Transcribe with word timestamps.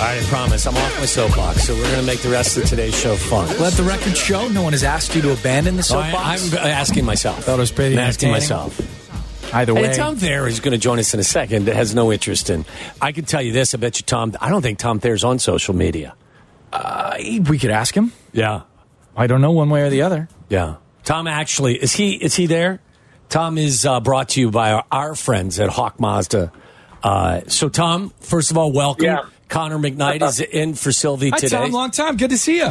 I 0.00 0.20
promise. 0.26 0.66
I'm 0.66 0.76
off 0.76 0.98
my 1.00 1.06
soapbox, 1.06 1.64
so 1.64 1.74
we're 1.74 1.82
going 1.82 1.96
to 2.00 2.06
make 2.06 2.20
the 2.20 2.28
rest 2.28 2.56
of 2.56 2.64
today's 2.66 2.96
show 2.98 3.16
fun. 3.16 3.48
Let 3.58 3.72
the 3.72 3.82
record 3.82 4.16
show 4.16 4.46
no 4.48 4.62
one 4.62 4.72
has 4.72 4.84
asked 4.84 5.14
you 5.16 5.22
to 5.22 5.32
abandon 5.32 5.76
the 5.76 5.82
So 5.82 5.98
I, 5.98 6.36
soapbox. 6.36 6.54
I'm 6.54 6.66
asking 6.68 7.04
myself. 7.04 7.44
Thought 7.44 7.56
it 7.56 7.60
was 7.60 7.72
pretty 7.72 7.94
I'm 7.96 8.00
asking 8.00 8.30
myself. 8.30 8.80
Either 9.52 9.74
way, 9.74 9.86
And 9.86 9.94
Tom 9.94 10.16
Thayer 10.16 10.46
is 10.46 10.60
going 10.60 10.72
to 10.72 10.78
join 10.78 10.98
us 11.00 11.14
in 11.14 11.20
a 11.20 11.24
second. 11.24 11.64
That 11.66 11.74
has 11.76 11.94
no 11.94 12.12
interest 12.12 12.48
in. 12.50 12.64
I 13.02 13.10
can 13.12 13.24
tell 13.24 13.42
you 13.42 13.50
this. 13.52 13.74
I 13.74 13.78
bet 13.78 13.98
you 13.98 14.04
Tom. 14.04 14.34
I 14.40 14.50
don't 14.50 14.62
think 14.62 14.78
Tom 14.78 15.00
Thayer's 15.00 15.24
on 15.24 15.38
social 15.40 15.74
media. 15.74 16.14
uh, 16.72 17.16
we 17.18 17.58
could 17.58 17.70
ask 17.70 17.96
him. 17.96 18.12
Yeah, 18.32 18.62
I 19.16 19.26
don't 19.26 19.40
know 19.40 19.52
one 19.52 19.68
way 19.70 19.82
or 19.82 19.90
the 19.90 20.02
other. 20.02 20.28
yeah. 20.48 20.76
Tom 21.04 21.26
actually 21.26 21.74
is 21.82 21.94
he 21.94 22.12
is 22.12 22.34
he 22.36 22.44
there? 22.44 22.80
Tom 23.30 23.56
is 23.56 23.86
uh, 23.86 23.98
brought 24.00 24.28
to 24.30 24.40
you 24.40 24.50
by 24.50 24.72
our, 24.72 24.84
our 24.92 25.14
friends 25.14 25.58
at 25.58 25.70
Hawk 25.70 25.98
Mazda. 25.98 26.52
Uh, 27.02 27.40
so 27.46 27.70
Tom, 27.70 28.12
first 28.20 28.50
of 28.50 28.58
all, 28.58 28.70
welcome. 28.72 29.06
Yeah. 29.06 29.22
Connor 29.48 29.78
McKnight 29.78 30.22
is 30.26 30.40
in 30.52 30.74
for 30.74 30.92
Sylvie 30.92 31.30
today. 31.30 31.36
Hi, 31.36 31.40
today. 31.40 31.56
Tom. 31.64 31.72
Long 31.72 31.90
time. 31.90 32.16
Good 32.16 32.30
to 32.30 32.38
see 32.38 32.58
you. 32.58 32.70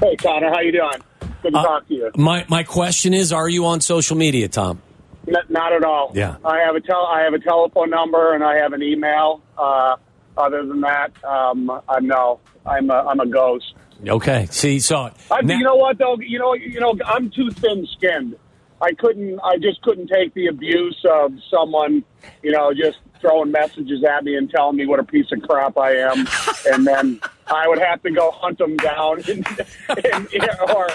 Hey, 0.00 0.16
Connor, 0.16 0.50
how 0.50 0.60
you 0.60 0.72
doing? 0.72 1.02
Good 1.42 1.52
to 1.52 1.58
Uh, 1.58 1.62
talk 1.62 1.88
to 1.88 1.94
you. 1.94 2.10
My 2.16 2.44
my 2.48 2.62
question 2.62 3.14
is: 3.14 3.32
Are 3.32 3.48
you 3.48 3.66
on 3.66 3.80
social 3.80 4.16
media, 4.16 4.48
Tom? 4.48 4.82
N- 5.28 5.34
not 5.48 5.72
at 5.72 5.84
all. 5.84 6.12
Yeah. 6.14 6.36
I 6.44 6.58
have 6.60 6.76
a 6.76 6.80
tel- 6.80 7.06
I 7.06 7.22
have 7.22 7.34
a 7.34 7.38
telephone 7.38 7.90
number 7.90 8.34
and 8.34 8.44
I 8.44 8.56
have 8.56 8.72
an 8.72 8.82
email. 8.82 9.42
Uh, 9.58 9.96
other 10.36 10.64
than 10.66 10.82
that, 10.82 11.12
um, 11.24 11.70
uh, 11.70 11.80
no, 12.00 12.40
I'm 12.66 12.90
a, 12.90 12.94
I'm 12.94 13.20
a 13.20 13.26
ghost. 13.26 13.74
Okay. 14.06 14.46
See, 14.50 14.78
so 14.80 15.10
I, 15.30 15.40
now- 15.42 15.56
you 15.56 15.64
know 15.64 15.76
what 15.76 15.98
though? 15.98 16.16
You 16.20 16.38
know, 16.38 16.52
you 16.54 16.78
know, 16.78 16.94
I'm 17.06 17.30
too 17.30 17.50
thin-skinned. 17.50 18.36
I 18.82 18.92
couldn't. 18.92 19.40
I 19.42 19.56
just 19.56 19.80
couldn't 19.82 20.08
take 20.08 20.34
the 20.34 20.48
abuse 20.48 21.02
of 21.10 21.32
someone, 21.50 22.04
you 22.42 22.52
know, 22.52 22.74
just 22.74 22.98
throwing 23.26 23.50
messages 23.50 24.04
at 24.04 24.22
me 24.24 24.36
and 24.36 24.48
telling 24.50 24.76
me 24.76 24.86
what 24.86 25.00
a 25.00 25.04
piece 25.04 25.26
of 25.32 25.42
crap 25.42 25.76
I 25.76 25.96
am, 25.96 26.26
and 26.70 26.86
then 26.86 27.20
I 27.48 27.66
would 27.66 27.78
have 27.80 28.02
to 28.02 28.10
go 28.10 28.30
hunt 28.30 28.58
them 28.58 28.76
down, 28.76 29.22
and, 29.28 29.46
and, 29.88 30.50
or 30.74 30.88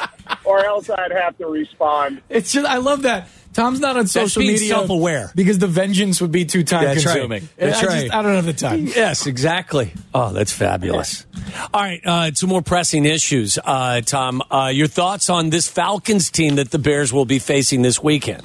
or 0.46 0.66
else 0.66 0.90
I'd 0.90 1.12
have 1.12 1.38
to 1.40 1.48
respond. 1.48 2.22
It's 2.30 2.52
just 2.54 2.66
I 2.68 2.78
love 2.78 3.02
that. 3.04 3.28
Tom's 3.54 3.82
not 3.82 3.98
on 3.98 4.08
social 4.08 4.42
media 4.42 4.70
self-aware. 4.70 5.30
because 5.36 5.60
the 5.60 5.68
vengeance 5.68 6.22
would 6.22 6.32
be 6.32 6.46
too 6.46 6.64
time 6.64 6.86
That's 6.86 7.06
right. 7.06 7.12
consuming. 7.16 7.50
That's 7.58 7.80
I 7.80 7.82
just- 7.82 7.96
right. 8.04 8.14
I 8.14 8.22
don't 8.22 8.36
have 8.36 8.46
the 8.46 8.54
time. 8.54 8.88
Yes, 8.88 9.28
exactly. 9.28 9.92
Oh, 10.14 10.32
that's 10.32 10.54
fabulous. 10.54 11.26
All 11.74 11.82
right, 11.82 12.00
uh, 12.06 12.32
some 12.34 12.48
more 12.48 12.62
pressing 12.62 13.04
issues, 13.04 13.60
uh, 13.62 14.00
Tom. 14.02 14.42
Uh, 14.50 14.72
your 14.74 14.88
thoughts 14.88 15.30
on 15.30 15.50
this 15.50 15.68
Falcons 15.68 16.32
team 16.32 16.56
that 16.56 16.72
the 16.72 16.80
Bears 16.80 17.12
will 17.12 17.26
be 17.26 17.40
facing 17.40 17.82
this 17.82 18.02
weekend? 18.02 18.44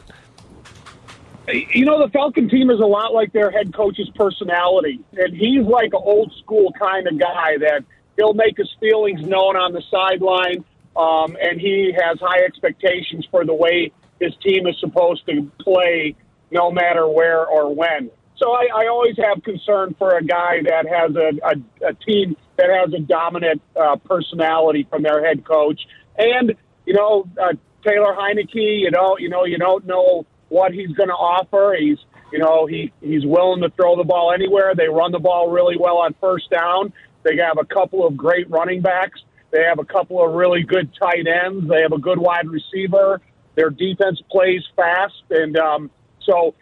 You 1.49 1.85
know, 1.85 2.05
the 2.05 2.11
Falcon 2.11 2.49
team 2.49 2.71
is 2.71 2.81
a 2.81 2.87
lot 2.87 3.15
like 3.15 3.33
their 3.33 3.51
head 3.51 3.73
coach's 3.73 4.11
personality. 4.15 5.01
And 5.13 5.35
he's 5.35 5.65
like 5.65 5.93
an 5.93 6.03
old 6.03 6.33
school 6.41 6.73
kind 6.73 7.07
of 7.07 7.19
guy 7.19 7.59
that 7.59 7.85
he'll 8.17 8.35
make 8.35 8.57
his 8.57 8.71
feelings 8.81 9.23
known 9.23 9.57
on 9.57 9.73
the 9.73 9.83
sideline. 9.91 10.65
Um, 10.97 11.37
and 11.41 11.61
he 11.61 11.95
has 11.97 12.19
high 12.21 12.45
expectations 12.45 13.27
for 13.31 13.45
the 13.45 13.55
way 13.55 13.93
his 14.19 14.35
team 14.43 14.67
is 14.67 14.77
supposed 14.81 15.27
to 15.27 15.51
play 15.61 16.17
no 16.51 16.71
matter 16.71 17.07
where 17.07 17.47
or 17.47 17.73
when. 17.75 18.11
So 18.37 18.53
I, 18.53 18.69
I 18.75 18.87
always 18.89 19.17
have 19.19 19.43
concern 19.43 19.95
for 19.99 20.17
a 20.17 20.25
guy 20.25 20.63
that 20.63 20.87
has 20.89 21.15
a, 21.17 21.31
a, 21.45 21.91
a 21.91 21.95
team 21.95 22.37
that 22.57 22.71
has 22.71 22.93
a 22.93 23.01
dominant 23.01 23.63
uh, 23.79 23.97
personality 23.97 24.87
from 24.89 25.03
their 25.03 25.25
head 25.25 25.45
coach. 25.45 25.81
And, 26.19 26.55
you 26.87 26.95
know, 26.95 27.29
uh, 27.41 27.53
Taylor 27.85 28.15
Heinicke, 28.15 28.81
you 28.81 28.91
know, 28.91 29.17
you 29.19 29.29
know, 29.29 29.45
you 29.45 29.59
don't 29.59 29.87
know 29.87 30.27
what 30.49 30.73
he's 30.73 30.91
going 30.93 31.09
to 31.09 31.15
offer. 31.15 31.77
He's, 31.79 31.99
you 32.33 32.39
know, 32.39 32.67
he 32.67 32.93
he's 33.01 33.25
willing 33.25 33.63
to 33.63 33.71
throw 33.71 33.97
the 33.97 34.05
ball 34.05 34.33
anywhere. 34.33 34.75
They 34.75 34.89
run 34.89 35.13
the 35.13 35.19
ball 35.19 35.51
really 35.51 35.77
well 35.79 35.99
on 35.99 36.15
first 36.21 36.51
down. 36.51 36.93
They 37.23 37.37
have 37.37 37.59
a 37.59 37.65
couple 37.65 38.07
of 38.07 38.17
great 38.17 38.49
running 38.51 38.83
backs. 38.83 39.21
They 39.51 39.62
have 39.62 39.79
a 39.79 39.85
couple 39.85 40.25
of 40.25 40.35
really 40.35 40.62
good 40.62 40.91
tight 41.01 41.27
ends. 41.27 41.69
They 41.69 41.81
have 41.83 41.93
a 41.93 41.99
good 41.99 42.19
wide 42.19 42.49
receiver. 42.49 43.21
Their 43.55 43.71
defense 43.71 44.21
plays 44.31 44.62
fast, 44.77 45.23
and 45.31 45.56
um, 45.56 45.91
so 46.21 46.55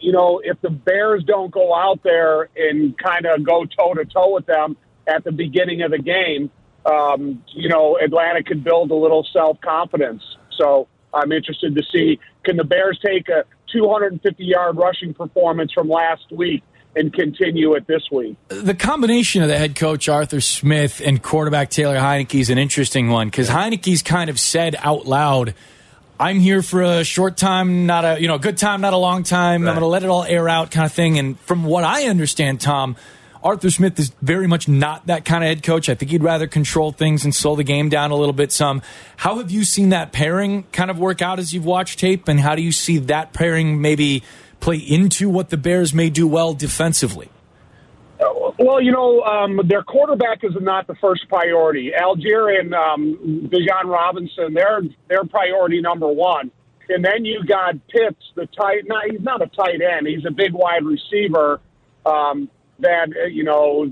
you 0.00 0.12
know, 0.12 0.40
if 0.44 0.60
the 0.60 0.70
Bears 0.70 1.24
don't 1.24 1.50
go 1.50 1.74
out 1.74 2.02
there 2.02 2.48
and 2.56 2.96
kind 2.98 3.26
of 3.26 3.44
go 3.44 3.64
toe 3.64 3.94
to 3.94 4.04
toe 4.04 4.32
with 4.32 4.46
them 4.46 4.76
at 5.06 5.24
the 5.24 5.32
beginning 5.32 5.82
of 5.82 5.90
the 5.90 5.98
game, 5.98 6.50
um, 6.86 7.42
you 7.48 7.68
know, 7.68 7.98
Atlanta 7.98 8.42
could 8.42 8.62
build 8.62 8.90
a 8.90 8.94
little 8.94 9.26
self 9.32 9.60
confidence. 9.60 10.22
So 10.56 10.88
I'm 11.12 11.32
interested 11.32 11.74
to 11.76 11.82
see 11.92 12.20
can 12.48 12.56
the 12.56 12.64
Bears 12.64 12.98
take 13.04 13.28
a 13.28 13.44
250 13.72 14.42
yard 14.42 14.76
rushing 14.76 15.12
performance 15.12 15.70
from 15.72 15.88
last 15.88 16.24
week 16.32 16.62
and 16.96 17.12
continue 17.12 17.74
it 17.74 17.86
this 17.86 18.02
week. 18.10 18.38
The 18.48 18.74
combination 18.74 19.42
of 19.42 19.48
the 19.48 19.58
head 19.58 19.76
coach 19.76 20.08
Arthur 20.08 20.40
Smith 20.40 21.02
and 21.04 21.22
quarterback 21.22 21.68
Taylor 21.68 21.96
Heinicke 21.96 22.40
is 22.40 22.48
an 22.48 22.56
interesting 22.56 23.10
one 23.10 23.28
because 23.28 23.50
Heinicke's 23.50 24.02
kind 24.02 24.30
of 24.30 24.40
said 24.40 24.76
out 24.78 25.04
loud, 25.04 25.54
"I'm 26.18 26.40
here 26.40 26.62
for 26.62 26.82
a 26.82 27.04
short 27.04 27.36
time, 27.36 27.84
not 27.84 28.06
a 28.06 28.20
you 28.20 28.28
know 28.28 28.36
a 28.36 28.40
good 28.40 28.56
time, 28.56 28.80
not 28.80 28.94
a 28.94 28.98
long 28.98 29.22
time. 29.24 29.68
I'm 29.68 29.74
going 29.74 29.80
to 29.80 29.86
let 29.86 30.02
it 30.02 30.08
all 30.08 30.24
air 30.24 30.48
out, 30.48 30.70
kind 30.70 30.86
of 30.86 30.92
thing." 30.92 31.18
And 31.18 31.38
from 31.40 31.64
what 31.64 31.84
I 31.84 32.04
understand, 32.04 32.60
Tom. 32.62 32.96
Arthur 33.42 33.70
Smith 33.70 33.98
is 33.98 34.12
very 34.20 34.46
much 34.46 34.68
not 34.68 35.06
that 35.06 35.24
kind 35.24 35.44
of 35.44 35.48
head 35.48 35.62
coach. 35.62 35.88
I 35.88 35.94
think 35.94 36.10
he'd 36.10 36.22
rather 36.22 36.46
control 36.46 36.92
things 36.92 37.24
and 37.24 37.34
slow 37.34 37.56
the 37.56 37.64
game 37.64 37.88
down 37.88 38.10
a 38.10 38.16
little 38.16 38.32
bit 38.32 38.52
some. 38.52 38.82
How 39.16 39.38
have 39.38 39.50
you 39.50 39.64
seen 39.64 39.90
that 39.90 40.12
pairing 40.12 40.64
kind 40.72 40.90
of 40.90 40.98
work 40.98 41.22
out 41.22 41.38
as 41.38 41.52
you've 41.52 41.64
watched 41.64 41.98
tape, 41.98 42.28
and 42.28 42.40
how 42.40 42.54
do 42.54 42.62
you 42.62 42.72
see 42.72 42.98
that 42.98 43.32
pairing 43.32 43.80
maybe 43.80 44.22
play 44.60 44.76
into 44.76 45.28
what 45.28 45.50
the 45.50 45.56
Bears 45.56 45.94
may 45.94 46.10
do 46.10 46.26
well 46.26 46.52
defensively? 46.54 47.30
Well, 48.58 48.82
you 48.82 48.90
know, 48.90 49.22
um, 49.22 49.60
their 49.68 49.84
quarterback 49.84 50.42
is 50.42 50.52
not 50.60 50.88
the 50.88 50.96
first 50.96 51.28
priority. 51.28 51.92
Allgeier 51.96 52.58
and 52.58 52.74
um, 52.74 53.48
Bijan 53.48 53.84
Robinson, 53.84 54.52
they're 54.52 54.82
they're 55.08 55.24
priority 55.24 55.80
number 55.80 56.08
one. 56.08 56.50
And 56.88 57.04
then 57.04 57.24
you 57.24 57.44
got 57.44 57.74
Pitts, 57.88 58.32
the 58.34 58.46
tight. 58.46 58.86
Not, 58.86 59.04
he's 59.10 59.20
not 59.20 59.42
a 59.42 59.46
tight 59.46 59.80
end. 59.80 60.06
He's 60.06 60.24
a 60.24 60.30
big 60.30 60.52
wide 60.52 60.84
receiver 60.84 61.60
um, 62.04 62.50
that 62.80 63.08
uh, 63.16 63.26
you 63.26 63.44
know 63.44 63.90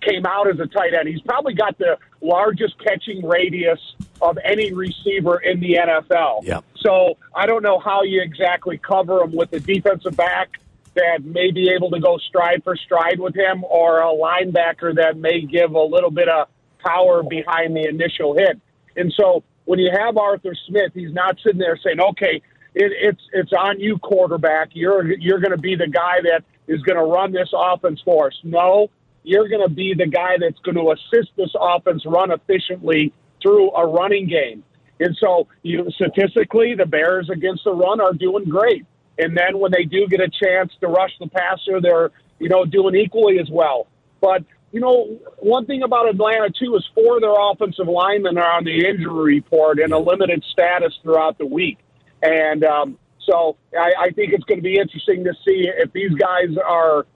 came 0.00 0.24
out 0.26 0.48
as 0.48 0.58
a 0.58 0.66
tight 0.66 0.94
end. 0.94 1.08
He's 1.08 1.20
probably 1.20 1.54
got 1.54 1.76
the 1.78 1.98
largest 2.22 2.78
catching 2.82 3.26
radius 3.26 3.78
of 4.22 4.38
any 4.44 4.72
receiver 4.72 5.38
in 5.38 5.60
the 5.60 5.74
NFL. 5.74 6.44
Yep. 6.44 6.64
So 6.78 7.18
I 7.34 7.46
don't 7.46 7.62
know 7.62 7.78
how 7.78 8.02
you 8.02 8.22
exactly 8.22 8.78
cover 8.78 9.22
him 9.22 9.32
with 9.32 9.52
a 9.52 9.60
defensive 9.60 10.16
back 10.16 10.58
that 10.94 11.22
may 11.24 11.50
be 11.50 11.70
able 11.70 11.90
to 11.90 12.00
go 12.00 12.16
stride 12.18 12.64
for 12.64 12.76
stride 12.76 13.20
with 13.20 13.36
him, 13.36 13.64
or 13.64 14.00
a 14.00 14.12
linebacker 14.12 14.94
that 14.96 15.16
may 15.16 15.42
give 15.42 15.72
a 15.72 15.82
little 15.82 16.10
bit 16.10 16.28
of 16.28 16.48
power 16.84 17.22
behind 17.22 17.76
the 17.76 17.86
initial 17.86 18.34
hit. 18.36 18.58
And 18.96 19.12
so 19.16 19.44
when 19.66 19.78
you 19.78 19.90
have 19.96 20.16
Arthur 20.16 20.54
Smith, 20.66 20.92
he's 20.94 21.12
not 21.12 21.38
sitting 21.44 21.60
there 21.60 21.78
saying, 21.82 22.00
"Okay, 22.00 22.42
it, 22.74 22.92
it's 23.00 23.22
it's 23.32 23.52
on 23.52 23.78
you, 23.80 23.98
quarterback. 23.98 24.70
You're 24.72 25.12
you're 25.12 25.40
going 25.40 25.52
to 25.52 25.58
be 25.58 25.76
the 25.76 25.86
guy 25.86 26.20
that 26.22 26.44
is 26.70 26.80
going 26.82 26.96
to 26.96 27.04
run 27.04 27.32
this 27.32 27.50
offense 27.52 28.00
for 28.02 28.28
us." 28.28 28.38
No, 28.42 28.88
you're 29.22 29.48
going 29.48 29.66
to 29.66 29.74
be 29.74 29.94
the 29.94 30.06
guy 30.06 30.36
that's 30.38 30.58
going 30.60 30.76
to 30.76 30.92
assist 30.92 31.30
this 31.36 31.50
offense 31.60 32.04
run 32.06 32.30
efficiently 32.30 33.12
through 33.42 33.70
a 33.72 33.86
running 33.86 34.26
game. 34.26 34.64
And 34.98 35.16
so, 35.18 35.48
you 35.62 35.90
statistically, 35.90 36.74
the 36.74 36.86
Bears 36.86 37.30
against 37.30 37.64
the 37.64 37.72
run 37.72 38.00
are 38.00 38.12
doing 38.12 38.44
great. 38.44 38.84
And 39.18 39.36
then 39.36 39.58
when 39.58 39.70
they 39.72 39.84
do 39.84 40.06
get 40.06 40.20
a 40.20 40.28
chance 40.28 40.72
to 40.80 40.88
rush 40.88 41.12
the 41.20 41.28
passer, 41.28 41.80
they're 41.80 42.10
you 42.38 42.48
know 42.48 42.64
doing 42.64 42.94
equally 42.94 43.38
as 43.38 43.48
well. 43.50 43.86
But 44.20 44.44
you 44.72 44.80
know, 44.80 45.18
one 45.38 45.66
thing 45.66 45.82
about 45.82 46.08
Atlanta 46.08 46.50
too 46.50 46.76
is 46.76 46.88
four 46.94 47.16
of 47.16 47.22
their 47.22 47.34
offensive 47.34 47.88
linemen 47.88 48.38
are 48.38 48.52
on 48.52 48.64
the 48.64 48.86
injury 48.86 49.36
report 49.36 49.78
and 49.78 49.92
a 49.92 49.98
limited 49.98 50.44
status 50.50 50.94
throughout 51.02 51.38
the 51.38 51.46
week, 51.46 51.78
and 52.22 52.64
um, 52.64 52.98
so 53.28 53.56
I, 53.78 53.92
I 54.06 54.10
think 54.10 54.32
it's 54.32 54.44
going 54.44 54.58
to 54.58 54.62
be 54.62 54.78
interesting 54.78 55.24
to 55.24 55.32
see 55.46 55.68
if 55.68 55.92
these 55.92 56.12
guys 56.12 56.56
are 56.66 57.06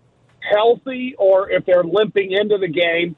healthy 0.41 1.15
or 1.19 1.51
if 1.51 1.65
they're 1.65 1.85
limping 1.85 2.33
into 2.33 2.59
the 2.59 2.69
game. 2.69 3.17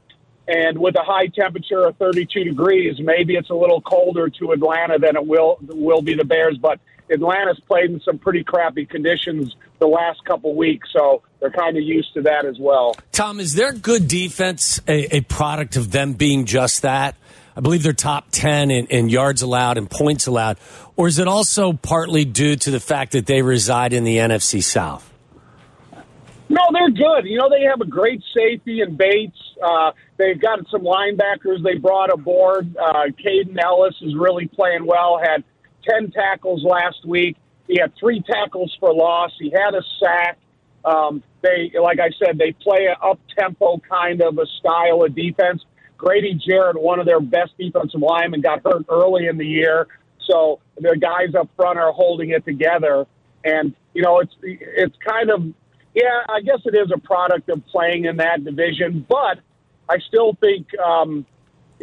And 0.48 0.78
with 0.78 0.94
a 0.94 1.02
high 1.02 1.26
temperature 1.26 1.84
of 1.86 1.96
32 1.96 2.44
degrees, 2.44 2.94
maybe 3.00 3.34
it's 3.34 3.50
a 3.50 3.54
little 3.54 3.80
colder 3.80 4.28
to 4.28 4.52
Atlanta 4.52 4.96
than 4.98 5.16
it 5.16 5.26
will 5.26 5.58
will 5.60 6.02
be 6.02 6.14
the 6.14 6.24
Bears. 6.24 6.56
But 6.56 6.78
Atlanta's 7.10 7.60
played 7.66 7.90
in 7.90 8.00
some 8.00 8.18
pretty 8.18 8.44
crappy 8.44 8.86
conditions 8.86 9.56
the 9.80 9.88
last 9.88 10.24
couple 10.24 10.54
weeks, 10.54 10.88
so 10.92 11.22
they're 11.40 11.50
kind 11.50 11.76
of 11.76 11.82
used 11.82 12.14
to 12.14 12.22
that 12.22 12.44
as 12.44 12.58
well. 12.60 12.94
Tom, 13.10 13.40
is 13.40 13.54
their 13.54 13.72
good 13.72 14.06
defense 14.06 14.80
a, 14.86 15.16
a 15.16 15.20
product 15.22 15.76
of 15.76 15.90
them 15.90 16.12
being 16.12 16.44
just 16.44 16.82
that? 16.82 17.16
I 17.56 17.60
believe 17.60 17.82
they're 17.82 17.94
top 17.94 18.26
10 18.32 18.70
in, 18.70 18.86
in 18.86 19.08
yards 19.08 19.42
allowed 19.42 19.78
and 19.78 19.88
points 19.88 20.26
allowed. 20.26 20.58
Or 20.96 21.08
is 21.08 21.19
it 21.19 21.28
also 21.28 21.75
partly 21.75 22.25
due 22.25 22.56
to 22.56 22.70
the 22.70 22.81
fact 22.81 23.12
that 23.12 23.26
they 23.26 23.43
reside 23.43 23.93
in 23.93 24.04
the 24.04 24.16
NFC 24.16 24.62
South? 24.62 25.12
No, 26.48 26.60
they're 26.72 26.90
good. 26.90 27.26
You 27.26 27.38
know, 27.38 27.48
they 27.50 27.64
have 27.64 27.81
a 27.81 27.87
great 27.87 28.22
safety 28.34 28.81
in 28.81 28.96
Bates. 28.96 29.38
Uh, 29.62 29.93
they've 30.16 30.40
got 30.40 30.60
some 30.70 30.82
linebackers 30.82 31.62
they 31.62 31.75
brought 31.75 32.12
aboard. 32.12 32.76
Uh, 32.76 33.06
Kaden 33.25 33.58
Elliss 33.62 33.96
is 34.00 34.14
really 34.16 34.46
playing 34.46 34.87
well. 34.87 35.19
Had 35.22 35.43
ten 35.88 36.10
tackles 36.12 36.62
last 36.62 37.04
week. 37.04 37.37
He 37.66 37.78
had 37.81 37.92
three 37.99 38.22
tackles 38.22 38.76
for 38.78 38.94
loss. 38.94 39.32
He 39.38 39.50
had 39.50 39.75
a 39.75 39.82
sack. 40.00 40.38
Um, 40.84 41.22
they, 41.42 41.72
like 41.81 41.99
I 41.99 42.10
said, 42.25 42.38
they 42.38 42.52
play 42.52 42.87
an 42.87 42.94
up 43.02 43.19
tempo 43.37 43.81
kind 43.88 44.22
of 44.22 44.38
a 44.38 44.46
style 44.60 45.02
of 45.02 45.14
defense. 45.16 45.64
Grady 45.99 46.34
Jarrett, 46.46 46.81
one 46.81 47.00
of 47.00 47.06
their 47.06 47.20
best 47.20 47.52
defensive 47.58 48.00
linemen, 48.00 48.40
got 48.40 48.62
hurt 48.64 48.84
early 48.88 49.26
in 49.26 49.37
the 49.38 49.46
year, 49.46 49.88
so 50.28 50.61
the 50.78 50.96
guys 50.96 51.34
up 51.34 51.49
front 51.56 51.78
are 51.78 51.93
holding 51.93 52.31
it 52.31 52.44
together. 52.44 53.06
And 53.44 53.75
you 53.94 54.02
know, 54.02 54.20
it's 54.20 54.34
it's 54.43 54.96
kind 55.06 55.31
of 55.31 55.44
yeah, 55.94 56.25
I 56.28 56.40
guess 56.43 56.61
it 56.67 56.75
is 56.75 56.90
a 56.94 56.99
product 56.99 57.49
of 57.49 57.64
playing 57.67 58.05
in 58.05 58.19
that 58.19 58.44
division, 58.44 59.06
but 59.08 59.38
I 59.88 59.99
still 59.99 60.37
think 60.40 60.67
um, 60.78 61.25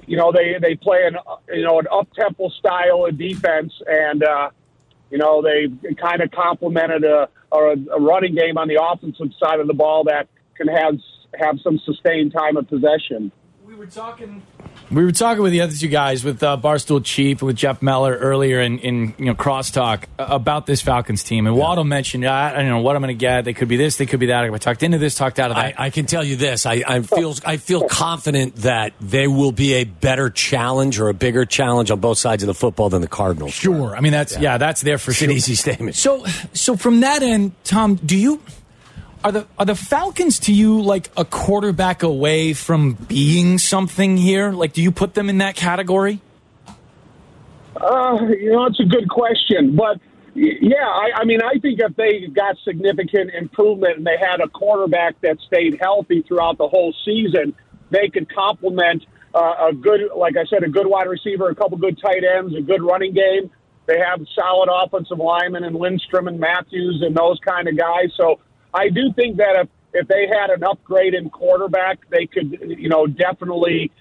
you 0.05 0.17
know 0.17 0.31
they 0.31 0.57
they 0.61 0.75
play 0.75 1.05
an 1.07 1.17
you 1.53 1.63
know 1.63 1.79
an 1.79 1.87
up 1.91 2.07
tempo 2.13 2.49
style 2.49 3.05
of 3.05 3.17
defense, 3.17 3.73
and 3.87 4.23
uh, 4.23 4.49
you 5.09 5.17
know 5.17 5.41
they 5.41 5.67
kind 5.95 6.21
of 6.21 6.31
complemented 6.31 7.03
a, 7.03 7.27
a, 7.51 7.57
a 7.57 7.99
running 7.99 8.35
game 8.35 8.57
on 8.57 8.67
the 8.67 8.79
offensive 8.81 9.31
side 9.39 9.59
of 9.59 9.67
the 9.67 9.73
ball 9.73 10.03
that 10.03 10.27
can 10.55 10.67
have 10.67 10.95
have 11.39 11.59
some 11.63 11.79
sustained 11.79 12.33
time 12.33 12.57
of 12.57 12.67
possession. 12.67 13.31
We 13.65 13.75
were 13.75 13.87
talking 13.87 14.43
we 14.91 15.03
were 15.03 15.11
talking 15.11 15.43
with 15.43 15.51
the 15.51 15.61
other 15.61 15.73
two 15.73 15.87
guys, 15.87 16.23
with 16.23 16.41
uh, 16.43 16.57
Barstool 16.57 17.03
Chief, 17.03 17.41
with 17.41 17.55
Jeff 17.55 17.81
Meller 17.81 18.15
earlier 18.15 18.59
in, 18.61 18.79
in 18.79 19.13
you 19.17 19.25
know 19.25 19.33
crosstalk 19.33 20.03
about 20.17 20.65
this 20.65 20.81
Falcons 20.81 21.23
team, 21.23 21.47
and 21.47 21.55
yeah. 21.55 21.61
Waddle 21.61 21.83
mentioned 21.83 22.25
I, 22.25 22.53
I, 22.53 22.59
don't 22.59 22.69
know 22.69 22.81
what 22.81 22.95
I'm 22.95 23.01
going 23.01 23.15
to 23.15 23.19
get. 23.19 23.45
They 23.45 23.53
could 23.53 23.67
be 23.67 23.77
this, 23.77 23.97
they 23.97 24.05
could 24.05 24.19
be 24.19 24.27
that. 24.27 24.43
I 24.43 24.57
talked 24.57 24.83
into 24.83 24.97
this, 24.97 25.15
talked 25.15 25.39
out 25.39 25.51
of 25.51 25.57
that. 25.57 25.79
I, 25.79 25.85
I 25.85 25.89
can 25.89 26.05
tell 26.05 26.23
you 26.23 26.35
this: 26.35 26.65
I, 26.65 26.83
I 26.87 27.01
feel 27.01 27.35
I 27.45 27.57
feel 27.57 27.87
confident 27.87 28.57
that 28.57 28.93
they 29.01 29.27
will 29.27 29.51
be 29.51 29.73
a 29.75 29.83
better 29.83 30.29
challenge 30.29 30.99
or 30.99 31.09
a 31.09 31.13
bigger 31.13 31.45
challenge 31.45 31.91
on 31.91 31.99
both 31.99 32.17
sides 32.17 32.43
of 32.43 32.47
the 32.47 32.53
football 32.53 32.89
than 32.89 33.01
the 33.01 33.07
Cardinals. 33.07 33.53
Sure, 33.53 33.95
I 33.95 34.01
mean 34.01 34.11
that's 34.11 34.33
yeah, 34.33 34.41
yeah 34.41 34.57
that's 34.57 34.81
there 34.81 34.97
for 34.97 35.11
it's 35.11 35.19
sure. 35.19 35.29
An 35.29 35.35
easy 35.35 35.55
statement. 35.55 35.95
So 35.95 36.25
so 36.53 36.75
from 36.75 37.01
that 37.01 37.23
end, 37.23 37.53
Tom, 37.63 37.95
do 37.95 38.17
you? 38.17 38.41
Are 39.23 39.31
the 39.31 39.47
are 39.57 39.65
the 39.65 39.75
Falcons 39.75 40.39
to 40.39 40.53
you 40.53 40.81
like 40.81 41.09
a 41.15 41.25
quarterback 41.25 42.03
away 42.03 42.53
from 42.53 42.93
being 42.93 43.57
something 43.57 44.17
here? 44.17 44.51
Like, 44.51 44.73
do 44.73 44.81
you 44.81 44.91
put 44.91 45.13
them 45.13 45.29
in 45.29 45.37
that 45.39 45.55
category? 45.55 46.19
Uh, 47.75 48.17
you 48.29 48.51
know, 48.51 48.65
it's 48.65 48.79
a 48.79 48.85
good 48.85 49.09
question, 49.09 49.75
but 49.75 49.99
yeah, 50.35 50.85
I, 50.85 51.21
I 51.21 51.25
mean, 51.25 51.41
I 51.41 51.59
think 51.59 51.79
if 51.79 51.95
they 51.95 52.27
got 52.27 52.55
significant 52.63 53.31
improvement 53.33 53.97
and 53.97 54.05
they 54.05 54.17
had 54.17 54.41
a 54.41 54.49
quarterback 54.49 55.19
that 55.21 55.37
stayed 55.47 55.77
healthy 55.79 56.23
throughout 56.27 56.57
the 56.57 56.67
whole 56.67 56.93
season, 57.05 57.53
they 57.91 58.09
could 58.09 58.33
complement 58.33 59.05
uh, 59.33 59.69
a 59.69 59.73
good, 59.73 60.09
like 60.15 60.35
I 60.37 60.45
said, 60.45 60.63
a 60.63 60.69
good 60.69 60.87
wide 60.87 61.07
receiver, 61.07 61.49
a 61.49 61.55
couple 61.55 61.77
good 61.77 61.99
tight 61.99 62.23
ends, 62.23 62.55
a 62.55 62.61
good 62.61 62.81
running 62.81 63.13
game. 63.13 63.51
They 63.85 63.99
have 63.99 64.25
solid 64.33 64.69
offensive 64.71 65.19
linemen 65.19 65.63
and 65.63 65.75
Lindstrom 65.75 66.27
and 66.27 66.39
Matthews 66.39 67.03
and 67.05 67.15
those 67.15 67.39
kind 67.45 67.67
of 67.67 67.77
guys. 67.77 68.11
So 68.15 68.39
I 68.73 68.89
do 68.89 69.13
think 69.13 69.37
that 69.37 69.55
if 69.55 69.69
if 69.93 70.07
they 70.07 70.27
had 70.27 70.49
an 70.49 70.63
upgrade 70.63 71.13
in 71.13 71.29
quarterback, 71.29 72.09
they 72.09 72.25
could, 72.25 72.57
you 72.61 72.89
know, 72.89 73.05
definitely, 73.05 73.91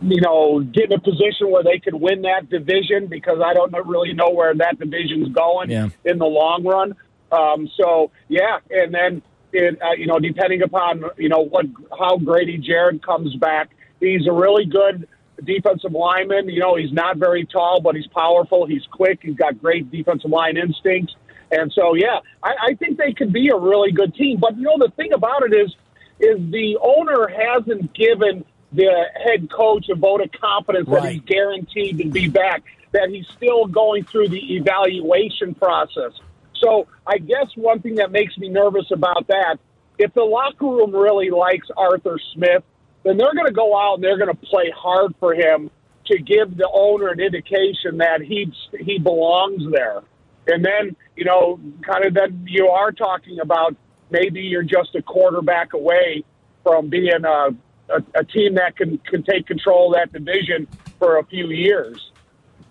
you 0.00 0.20
know, 0.22 0.60
get 0.60 0.84
in 0.84 0.92
a 0.92 1.00
position 1.00 1.50
where 1.50 1.62
they 1.62 1.78
could 1.78 1.94
win 1.94 2.22
that 2.22 2.48
division 2.48 3.08
because 3.08 3.40
I 3.44 3.52
don't 3.52 3.72
really 3.86 4.14
know 4.14 4.30
where 4.30 4.54
that 4.54 4.78
division's 4.78 5.28
going 5.34 5.70
yeah. 5.70 5.90
in 6.04 6.18
the 6.18 6.24
long 6.24 6.64
run. 6.64 6.94
Um, 7.30 7.68
so 7.76 8.10
yeah, 8.28 8.58
and 8.70 8.94
then 8.94 9.22
it, 9.52 9.78
uh, 9.82 9.92
you 9.92 10.06
know, 10.06 10.18
depending 10.18 10.62
upon 10.62 11.04
you 11.18 11.28
know 11.28 11.40
what 11.40 11.66
how 11.98 12.16
Grady 12.16 12.58
Jarrett 12.58 13.02
comes 13.04 13.34
back, 13.36 13.70
he's 14.00 14.26
a 14.26 14.32
really 14.32 14.64
good 14.64 15.06
defensive 15.44 15.92
lineman. 15.92 16.48
You 16.48 16.60
know, 16.60 16.76
he's 16.76 16.92
not 16.92 17.18
very 17.18 17.44
tall, 17.44 17.80
but 17.80 17.94
he's 17.94 18.06
powerful. 18.06 18.66
He's 18.66 18.86
quick. 18.90 19.20
He's 19.22 19.36
got 19.36 19.60
great 19.60 19.90
defensive 19.90 20.30
line 20.30 20.56
instincts. 20.56 21.14
And 21.50 21.72
so, 21.72 21.94
yeah, 21.94 22.20
I, 22.42 22.54
I 22.68 22.74
think 22.74 22.98
they 22.98 23.12
could 23.12 23.32
be 23.32 23.48
a 23.48 23.56
really 23.56 23.92
good 23.92 24.14
team. 24.14 24.38
But 24.38 24.56
you 24.56 24.64
know, 24.64 24.78
the 24.78 24.92
thing 24.96 25.12
about 25.12 25.42
it 25.44 25.54
is, 25.54 25.74
is 26.20 26.38
the 26.50 26.78
owner 26.80 27.28
hasn't 27.28 27.94
given 27.94 28.44
the 28.72 29.04
head 29.24 29.50
coach 29.50 29.88
a 29.88 29.94
vote 29.94 30.20
of 30.20 30.30
confidence 30.32 30.88
right. 30.88 31.02
that 31.02 31.12
he's 31.12 31.22
guaranteed 31.22 31.98
to 31.98 32.08
be 32.08 32.28
back. 32.28 32.62
That 32.92 33.10
he's 33.10 33.26
still 33.28 33.66
going 33.66 34.04
through 34.04 34.28
the 34.28 34.56
evaluation 34.56 35.54
process. 35.54 36.12
So 36.54 36.88
I 37.06 37.18
guess 37.18 37.46
one 37.54 37.80
thing 37.80 37.96
that 37.96 38.10
makes 38.10 38.36
me 38.38 38.48
nervous 38.48 38.90
about 38.90 39.26
that, 39.28 39.58
if 39.98 40.12
the 40.14 40.22
locker 40.22 40.66
room 40.66 40.94
really 40.94 41.30
likes 41.30 41.68
Arthur 41.76 42.18
Smith, 42.34 42.62
then 43.04 43.16
they're 43.16 43.34
going 43.34 43.46
to 43.46 43.52
go 43.52 43.76
out 43.78 43.94
and 43.94 44.04
they're 44.04 44.18
going 44.18 44.34
to 44.34 44.46
play 44.46 44.72
hard 44.74 45.14
for 45.20 45.34
him 45.34 45.70
to 46.06 46.18
give 46.18 46.56
the 46.56 46.68
owner 46.72 47.08
an 47.08 47.20
indication 47.20 47.98
that 47.98 48.22
he 48.22 48.52
he 48.80 48.98
belongs 48.98 49.70
there. 49.70 50.02
And 50.48 50.64
then, 50.64 50.96
you 51.14 51.24
know, 51.24 51.60
kind 51.82 52.04
of 52.04 52.14
then 52.14 52.46
you 52.48 52.68
are 52.68 52.90
talking 52.90 53.38
about 53.40 53.76
maybe 54.10 54.40
you're 54.40 54.62
just 54.62 54.94
a 54.94 55.02
quarterback 55.02 55.74
away 55.74 56.24
from 56.62 56.88
being 56.88 57.24
a, 57.24 57.54
a, 57.90 58.02
a 58.14 58.24
team 58.24 58.54
that 58.54 58.76
can, 58.76 58.98
can 58.98 59.22
take 59.22 59.46
control 59.46 59.94
of 59.94 60.00
that 60.00 60.12
division 60.12 60.66
for 60.98 61.18
a 61.18 61.24
few 61.26 61.48
years. 61.48 62.10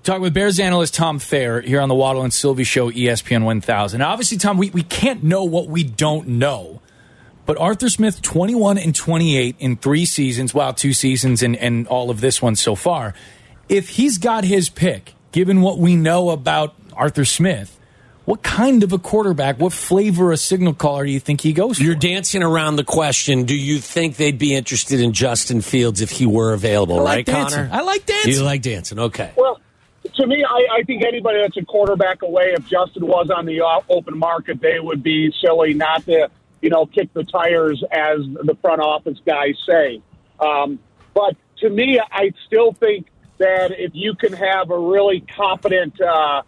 Talking 0.04 0.22
with 0.22 0.34
Bears 0.34 0.60
analyst 0.60 0.94
Tom 0.94 1.20
Thayer 1.20 1.62
here 1.62 1.82
on 1.82 1.90
the 1.90 1.96
Waddle 1.96 2.24
and 2.24 2.34
Sylvie 2.34 2.64
Show, 2.64 2.90
ESPN 2.90 3.44
1000. 3.44 4.00
Now, 4.00 4.12
obviously, 4.12 4.38
Tom, 4.38 4.58
we, 4.58 4.70
we 4.70 4.84
can't 4.84 5.24
know 5.24 5.44
what 5.44 5.68
we 5.68 5.84
don't 5.84 6.28
know. 6.28 6.82
But 7.46 7.58
Arthur 7.58 7.90
Smith, 7.90 8.22
21 8.22 8.78
and 8.78 8.96
28 8.96 9.56
in 9.60 9.78
three 9.78 10.06
seasons, 10.06 10.54
well, 10.54 10.74
two 10.74 10.94
seasons 10.94 11.44
and, 11.44 11.56
and 11.56 11.88
all 11.88 12.10
of 12.10 12.22
this 12.22 12.42
one 12.42 12.56
so 12.56 12.76
far. 12.76 13.14
If 13.70 13.90
he's 13.90 14.18
got 14.18 14.44
his 14.44 14.70
pick, 14.70 15.14
given 15.32 15.62
what 15.62 15.78
we 15.78 15.96
know 15.96 16.30
about 16.30 16.76
Arthur 16.98 17.26
Smith. 17.26 17.80
What 18.26 18.44
kind 18.44 18.84
of 18.84 18.92
a 18.92 19.00
quarterback, 19.00 19.58
what 19.58 19.72
flavor 19.72 20.34
a 20.34 20.38
signal 20.38 20.74
caller 20.74 21.06
do 21.06 21.12
you 21.12 21.20
think 21.22 21.40
he 21.40 21.54
goes 21.54 21.78
for? 21.78 21.84
You're 21.86 21.96
dancing 21.96 22.44
around 22.44 22.76
the 22.76 22.84
question. 22.84 23.46
Do 23.46 23.56
you 23.56 23.78
think 23.80 24.18
they'd 24.18 24.38
be 24.38 24.54
interested 24.54 25.00
in 25.00 25.14
Justin 25.14 25.62
Fields 25.62 26.02
if 26.02 26.12
he 26.12 26.26
were 26.26 26.52
available, 26.52 27.00
I 27.00 27.04
like 27.04 27.16
right, 27.16 27.26
dancing. 27.26 27.60
Connor? 27.60 27.70
I 27.72 27.82
like 27.84 28.06
dancing. 28.06 28.34
You 28.34 28.44
like 28.44 28.62
dancing, 28.62 29.00
okay. 29.00 29.32
Well, 29.38 29.62
to 30.14 30.28
me, 30.28 30.44
I, 30.44 30.80
I 30.80 30.84
think 30.84 31.06
anybody 31.06 31.40
that's 31.40 31.56
a 31.56 31.64
quarterback 31.64 32.22
away, 32.22 32.52
if 32.52 32.68
Justin 32.68 33.08
was 33.08 33.30
on 33.30 33.46
the 33.46 33.62
open 33.88 34.18
market, 34.18 34.60
they 34.60 34.78
would 34.78 35.02
be 35.02 35.34
silly 35.42 35.74
not 35.74 36.04
to, 36.08 36.30
you 36.62 36.70
know, 36.70 36.86
kick 36.86 37.14
the 37.14 37.24
tires, 37.24 37.82
as 37.94 38.18
the 38.20 38.58
front 38.62 38.82
office 38.82 39.20
guys 39.26 39.56
say. 39.66 40.02
Um, 40.42 40.80
but 41.14 41.38
to 41.60 41.70
me, 41.70 42.02
I 42.12 42.34
still 42.46 42.74
think 42.74 43.08
that 43.38 43.72
if 43.72 43.92
you 43.94 44.16
can 44.16 44.34
have 44.34 44.70
a 44.70 44.78
really 44.78 45.22
competent– 45.22 46.02
uh, 46.02 46.42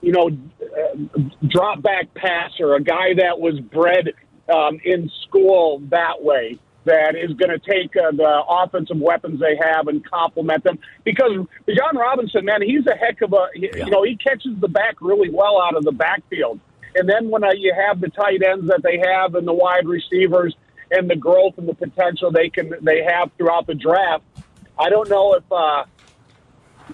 you 0.00 0.12
know, 0.12 0.30
uh, 0.62 1.20
drop 1.48 1.82
back 1.82 2.12
passer, 2.14 2.74
a 2.74 2.82
guy 2.82 3.14
that 3.14 3.38
was 3.38 3.60
bred 3.60 4.12
um, 4.52 4.80
in 4.84 5.10
school 5.22 5.80
that 5.90 6.22
way, 6.22 6.58
that 6.84 7.16
is 7.16 7.32
going 7.32 7.50
to 7.50 7.58
take 7.58 7.96
uh, 7.96 8.12
the 8.12 8.42
offensive 8.48 8.98
weapons 8.98 9.40
they 9.40 9.56
have 9.60 9.88
and 9.88 10.04
complement 10.08 10.62
them. 10.64 10.78
Because 11.04 11.32
Bijan 11.66 11.94
Robinson, 11.94 12.44
man, 12.44 12.62
he's 12.62 12.86
a 12.86 12.94
heck 12.94 13.20
of 13.22 13.32
a, 13.32 13.48
yeah. 13.54 13.76
you 13.76 13.90
know, 13.90 14.04
he 14.04 14.16
catches 14.16 14.58
the 14.60 14.68
back 14.68 14.96
really 15.00 15.30
well 15.30 15.60
out 15.60 15.76
of 15.76 15.84
the 15.84 15.92
backfield. 15.92 16.60
And 16.94 17.08
then 17.08 17.28
when 17.28 17.44
uh, 17.44 17.50
you 17.56 17.74
have 17.74 18.00
the 18.00 18.08
tight 18.08 18.42
ends 18.42 18.68
that 18.68 18.82
they 18.82 18.98
have 18.98 19.34
and 19.34 19.46
the 19.46 19.52
wide 19.52 19.86
receivers 19.86 20.54
and 20.90 21.10
the 21.10 21.16
growth 21.16 21.58
and 21.58 21.68
the 21.68 21.74
potential 21.74 22.30
they 22.30 22.48
can 22.48 22.72
they 22.80 23.02
have 23.02 23.30
throughout 23.36 23.66
the 23.66 23.74
draft, 23.74 24.22
I 24.78 24.88
don't 24.88 25.08
know 25.08 25.34
if 25.34 25.44
uh, 25.50 25.84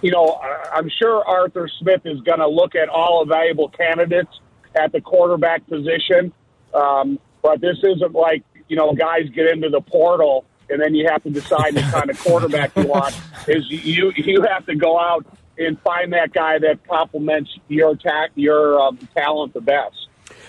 you 0.00 0.10
know, 0.10 0.40
I'm 0.72 0.88
sure 0.88 1.24
Arthur 1.24 1.68
Smith 1.80 2.02
is 2.04 2.20
going 2.20 2.38
to 2.38 2.48
look 2.48 2.74
at 2.74 2.88
all 2.88 3.22
available 3.22 3.68
candidates 3.68 4.40
at 4.74 4.92
the 4.92 5.00
quarterback 5.00 5.66
position. 5.66 6.32
Um, 6.74 7.18
but 7.42 7.60
this 7.60 7.76
isn't 7.82 8.12
like, 8.12 8.44
you 8.68 8.76
know, 8.76 8.94
guys 8.94 9.28
get 9.34 9.46
into 9.46 9.68
the 9.68 9.80
portal 9.80 10.46
and 10.70 10.80
then 10.80 10.94
you 10.94 11.06
have 11.10 11.22
to 11.24 11.30
decide 11.30 11.74
the 11.74 11.82
kind 11.82 12.10
of 12.10 12.18
quarterback 12.20 12.74
you 12.76 12.86
want. 12.86 13.14
Is 13.46 13.64
you 13.68 14.12
you 14.16 14.42
have 14.42 14.64
to 14.66 14.74
go 14.74 14.98
out 14.98 15.26
and 15.58 15.78
find 15.80 16.12
that 16.12 16.32
guy 16.32 16.58
that 16.58 16.86
complements 16.88 17.50
your 17.68 17.94
ta- 17.96 18.28
your 18.34 18.80
um, 18.80 18.96
talent 19.14 19.52
the 19.52 19.60
best. 19.60 20.08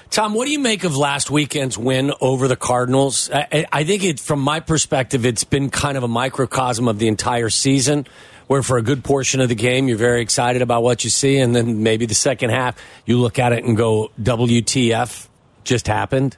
Tom, 0.09 0.35
what 0.35 0.45
do 0.45 0.51
you 0.51 0.59
make 0.59 0.83
of 0.83 0.95
last 0.95 1.31
weekend's 1.31 1.77
win 1.77 2.13
over 2.21 2.47
the 2.47 2.55
Cardinals? 2.55 3.31
I, 3.33 3.65
I 3.71 3.83
think 3.83 4.03
it, 4.03 4.19
from 4.19 4.41
my 4.41 4.59
perspective, 4.59 5.25
it's 5.25 5.43
been 5.43 5.71
kind 5.71 5.97
of 5.97 6.03
a 6.03 6.07
microcosm 6.07 6.87
of 6.87 6.99
the 6.99 7.07
entire 7.07 7.49
season 7.49 8.05
where 8.53 8.61
for 8.61 8.77
a 8.77 8.83
good 8.83 9.03
portion 9.03 9.41
of 9.41 9.49
the 9.49 9.55
game 9.55 9.87
you're 9.87 9.97
very 9.97 10.21
excited 10.21 10.61
about 10.61 10.83
what 10.83 11.03
you 11.03 11.09
see, 11.09 11.39
and 11.39 11.55
then 11.55 11.81
maybe 11.81 12.05
the 12.05 12.13
second 12.13 12.51
half 12.51 12.77
you 13.03 13.17
look 13.17 13.39
at 13.39 13.51
it 13.51 13.63
and 13.63 13.75
go, 13.75 14.11
"WTF 14.21 15.27
just 15.63 15.87
happened." 15.87 16.37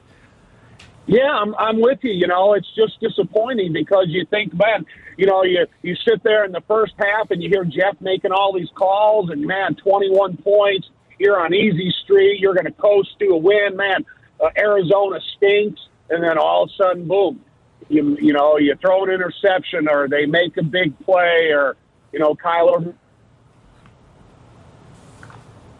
Yeah, 1.04 1.28
I'm, 1.28 1.54
I'm 1.56 1.78
with 1.78 1.98
you. 2.00 2.12
You 2.12 2.26
know, 2.26 2.54
it's 2.54 2.74
just 2.74 2.98
disappointing 3.00 3.74
because 3.74 4.06
you 4.08 4.24
think, 4.30 4.54
man, 4.54 4.86
you 5.18 5.26
know, 5.26 5.44
you 5.44 5.66
you 5.82 5.94
sit 6.08 6.22
there 6.24 6.46
in 6.46 6.52
the 6.52 6.62
first 6.62 6.94
half 6.98 7.30
and 7.30 7.42
you 7.42 7.50
hear 7.50 7.66
Jeff 7.66 8.00
making 8.00 8.32
all 8.32 8.54
these 8.54 8.70
calls, 8.74 9.28
and 9.28 9.42
man, 9.46 9.74
21 9.74 10.38
points. 10.38 10.88
You're 11.18 11.38
on 11.38 11.52
easy 11.52 11.92
street. 12.02 12.40
You're 12.40 12.54
going 12.54 12.64
to 12.64 12.72
coast 12.72 13.10
to 13.18 13.26
a 13.26 13.36
win, 13.36 13.76
man. 13.76 14.06
Uh, 14.42 14.48
Arizona 14.56 15.20
stinks, 15.36 15.82
and 16.08 16.24
then 16.24 16.38
all 16.38 16.64
of 16.64 16.70
a 16.70 16.82
sudden, 16.82 17.06
boom, 17.06 17.44
you 17.90 18.16
you 18.22 18.32
know, 18.32 18.56
you 18.56 18.74
throw 18.80 19.04
an 19.04 19.10
interception, 19.10 19.86
or 19.86 20.08
they 20.08 20.24
make 20.24 20.56
a 20.56 20.62
big 20.62 20.98
play, 21.00 21.50
or 21.52 21.76
you 22.12 22.18
know, 22.18 22.34
Kyler 22.34 22.94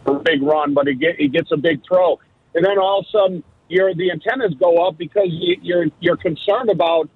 a 0.05 0.13
big 0.19 0.41
run, 0.41 0.73
but 0.73 0.87
he, 0.87 0.93
get, 0.93 1.17
he 1.17 1.27
gets 1.27 1.51
a 1.51 1.57
big 1.57 1.81
throw. 1.85 2.19
And 2.55 2.65
then 2.65 2.77
all 2.79 2.99
of 2.99 3.05
a 3.05 3.11
sudden, 3.11 3.43
your 3.69 3.93
the 3.93 4.11
antennas 4.11 4.53
go 4.59 4.87
up 4.87 4.97
because 4.97 5.27
you, 5.29 5.57
you're 5.61 5.85
you're 5.99 6.17
concerned 6.17 6.69
about 6.69 7.09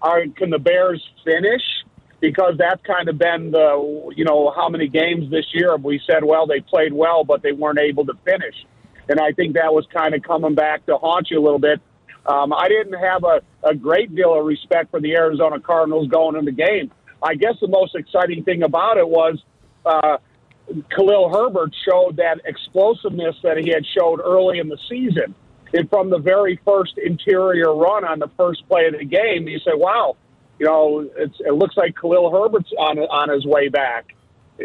are 0.00 0.24
can 0.36 0.50
the 0.50 0.58
Bears 0.58 1.04
finish 1.24 1.62
because 2.20 2.54
that's 2.56 2.80
kind 2.84 3.08
of 3.08 3.18
been 3.18 3.50
the 3.50 4.12
you 4.14 4.24
know 4.24 4.52
how 4.54 4.68
many 4.68 4.86
games 4.86 5.28
this 5.28 5.46
year 5.52 5.76
we 5.76 6.00
said 6.08 6.22
well 6.22 6.46
they 6.46 6.60
played 6.60 6.92
well 6.92 7.24
but 7.24 7.42
they 7.42 7.50
weren't 7.50 7.80
able 7.80 8.06
to 8.06 8.14
finish 8.24 8.54
and 9.08 9.18
I 9.18 9.32
think 9.32 9.54
that 9.54 9.72
was 9.72 9.86
kind 9.92 10.14
of 10.14 10.22
coming 10.22 10.54
back 10.54 10.84
to 10.86 10.96
haunt 10.96 11.30
you 11.30 11.40
a 11.40 11.42
little 11.42 11.58
bit. 11.58 11.80
Um, 12.26 12.52
I 12.52 12.68
didn't 12.68 13.00
have 13.00 13.24
a, 13.24 13.40
a 13.62 13.74
great 13.74 14.14
deal 14.14 14.38
of 14.38 14.44
respect 14.44 14.90
for 14.90 15.00
the 15.00 15.14
Arizona 15.14 15.58
Cardinals 15.58 16.08
going 16.08 16.36
in 16.36 16.44
the 16.44 16.52
game. 16.52 16.90
I 17.22 17.34
guess 17.34 17.54
the 17.60 17.68
most 17.68 17.94
exciting 17.94 18.44
thing 18.44 18.62
about 18.62 18.96
it 18.96 19.08
was 19.08 19.42
uh, 19.84 20.18
Khalil 20.94 21.30
Herbert 21.30 21.74
showed 21.88 22.16
that 22.16 22.40
explosiveness 22.44 23.36
that 23.42 23.58
he 23.58 23.70
had 23.70 23.84
showed 23.86 24.20
early 24.20 24.58
in 24.58 24.68
the 24.68 24.78
season. 24.88 25.34
And 25.74 25.88
from 25.90 26.10
the 26.10 26.18
very 26.18 26.60
first 26.64 26.96
interior 26.96 27.74
run 27.74 28.04
on 28.04 28.18
the 28.18 28.30
first 28.36 28.66
play 28.68 28.86
of 28.86 28.98
the 28.98 29.04
game, 29.04 29.48
you 29.48 29.58
say, 29.58 29.72
wow, 29.74 30.16
you 30.58 30.66
know, 30.66 31.08
it 31.16 31.54
looks 31.54 31.76
like 31.76 31.94
Khalil 32.00 32.30
Herbert's 32.30 32.72
on, 32.78 32.98
on 32.98 33.28
his 33.28 33.44
way 33.44 33.68
back, 33.68 34.14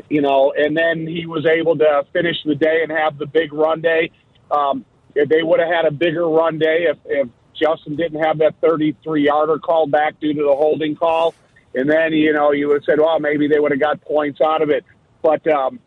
you 0.10 0.22
know, 0.22 0.54
and 0.56 0.76
then 0.76 1.06
he 1.06 1.26
was 1.26 1.46
able 1.46 1.78
to 1.78 2.06
finish 2.14 2.38
the 2.46 2.56
day 2.56 2.82
and 2.84 2.92
have 2.92 3.18
the 3.18 3.26
big 3.26 3.54
run 3.54 3.82
day. 3.82 4.12
Um, 4.50 4.86
they 5.14 5.44
would 5.44 5.60
have 5.60 5.70
had 5.70 5.86
a 5.86 5.92
bigger 5.92 6.28
run 6.28 6.58
day 6.58 6.88
if, 6.90 6.98
if 7.06 7.28
Justin 7.54 7.96
didn't 7.96 8.22
have 8.24 8.40
that 8.40 8.56
33 8.62 9.26
yarder 9.26 9.60
called 9.60 9.92
back 9.92 10.20
due 10.20 10.34
to 10.34 10.44
the 10.44 10.56
holding 10.56 10.96
call. 10.96 11.36
And 11.75 11.89
then, 11.89 12.13
you 12.13 12.34
know, 12.34 12.51
you 12.51 12.68
would 12.68 12.75
have 12.75 12.84
said, 12.86 13.00
well, 13.00 13.20
maybe 13.20 13.48
they 13.48 13.60
would 13.60 13.72
have 13.72 13.80
got 13.80 14.01
points 14.01 14.42
out 14.42 14.62
of 14.62 14.70
it. 14.70 14.86
But, 15.22 15.46
um, 15.48 15.80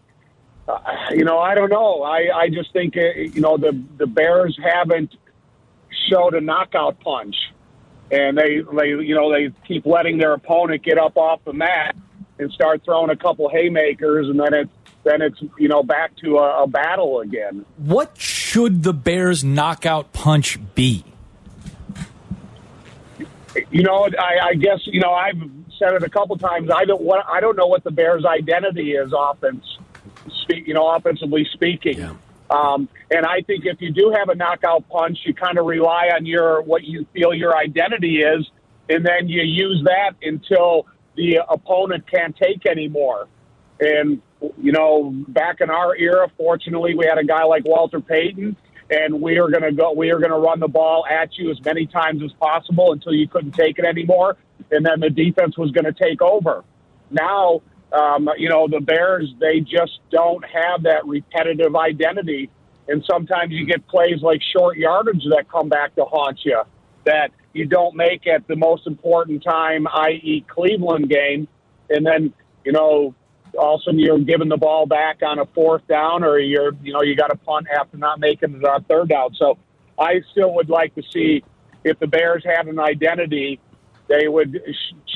uh, 0.69 0.78
you 1.11 1.25
know, 1.25 1.38
I 1.38 1.55
don't 1.55 1.71
know. 1.71 2.02
I, 2.02 2.28
I 2.35 2.49
just 2.49 2.73
think, 2.73 2.97
uh, 2.97 3.19
you 3.19 3.40
know, 3.40 3.57
the, 3.57 3.81
the 3.99 4.07
Bears 4.07 4.59
haven't 4.62 5.14
showed 6.09 6.35
a 6.35 6.40
knockout 6.40 6.99
punch. 7.00 7.37
And 8.11 8.37
they, 8.37 8.61
they, 8.76 8.88
you 8.88 9.14
know, 9.14 9.33
they 9.33 9.52
keep 9.66 9.87
letting 9.87 10.19
their 10.19 10.33
opponent 10.33 10.83
get 10.83 10.99
up 10.99 11.16
off 11.16 11.40
the 11.45 11.52
mat 11.52 11.97
and 12.38 12.52
start 12.52 12.83
throwing 12.85 13.11
a 13.11 13.16
couple 13.16 13.49
haymakers, 13.49 14.28
and 14.28 14.38
then 14.38 14.55
it's 14.55 14.71
then 15.05 15.23
it's 15.23 15.40
you 15.59 15.69
know 15.69 15.83
back 15.83 16.16
to 16.16 16.38
a, 16.38 16.64
a 16.64 16.66
battle 16.66 17.21
again. 17.21 17.64
What 17.76 18.16
should 18.19 18.83
the 18.83 18.93
Bears' 18.93 19.45
knockout 19.45 20.12
punch 20.12 20.59
be? 20.75 21.05
You 23.71 23.83
know, 23.83 24.09
I, 24.19 24.49
I 24.49 24.55
guess 24.55 24.81
you 24.85 25.00
know 25.00 25.12
I've 25.12 25.40
said 25.78 25.95
it 25.95 26.02
a 26.02 26.09
couple 26.09 26.37
times. 26.37 26.71
I 26.75 26.85
don't 26.85 27.02
what 27.02 27.25
I 27.26 27.40
don't 27.40 27.56
know 27.56 27.66
what 27.66 27.85
the 27.85 27.90
Bears' 27.90 28.25
identity 28.25 28.92
is 28.92 29.12
offense, 29.16 29.64
speak 30.42 30.66
you 30.66 30.75
know 30.75 30.88
offensively 30.88 31.47
speaking. 31.52 31.99
Yeah. 31.99 32.14
Um, 32.49 32.88
and 33.11 33.26
I 33.26 33.42
think 33.42 33.66
if 33.66 33.80
you 33.80 33.90
do 33.90 34.14
have 34.16 34.28
a 34.28 34.35
knockout 34.35 34.88
punch, 34.88 35.18
you 35.25 35.35
kind 35.35 35.59
of 35.59 35.66
rely 35.66 36.11
on 36.14 36.26
your 36.26 36.62
what 36.62 36.85
you 36.85 37.06
feel 37.12 37.35
your 37.35 37.56
identity 37.56 38.23
is, 38.23 38.49
and 38.88 39.04
then 39.04 39.28
you 39.28 39.42
use 39.42 39.83
that 39.85 40.12
until 40.23 40.87
the 41.16 41.40
opponent 41.49 42.04
can't 42.11 42.37
take 42.37 42.66
anymore. 42.66 43.28
And 43.80 44.23
you 44.59 44.73
know, 44.73 45.11
back 45.28 45.61
in 45.61 45.71
our 45.71 45.97
era, 45.97 46.30
fortunately, 46.37 46.95
we 46.95 47.06
had 47.06 47.18
a 47.18 47.25
guy 47.25 47.45
like 47.45 47.64
Walter 47.64 48.00
Payton, 48.00 48.56
and 48.90 49.21
we 49.21 49.38
are 49.38 49.49
going 49.49 49.62
to 49.62 49.73
go. 49.73 49.92
We 49.92 50.11
are 50.11 50.18
going 50.18 50.30
to 50.30 50.38
run 50.38 50.61
the 50.61 50.68
ball 50.68 51.04
at 51.06 51.37
you 51.37 51.50
as 51.50 51.62
many 51.64 51.87
times 51.87 52.23
as 52.23 52.33
possible 52.35 52.92
until 52.92 53.12
you 53.12 53.28
couldn't 53.28 53.52
take 53.52 53.78
it 53.78 53.85
anymore, 53.85 54.37
and 54.71 54.85
then 54.85 55.01
the 55.01 55.11
defense 55.11 55.57
was 55.57 55.71
going 55.71 55.85
to 55.85 55.93
take 55.93 56.21
over. 56.23 56.65
Now, 57.11 57.63
um, 57.93 58.29
you 58.37 58.49
know, 58.49 58.67
the 58.69 58.81
Bears 58.81 59.33
they 59.41 59.61
just 59.61 60.01
don't 60.11 60.45
have 60.45 60.83
that 60.83 61.07
repetitive 61.07 61.77
identity, 61.77 62.51
and 62.89 63.05
sometimes 63.09 63.53
you 63.53 63.65
get 63.67 63.87
plays 63.89 64.23
like 64.23 64.41
short 64.57 64.77
yardage 64.77 65.25
that 65.31 65.51
come 65.51 65.69
back 65.69 65.95
to 65.97 66.05
haunt 66.05 66.41
you 66.45 66.63
that 67.05 67.31
you 67.53 67.65
don't 67.65 67.95
make 67.97 68.27
at 68.27 68.47
the 68.49 68.57
most 68.57 68.87
important 68.87 69.43
time, 69.43 69.87
i.e., 69.87 70.45
Cleveland 70.49 71.09
game, 71.09 71.49
and 71.89 72.05
then 72.05 72.33
you 72.65 72.73
know 72.73 73.15
all 73.59 73.77
of 73.77 73.81
a 73.81 73.85
sudden 73.85 74.01
you're 74.01 74.19
giving 74.19 74.49
the 74.49 74.57
ball 74.57 74.87
back 74.87 75.23
on 75.23 75.39
a 75.39 75.47
fourth 75.47 75.87
down, 75.87 76.25
or 76.25 76.39
you're 76.39 76.73
you 76.83 76.93
know 76.93 77.03
you 77.03 77.17
got 77.17 77.29
to 77.29 77.37
punt 77.37 77.67
after 77.75 77.97
not 77.97 78.21
making 78.21 78.57
it 78.57 78.65
on 78.65 78.85
third 78.85 79.09
down. 79.09 79.35
So 79.35 79.57
I 79.99 80.21
still 80.33 80.55
would 80.55 80.69
like 80.69 80.95
to 80.97 81.03
see 81.13 81.43
if 81.85 81.99
the 81.99 82.07
Bears 82.07 82.43
had 82.45 82.67
an 82.67 82.79
identity, 82.79 83.61
they 84.09 84.29
would 84.29 84.61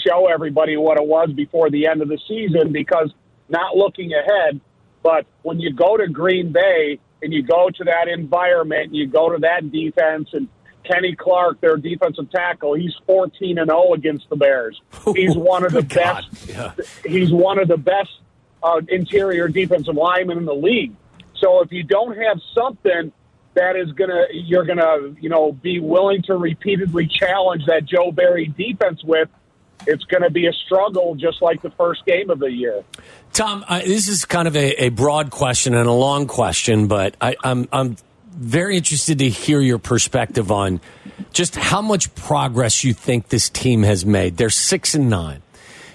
show 0.07 0.27
everybody 0.27 0.77
what 0.77 0.97
it 0.97 1.07
was 1.07 1.31
before 1.33 1.71
the 1.71 1.87
end 1.87 2.03
of 2.03 2.09
the 2.09 2.19
season. 2.29 2.73
Because 2.73 3.13
not 3.49 3.77
looking 3.77 4.13
ahead, 4.13 4.61
but 5.03 5.27
when 5.43 5.61
you 5.61 5.73
go 5.73 5.97
to 5.97 6.09
Green 6.09 6.53
Bay 6.53 6.99
and 7.23 7.33
you 7.33 7.43
go 7.43 7.69
to 7.71 7.85
that 7.85 8.09
environment, 8.09 8.95
you 8.95 9.07
go 9.07 9.31
to 9.31 9.39
that 9.39 9.71
defense 9.71 10.31
and 10.33 10.49
Kenny 10.85 11.15
Clark, 11.15 11.61
their 11.61 11.77
defensive 11.77 12.31
tackle, 12.31 12.75
he's 12.75 12.95
14 13.07 13.59
and 13.59 13.69
0 13.69 13.93
against 13.93 14.29
the 14.29 14.37
Bears. 14.37 14.81
He's 15.15 15.37
one 15.37 15.65
of 15.65 15.73
the 15.73 15.83
best. 15.83 16.49
Yeah. 16.49 16.73
He's 17.05 17.31
one 17.31 17.59
of 17.59 17.69
the 17.69 17.77
best 17.77 18.11
uh, 18.63 18.81
interior 18.89 19.49
defensive 19.49 19.95
lineman 19.95 20.39
in 20.39 20.45
the 20.47 20.55
league. 20.55 20.95
So 21.37 21.61
if 21.61 21.71
you 21.71 21.83
don't 21.83 22.17
have 22.17 22.41
something 22.55 23.13
that 23.55 23.77
is 23.77 23.91
gonna, 23.93 24.27
you're 24.33 24.65
gonna, 24.65 25.15
you 25.21 25.29
know, 25.29 25.53
be 25.53 25.81
willing 25.81 26.23
to 26.23 26.37
repeatedly 26.37 27.07
challenge 27.07 27.67
that 27.67 27.85
Joe 27.85 28.13
Barry 28.13 28.47
defense 28.47 29.03
with, 29.03 29.29
it's 29.87 30.05
going 30.05 30.23
to 30.23 30.31
be 30.31 30.47
a 30.47 30.53
struggle, 30.53 31.15
just 31.15 31.41
like 31.43 31.63
the 31.63 31.71
first 31.71 32.05
game 32.05 32.31
of 32.31 32.39
the 32.39 32.51
year. 32.51 32.85
Tom, 33.33 33.65
uh, 33.69 33.81
this 33.81 34.09
is 34.09 34.25
kind 34.25 34.47
of 34.47 34.57
a, 34.57 34.85
a, 34.85 34.89
broad 34.91 35.31
question 35.31 35.75
and 35.75 35.89
a 35.89 35.93
long 35.93 36.27
question, 36.27 36.87
but 36.87 37.17
I, 37.21 37.37
I'm 37.43 37.69
I'm 37.73 37.97
very 38.31 38.77
interested 38.77 39.19
to 39.19 39.29
hear 39.29 39.61
your 39.61 39.79
perspective 39.79 40.51
on 40.51 40.81
just 41.33 41.57
how 41.57 41.83
much 41.83 42.15
progress 42.15 42.85
you 42.85 42.93
think 42.93 43.29
this 43.29 43.49
team 43.49 43.83
has 43.83 44.05
made. 44.05 44.37
They're 44.37 44.51
six 44.51 44.95
and 44.95 45.09
nine. 45.09 45.43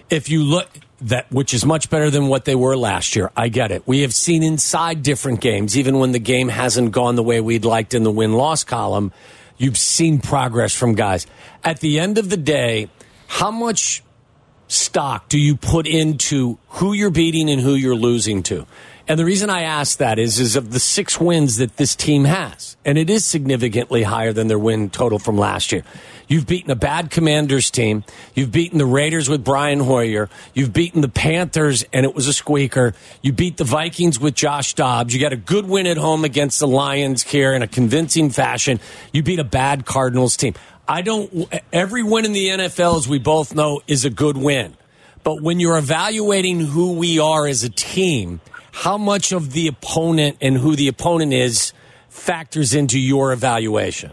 If 0.09 0.29
you 0.29 0.43
look, 0.43 0.69
that 1.05 1.31
which 1.31 1.53
is 1.53 1.65
much 1.65 1.89
better 1.89 2.09
than 2.09 2.27
what 2.27 2.45
they 2.45 2.55
were 2.55 2.75
last 2.75 3.15
year. 3.15 3.31
I 3.37 3.47
get 3.47 3.71
it. 3.71 3.83
We 3.85 4.01
have 4.01 4.13
seen 4.13 4.41
inside 4.41 5.03
different 5.03 5.39
games, 5.39 5.77
even 5.77 5.99
when 5.99 6.11
the 6.11 6.19
game 6.19 6.49
hasn't 6.49 6.91
gone 6.91 7.15
the 7.15 7.23
way 7.23 7.39
we'd 7.41 7.63
liked 7.63 7.93
in 7.93 8.03
the 8.03 8.11
win 8.11 8.33
loss 8.33 8.63
column. 8.63 9.11
You've 9.57 9.77
seen 9.77 10.19
progress 10.19 10.73
from 10.73 10.95
guys. 10.95 11.27
At 11.63 11.79
the 11.79 11.99
end 11.99 12.17
of 12.17 12.29
the 12.29 12.37
day, 12.37 12.89
how 13.27 13.51
much 13.51 14.03
stock 14.67 15.29
do 15.29 15.39
you 15.39 15.55
put 15.55 15.85
into 15.85 16.57
who 16.69 16.93
you're 16.93 17.11
beating 17.11 17.51
and 17.51 17.61
who 17.61 17.75
you're 17.75 17.95
losing 17.95 18.41
to? 18.43 18.65
And 19.07 19.19
the 19.19 19.25
reason 19.25 19.51
I 19.51 19.61
ask 19.61 19.99
that 19.99 20.17
is, 20.17 20.39
is 20.39 20.55
of 20.55 20.71
the 20.71 20.79
six 20.79 21.19
wins 21.21 21.57
that 21.57 21.77
this 21.77 21.95
team 21.95 22.25
has, 22.25 22.75
and 22.83 22.97
it 22.97 23.11
is 23.11 23.23
significantly 23.23 24.01
higher 24.01 24.33
than 24.33 24.47
their 24.47 24.57
win 24.57 24.89
total 24.89 25.19
from 25.19 25.37
last 25.37 25.71
year. 25.71 25.83
You've 26.27 26.47
beaten 26.47 26.71
a 26.71 26.75
bad 26.75 27.11
Commanders 27.11 27.69
team. 27.69 28.03
You've 28.33 28.51
beaten 28.51 28.77
the 28.77 28.85
Raiders 28.85 29.29
with 29.29 29.43
Brian 29.43 29.79
Hoyer. 29.79 30.29
You've 30.53 30.73
beaten 30.73 31.01
the 31.01 31.09
Panthers, 31.09 31.85
and 31.93 32.05
it 32.05 32.15
was 32.15 32.27
a 32.27 32.33
squeaker. 32.33 32.93
You 33.21 33.31
beat 33.31 33.57
the 33.57 33.63
Vikings 33.63 34.19
with 34.19 34.33
Josh 34.35 34.73
Dobbs. 34.73 35.13
You 35.13 35.21
got 35.21 35.33
a 35.33 35.37
good 35.37 35.65
win 35.67 35.87
at 35.87 35.97
home 35.97 36.25
against 36.25 36.59
the 36.59 36.67
Lions 36.67 37.23
here 37.23 37.53
in 37.53 37.61
a 37.61 37.67
convincing 37.67 38.29
fashion. 38.29 38.79
You 39.11 39.23
beat 39.23 39.39
a 39.39 39.43
bad 39.43 39.85
Cardinals 39.85 40.35
team. 40.35 40.55
I 40.87 41.01
don't, 41.01 41.47
every 41.73 42.03
win 42.03 42.25
in 42.25 42.33
the 42.33 42.47
NFL, 42.49 42.97
as 42.97 43.07
we 43.07 43.19
both 43.19 43.55
know, 43.55 43.81
is 43.87 44.05
a 44.05 44.09
good 44.09 44.37
win. 44.37 44.75
But 45.23 45.41
when 45.41 45.59
you're 45.59 45.77
evaluating 45.77 46.59
who 46.59 46.93
we 46.93 47.19
are 47.19 47.47
as 47.47 47.63
a 47.63 47.69
team, 47.69 48.41
how 48.71 48.97
much 48.97 49.31
of 49.31 49.53
the 49.53 49.67
opponent 49.67 50.37
and 50.41 50.57
who 50.57 50.75
the 50.75 50.87
opponent 50.87 51.33
is 51.33 51.73
factors 52.09 52.75
into 52.75 52.99
your 52.99 53.31
evaluation? 53.31 54.11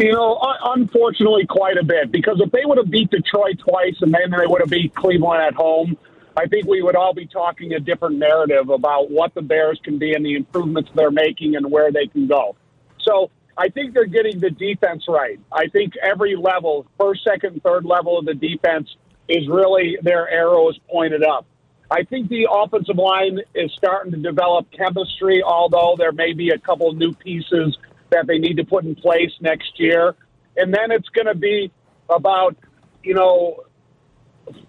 You 0.00 0.12
know, 0.12 0.40
unfortunately, 0.64 1.44
quite 1.44 1.76
a 1.76 1.84
bit. 1.84 2.10
Because 2.10 2.40
if 2.40 2.50
they 2.52 2.64
would 2.64 2.78
have 2.78 2.90
beat 2.90 3.10
Detroit 3.10 3.58
twice 3.58 3.96
and 4.00 4.14
then 4.14 4.30
they 4.30 4.46
would 4.46 4.62
have 4.62 4.70
beat 4.70 4.94
Cleveland 4.94 5.42
at 5.42 5.52
home, 5.52 5.98
I 6.34 6.46
think 6.46 6.66
we 6.66 6.80
would 6.80 6.96
all 6.96 7.12
be 7.12 7.26
talking 7.26 7.74
a 7.74 7.80
different 7.80 8.16
narrative 8.16 8.70
about 8.70 9.10
what 9.10 9.34
the 9.34 9.42
Bears 9.42 9.78
can 9.84 9.98
be 9.98 10.14
and 10.14 10.24
the 10.24 10.36
improvements 10.36 10.90
they're 10.94 11.10
making 11.10 11.56
and 11.56 11.70
where 11.70 11.92
they 11.92 12.06
can 12.06 12.26
go. 12.26 12.56
So 13.00 13.30
I 13.58 13.68
think 13.68 13.92
they're 13.92 14.06
getting 14.06 14.40
the 14.40 14.48
defense 14.48 15.04
right. 15.06 15.38
I 15.52 15.68
think 15.68 15.92
every 16.02 16.34
level, 16.34 16.86
first, 16.98 17.22
second, 17.22 17.62
third 17.62 17.84
level 17.84 18.18
of 18.18 18.24
the 18.24 18.34
defense, 18.34 18.96
is 19.28 19.46
really 19.48 19.98
their 20.00 20.30
arrow 20.30 20.70
is 20.70 20.78
pointed 20.90 21.22
up. 21.22 21.44
I 21.90 22.04
think 22.04 22.30
the 22.30 22.48
offensive 22.50 22.96
line 22.96 23.40
is 23.54 23.70
starting 23.72 24.12
to 24.12 24.18
develop 24.18 24.70
chemistry, 24.70 25.42
although 25.42 25.94
there 25.98 26.12
may 26.12 26.32
be 26.32 26.50
a 26.50 26.58
couple 26.58 26.90
new 26.94 27.12
pieces 27.12 27.76
that 28.10 28.26
they 28.26 28.38
need 28.38 28.56
to 28.56 28.64
put 28.64 28.84
in 28.84 28.94
place 28.94 29.32
next 29.40 29.78
year. 29.78 30.14
And 30.56 30.72
then 30.74 30.90
it's 30.90 31.08
going 31.10 31.26
to 31.26 31.34
be 31.34 31.70
about, 32.08 32.56
you 33.02 33.14
know, 33.14 33.64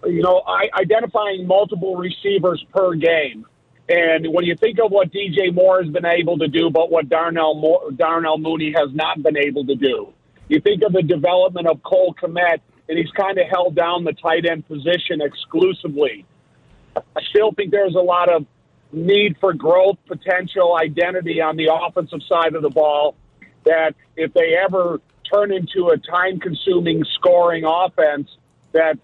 you 0.04 0.22
know, 0.22 0.42
identifying 0.78 1.46
multiple 1.46 1.96
receivers 1.96 2.64
per 2.72 2.94
game. 2.94 3.46
And 3.88 4.32
when 4.32 4.44
you 4.44 4.54
think 4.56 4.78
of 4.78 4.92
what 4.92 5.10
DJ 5.12 5.52
Moore 5.52 5.82
has 5.82 5.92
been 5.92 6.06
able 6.06 6.38
to 6.38 6.48
do, 6.48 6.70
but 6.70 6.90
what 6.90 7.08
Darnell 7.08 7.54
Moore, 7.54 7.90
Darnell 7.90 8.38
Mooney 8.38 8.72
has 8.76 8.88
not 8.94 9.22
been 9.22 9.36
able 9.36 9.66
to 9.66 9.74
do, 9.74 10.12
you 10.48 10.60
think 10.60 10.82
of 10.82 10.92
the 10.92 11.02
development 11.02 11.66
of 11.66 11.82
Cole 11.82 12.14
Kmet, 12.20 12.60
and 12.88 12.98
he's 12.98 13.10
kind 13.10 13.38
of 13.38 13.46
held 13.48 13.74
down 13.74 14.04
the 14.04 14.12
tight 14.12 14.46
end 14.48 14.66
position 14.68 15.20
exclusively. 15.20 16.24
I 16.96 17.22
still 17.30 17.52
think 17.52 17.70
there's 17.70 17.94
a 17.94 18.00
lot 18.00 18.28
of 18.28 18.46
need 18.92 19.36
for 19.40 19.52
growth, 19.52 19.96
potential, 20.06 20.76
identity 20.76 21.40
on 21.40 21.56
the 21.56 21.70
offensive 21.72 22.20
side 22.28 22.54
of 22.54 22.62
the 22.62 22.70
ball. 22.70 23.16
That 23.64 23.94
if 24.16 24.32
they 24.34 24.54
ever 24.62 25.00
turn 25.32 25.52
into 25.52 25.88
a 25.88 25.96
time-consuming 25.98 27.04
scoring 27.14 27.64
offense, 27.66 28.28
that 28.72 28.98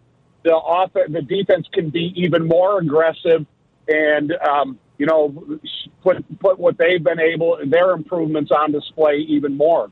the 0.44 0.50
off 0.50 0.92
the 0.92 1.22
defense 1.22 1.66
can 1.72 1.90
be 1.90 2.12
even 2.16 2.46
more 2.46 2.78
aggressive 2.78 3.46
and 3.86 4.32
um, 4.32 4.78
you 4.98 5.06
know 5.06 5.60
put 6.02 6.38
put 6.38 6.58
what 6.58 6.78
they've 6.78 7.02
been 7.02 7.20
able 7.20 7.58
their 7.66 7.92
improvements 7.92 8.50
on 8.50 8.72
display 8.72 9.24
even 9.28 9.56
more. 9.56 9.90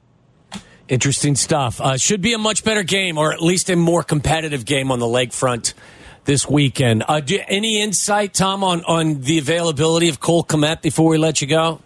Interesting 0.88 1.34
stuff. 1.34 1.80
Uh, 1.80 1.96
should 1.96 2.20
be 2.20 2.32
a 2.32 2.38
much 2.38 2.62
better 2.62 2.84
game, 2.84 3.18
or 3.18 3.32
at 3.32 3.42
least 3.42 3.70
a 3.70 3.76
more 3.76 4.04
competitive 4.04 4.64
game 4.64 4.92
on 4.92 5.00
the 5.00 5.06
lakefront 5.06 5.74
this 6.26 6.48
weekend. 6.48 7.02
Uh, 7.08 7.18
do, 7.18 7.40
any 7.48 7.82
insight, 7.82 8.34
Tom, 8.34 8.62
on, 8.62 8.84
on 8.84 9.20
the 9.20 9.38
availability 9.38 10.08
of 10.08 10.20
Cole 10.20 10.44
Kmet 10.44 10.82
before 10.82 11.08
we 11.08 11.18
let 11.18 11.40
you 11.40 11.48
go? 11.48 11.80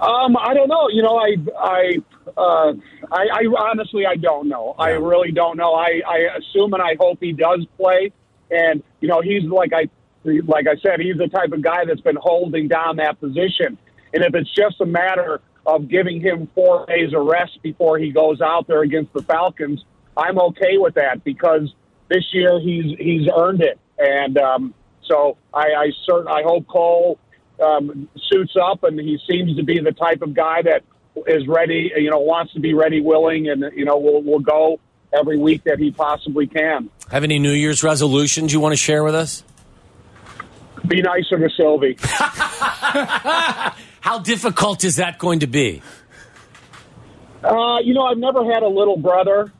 Um, 0.00 0.36
I 0.36 0.54
don't 0.54 0.68
know. 0.68 0.88
You 0.88 1.02
know, 1.02 1.16
I, 1.16 1.36
I, 1.56 1.96
uh, 2.36 2.72
I, 3.12 3.26
I 3.32 3.70
honestly, 3.70 4.04
I 4.06 4.16
don't 4.16 4.48
know. 4.48 4.74
I 4.78 4.90
really 4.90 5.30
don't 5.30 5.56
know. 5.56 5.74
I, 5.74 6.02
I 6.06 6.18
assume 6.38 6.74
and 6.74 6.82
I 6.82 6.96
hope 6.98 7.18
he 7.20 7.32
does 7.32 7.64
play. 7.76 8.12
And 8.50 8.82
you 9.00 9.08
know, 9.08 9.20
he's 9.20 9.44
like 9.44 9.72
I, 9.72 9.88
like 10.24 10.66
I 10.66 10.76
said, 10.82 11.00
he's 11.00 11.16
the 11.16 11.28
type 11.28 11.52
of 11.52 11.62
guy 11.62 11.84
that's 11.84 12.00
been 12.00 12.18
holding 12.20 12.68
down 12.68 12.96
that 12.96 13.20
position. 13.20 13.78
And 14.12 14.24
if 14.24 14.34
it's 14.34 14.50
just 14.54 14.80
a 14.80 14.86
matter 14.86 15.40
of 15.66 15.88
giving 15.88 16.20
him 16.20 16.48
four 16.54 16.86
days 16.86 17.12
of 17.14 17.26
rest 17.26 17.58
before 17.62 17.98
he 17.98 18.10
goes 18.10 18.40
out 18.40 18.66
there 18.66 18.82
against 18.82 19.12
the 19.12 19.22
Falcons, 19.22 19.84
I'm 20.16 20.38
okay 20.38 20.76
with 20.76 20.94
that 20.94 21.24
because 21.24 21.72
this 22.08 22.24
year 22.32 22.60
he's 22.60 22.96
he's 22.98 23.28
earned 23.36 23.62
it, 23.62 23.78
and 23.98 24.38
um, 24.38 24.74
so 25.08 25.36
I 25.52 25.66
I, 25.66 25.90
cert- 26.08 26.28
I 26.28 26.42
hope 26.42 26.66
Cole 26.66 27.18
um, 27.62 28.08
suits 28.28 28.54
up, 28.60 28.82
and 28.84 28.98
he 28.98 29.18
seems 29.28 29.56
to 29.56 29.62
be 29.62 29.78
the 29.80 29.92
type 29.92 30.22
of 30.22 30.34
guy 30.34 30.62
that 30.62 30.82
is 31.26 31.46
ready, 31.46 31.92
you 31.96 32.10
know, 32.10 32.18
wants 32.18 32.52
to 32.54 32.60
be 32.60 32.74
ready, 32.74 33.00
willing, 33.00 33.48
and 33.48 33.64
you 33.76 33.84
know, 33.84 33.98
will 33.98 34.22
will 34.22 34.40
go 34.40 34.80
every 35.12 35.38
week 35.38 35.62
that 35.64 35.78
he 35.78 35.90
possibly 35.90 36.46
can. 36.46 36.90
Have 37.10 37.24
any 37.24 37.38
New 37.38 37.52
Year's 37.52 37.82
resolutions 37.84 38.52
you 38.52 38.60
want 38.60 38.72
to 38.72 38.76
share 38.76 39.04
with 39.04 39.14
us? 39.14 39.44
Be 40.88 41.00
nicer 41.00 41.38
to 41.38 41.48
Sylvie. 41.56 41.96
How 42.00 44.18
difficult 44.18 44.84
is 44.84 44.96
that 44.96 45.18
going 45.18 45.40
to 45.40 45.46
be? 45.46 45.82
Uh, 47.42 47.78
you 47.82 47.94
know, 47.94 48.04
I've 48.04 48.18
never 48.18 48.44
had 48.44 48.62
a 48.62 48.68
little 48.68 48.96
brother. 48.96 49.52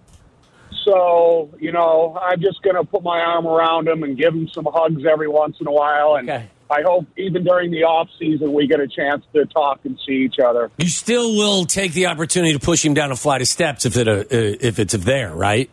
So, 0.84 1.50
you 1.58 1.72
know, 1.72 2.18
I'm 2.20 2.40
just 2.40 2.60
going 2.62 2.76
to 2.76 2.84
put 2.84 3.02
my 3.02 3.20
arm 3.20 3.46
around 3.46 3.88
him 3.88 4.02
and 4.02 4.18
give 4.18 4.34
him 4.34 4.48
some 4.48 4.66
hugs 4.70 5.02
every 5.10 5.28
once 5.28 5.56
in 5.60 5.66
a 5.66 5.72
while. 5.72 6.16
And 6.16 6.28
Okay. 6.28 6.50
I 6.74 6.82
hope 6.82 7.06
even 7.16 7.44
during 7.44 7.70
the 7.70 7.84
off 7.84 8.08
season 8.18 8.52
we 8.52 8.66
get 8.66 8.80
a 8.80 8.88
chance 8.88 9.24
to 9.32 9.44
talk 9.46 9.80
and 9.84 9.98
see 10.04 10.24
each 10.24 10.40
other. 10.44 10.72
You 10.78 10.88
still 10.88 11.36
will 11.36 11.66
take 11.66 11.92
the 11.92 12.06
opportunity 12.06 12.52
to 12.52 12.58
push 12.58 12.84
him 12.84 12.94
down 12.94 13.12
a 13.12 13.16
flight 13.16 13.42
of 13.42 13.48
steps 13.48 13.86
if 13.86 13.96
it 13.96 14.08
uh, 14.08 14.24
if 14.30 14.80
it's 14.80 14.94
there, 14.94 15.32
right? 15.32 15.70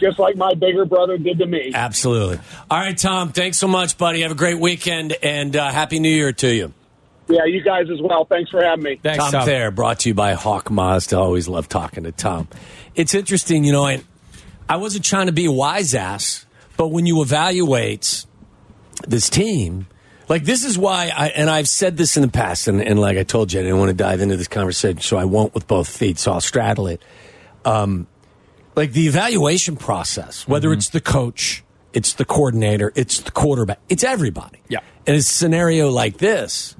just 0.00 0.20
like 0.20 0.36
my 0.36 0.54
bigger 0.54 0.84
brother 0.84 1.18
did 1.18 1.38
to 1.38 1.46
me. 1.46 1.72
Absolutely. 1.74 2.38
All 2.70 2.78
right, 2.78 2.96
Tom. 2.96 3.32
Thanks 3.32 3.58
so 3.58 3.66
much, 3.66 3.98
buddy. 3.98 4.20
Have 4.20 4.30
a 4.30 4.36
great 4.36 4.58
weekend 4.60 5.16
and 5.20 5.54
uh, 5.56 5.70
happy 5.70 5.98
New 5.98 6.08
Year 6.08 6.32
to 6.32 6.48
you. 6.54 6.72
Yeah, 7.28 7.44
you 7.44 7.62
guys 7.62 7.90
as 7.90 8.00
well. 8.00 8.24
Thanks 8.24 8.50
for 8.50 8.62
having 8.62 8.84
me. 8.84 9.00
Thanks, 9.02 9.18
Tom 9.18 9.32
Tom. 9.32 9.46
Thayer, 9.46 9.70
brought 9.70 10.00
to 10.00 10.10
you 10.10 10.14
by 10.14 10.34
Hawk 10.34 10.70
Mazda. 10.70 11.18
Always 11.18 11.48
love 11.48 11.68
talking 11.68 12.04
to 12.04 12.12
Tom. 12.12 12.46
It's 12.94 13.14
interesting, 13.14 13.64
you 13.64 13.72
know. 13.72 13.84
I 13.84 14.02
I 14.68 14.76
wasn't 14.76 15.04
trying 15.04 15.26
to 15.26 15.32
be 15.32 15.46
a 15.46 15.52
wise 15.52 15.94
ass, 15.94 16.46
but 16.76 16.88
when 16.88 17.04
you 17.04 17.20
evaluate 17.22 18.26
this 19.06 19.28
team, 19.30 19.86
like 20.28 20.44
this 20.44 20.64
is 20.64 20.78
why 20.78 21.10
I 21.14 21.28
and 21.28 21.50
I've 21.50 21.68
said 21.68 21.96
this 21.96 22.16
in 22.16 22.22
the 22.22 22.28
past, 22.28 22.68
and, 22.68 22.80
and 22.80 23.00
like 23.00 23.18
I 23.18 23.22
told 23.22 23.52
you, 23.52 23.60
I 23.60 23.62
didn't 23.64 23.78
want 23.78 23.88
to 23.90 23.94
dive 23.94 24.20
into 24.20 24.36
this 24.36 24.48
conversation, 24.48 25.00
so 25.00 25.16
I 25.16 25.24
won't 25.24 25.54
with 25.54 25.66
both 25.66 25.88
feet, 25.88 26.18
so 26.18 26.32
I'll 26.32 26.40
straddle 26.40 26.86
it. 26.86 27.02
Um, 27.64 28.06
like 28.74 28.92
the 28.92 29.06
evaluation 29.06 29.76
process, 29.76 30.46
whether 30.48 30.68
Mm-hmm. 30.68 30.78
it's 30.78 30.88
the 30.90 31.00
coach, 31.00 31.62
it's 31.92 32.14
the 32.14 32.24
coordinator, 32.24 32.92
it's 32.94 33.20
the 33.20 33.30
quarterback, 33.30 33.78
it's 33.88 34.04
everybody. 34.04 34.60
Yeah. 34.68 34.80
In 35.06 35.14
a 35.14 35.22
scenario 35.22 35.90
like 35.90 36.18
this, 36.18 36.74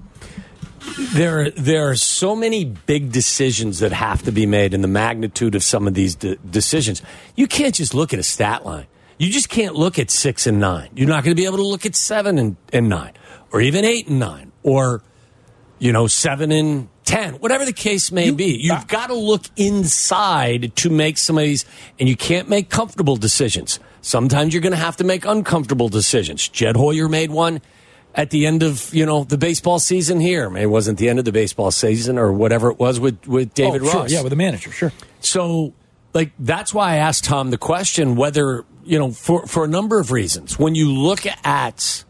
there 1.12 1.50
there 1.50 1.88
are 1.88 1.94
so 1.96 2.34
many 2.34 2.64
big 2.64 3.12
decisions 3.12 3.80
that 3.80 3.92
have 3.92 4.22
to 4.22 4.32
be 4.32 4.46
made 4.46 4.74
and 4.74 4.82
the 4.82 4.88
magnitude 4.88 5.54
of 5.54 5.62
some 5.62 5.86
of 5.86 5.94
these 5.94 6.16
de- 6.16 6.36
decisions 6.36 7.02
you 7.36 7.46
can't 7.46 7.74
just 7.76 7.94
look 7.94 8.12
at 8.12 8.18
a 8.18 8.22
stat 8.24 8.66
line 8.66 8.86
you 9.18 9.30
just 9.30 9.48
can't 9.48 9.74
look 9.74 9.98
at 9.98 10.10
six 10.10 10.46
and 10.46 10.60
nine 10.60 10.90
you're 10.94 11.08
not 11.08 11.24
going 11.24 11.34
to 11.34 11.40
be 11.40 11.46
able 11.46 11.58
to 11.58 11.66
look 11.66 11.86
at 11.86 11.94
seven 11.94 12.38
and, 12.38 12.56
and 12.72 12.88
nine 12.88 13.12
or 13.52 13.60
even 13.60 13.84
eight 13.84 14.08
and 14.08 14.18
nine 14.18 14.52
or 14.62 15.02
you 15.78 15.92
know 15.92 16.06
seven 16.06 16.52
and 16.52 16.88
ten 17.04 17.34
whatever 17.34 17.64
the 17.64 17.72
case 17.72 18.12
may 18.12 18.30
be 18.30 18.56
you've 18.60 18.88
got 18.88 19.08
to 19.08 19.14
look 19.14 19.42
inside 19.56 20.74
to 20.76 20.90
make 20.90 21.18
some 21.18 21.36
of 21.36 21.44
these 21.44 21.64
and 21.98 22.08
you 22.08 22.16
can't 22.16 22.48
make 22.48 22.68
comfortable 22.68 23.16
decisions 23.16 23.80
sometimes 24.00 24.54
you're 24.54 24.62
going 24.62 24.72
to 24.72 24.76
have 24.76 24.96
to 24.96 25.04
make 25.04 25.24
uncomfortable 25.24 25.88
decisions 25.88 26.48
jed 26.48 26.76
hoyer 26.76 27.08
made 27.08 27.30
one 27.30 27.60
at 28.14 28.30
the 28.30 28.46
end 28.46 28.62
of 28.62 28.92
you 28.94 29.06
know 29.06 29.24
the 29.24 29.38
baseball 29.38 29.78
season 29.78 30.20
here. 30.20 30.50
Maybe 30.50 30.64
it 30.64 30.68
wasn't 30.68 30.98
the 30.98 31.08
end 31.08 31.18
of 31.18 31.24
the 31.24 31.32
baseball 31.32 31.70
season 31.70 32.18
or 32.18 32.32
whatever 32.32 32.70
it 32.70 32.78
was 32.78 33.00
with 33.00 33.26
with 33.26 33.54
David 33.54 33.82
oh, 33.82 33.86
sure. 33.86 34.00
Ross. 34.02 34.12
Yeah, 34.12 34.22
with 34.22 34.30
the 34.30 34.36
manager, 34.36 34.70
sure. 34.70 34.92
So, 35.20 35.72
like, 36.14 36.32
that's 36.38 36.74
why 36.74 36.94
I 36.94 36.96
asked 36.96 37.24
Tom 37.24 37.50
the 37.50 37.58
question 37.58 38.16
whether, 38.16 38.64
you 38.84 38.98
know, 38.98 39.10
for, 39.10 39.46
for 39.46 39.64
a 39.64 39.68
number 39.68 39.98
of 39.98 40.10
reasons. 40.10 40.58
When 40.58 40.74
you 40.74 40.90
look 40.92 41.24
at, 41.44 42.04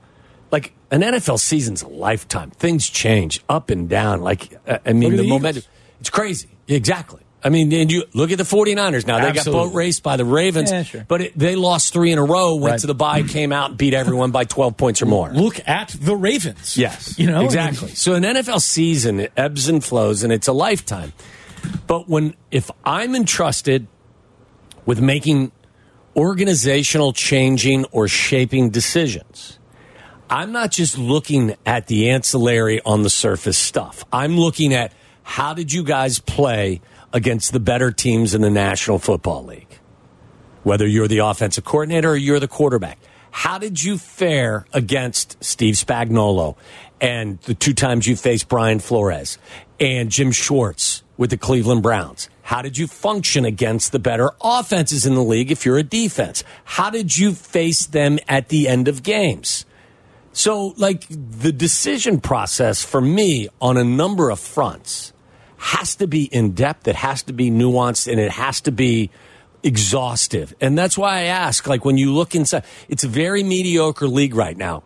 like, 0.50 0.72
an 0.90 1.00
NFL 1.02 1.38
season's 1.40 1.82
a 1.82 1.88
lifetime, 1.88 2.50
things 2.50 2.88
change 2.88 3.42
up 3.48 3.70
and 3.70 3.88
down. 3.88 4.20
Like, 4.22 4.58
uh, 4.66 4.78
I 4.84 4.92
mean, 4.92 5.12
the, 5.12 5.22
the 5.22 5.28
momentum, 5.28 5.62
it's 6.00 6.10
crazy. 6.10 6.48
Exactly. 6.68 7.20
I 7.44 7.48
mean, 7.48 7.72
and 7.72 7.90
you 7.90 8.04
look 8.14 8.30
at 8.30 8.38
the 8.38 8.44
49ers 8.44 9.04
now. 9.04 9.18
They 9.18 9.32
got 9.32 9.44
boat 9.46 9.74
raced 9.74 10.04
by 10.04 10.16
the 10.16 10.24
Ravens, 10.24 10.70
Yeah, 10.70 10.84
sure. 10.84 11.04
but 11.08 11.22
it, 11.22 11.36
they 11.36 11.56
lost 11.56 11.92
three 11.92 12.12
in 12.12 12.18
a 12.18 12.24
row, 12.24 12.54
went 12.54 12.70
Right. 12.72 12.80
to 12.82 12.86
the 12.86 12.94
bye, 12.94 13.22
came 13.24 13.50
out, 13.50 13.70
and 13.70 13.78
beat 13.78 13.94
everyone 13.94 14.30
by 14.30 14.44
12 14.44 14.76
points 14.76 15.02
or 15.02 15.06
more. 15.06 15.28
Look 15.32 15.60
at 15.68 15.88
the 15.88 16.14
Ravens. 16.14 16.76
Yes. 16.76 17.18
You 17.18 17.26
know? 17.26 17.44
Exactly. 17.44 17.88
So 17.96 18.14
an 18.14 18.22
NFL 18.22 18.60
season 18.60 19.18
it 19.18 19.32
ebbs 19.36 19.68
and 19.68 19.82
flows 19.82 20.22
and 20.22 20.32
it's 20.32 20.46
a 20.46 20.52
lifetime. 20.52 21.12
But 21.88 22.08
when 22.08 22.36
if 22.52 22.70
I'm 22.84 23.16
entrusted 23.16 23.88
with 24.86 25.00
making 25.00 25.50
organizational 26.16 27.12
changing 27.12 27.84
or 27.86 28.08
shaping 28.08 28.70
decisions, 28.70 29.58
I'm 30.30 30.52
not 30.52 30.70
just 30.70 30.96
looking 30.96 31.56
at 31.66 31.88
the 31.88 32.10
ancillary 32.10 32.80
on 32.86 33.02
the 33.02 33.10
surface 33.10 33.58
stuff. 33.58 34.04
I'm 34.12 34.38
looking 34.38 34.72
at 34.72 34.92
how 35.22 35.54
did 35.54 35.72
you 35.72 35.84
guys 35.84 36.18
play 36.18 36.80
against 37.12 37.52
the 37.52 37.60
better 37.60 37.92
teams 37.92 38.34
in 38.34 38.40
the 38.40 38.50
National 38.50 38.98
Football 38.98 39.44
League? 39.44 39.78
Whether 40.62 40.86
you're 40.86 41.08
the 41.08 41.18
offensive 41.18 41.64
coordinator 41.64 42.10
or 42.10 42.16
you're 42.16 42.40
the 42.40 42.48
quarterback. 42.48 42.98
How 43.30 43.58
did 43.58 43.82
you 43.82 43.98
fare 43.98 44.66
against 44.72 45.42
Steve 45.42 45.74
Spagnuolo 45.74 46.56
and 47.00 47.40
the 47.40 47.54
two 47.54 47.74
times 47.74 48.06
you 48.06 48.14
faced 48.14 48.48
Brian 48.48 48.78
Flores 48.78 49.38
and 49.82 50.10
Jim 50.10 50.30
Schwartz 50.30 51.02
with 51.16 51.30
the 51.30 51.36
Cleveland 51.36 51.82
Browns? 51.82 52.30
How 52.42 52.62
did 52.62 52.78
you 52.78 52.86
function 52.86 53.44
against 53.44 53.90
the 53.90 53.98
better 53.98 54.30
offenses 54.40 55.04
in 55.04 55.14
the 55.14 55.22
league 55.22 55.50
if 55.50 55.66
you're 55.66 55.76
a 55.76 55.82
defense? 55.82 56.44
How 56.64 56.88
did 56.88 57.18
you 57.18 57.34
face 57.34 57.86
them 57.86 58.20
at 58.28 58.48
the 58.48 58.68
end 58.68 58.86
of 58.86 59.02
games? 59.02 59.66
So, 60.32 60.68
like, 60.76 61.04
the 61.08 61.50
decision 61.50 62.20
process 62.20 62.84
for 62.84 63.00
me 63.00 63.48
on 63.60 63.76
a 63.76 63.84
number 63.84 64.30
of 64.30 64.38
fronts 64.38 65.12
has 65.58 65.96
to 65.96 66.06
be 66.06 66.24
in 66.24 66.52
depth, 66.52 66.86
it 66.86 66.96
has 66.96 67.24
to 67.24 67.32
be 67.32 67.50
nuanced, 67.50 68.10
and 68.10 68.20
it 68.20 68.30
has 68.30 68.60
to 68.62 68.72
be 68.72 69.10
exhaustive. 69.62 70.54
And 70.60 70.78
that's 70.78 70.96
why 70.96 71.18
I 71.18 71.22
ask, 71.22 71.66
like, 71.66 71.84
when 71.84 71.98
you 71.98 72.12
look 72.12 72.34
inside, 72.34 72.64
it's 72.88 73.04
a 73.04 73.08
very 73.08 73.42
mediocre 73.42 74.08
league 74.08 74.34
right 74.34 74.56
now, 74.56 74.84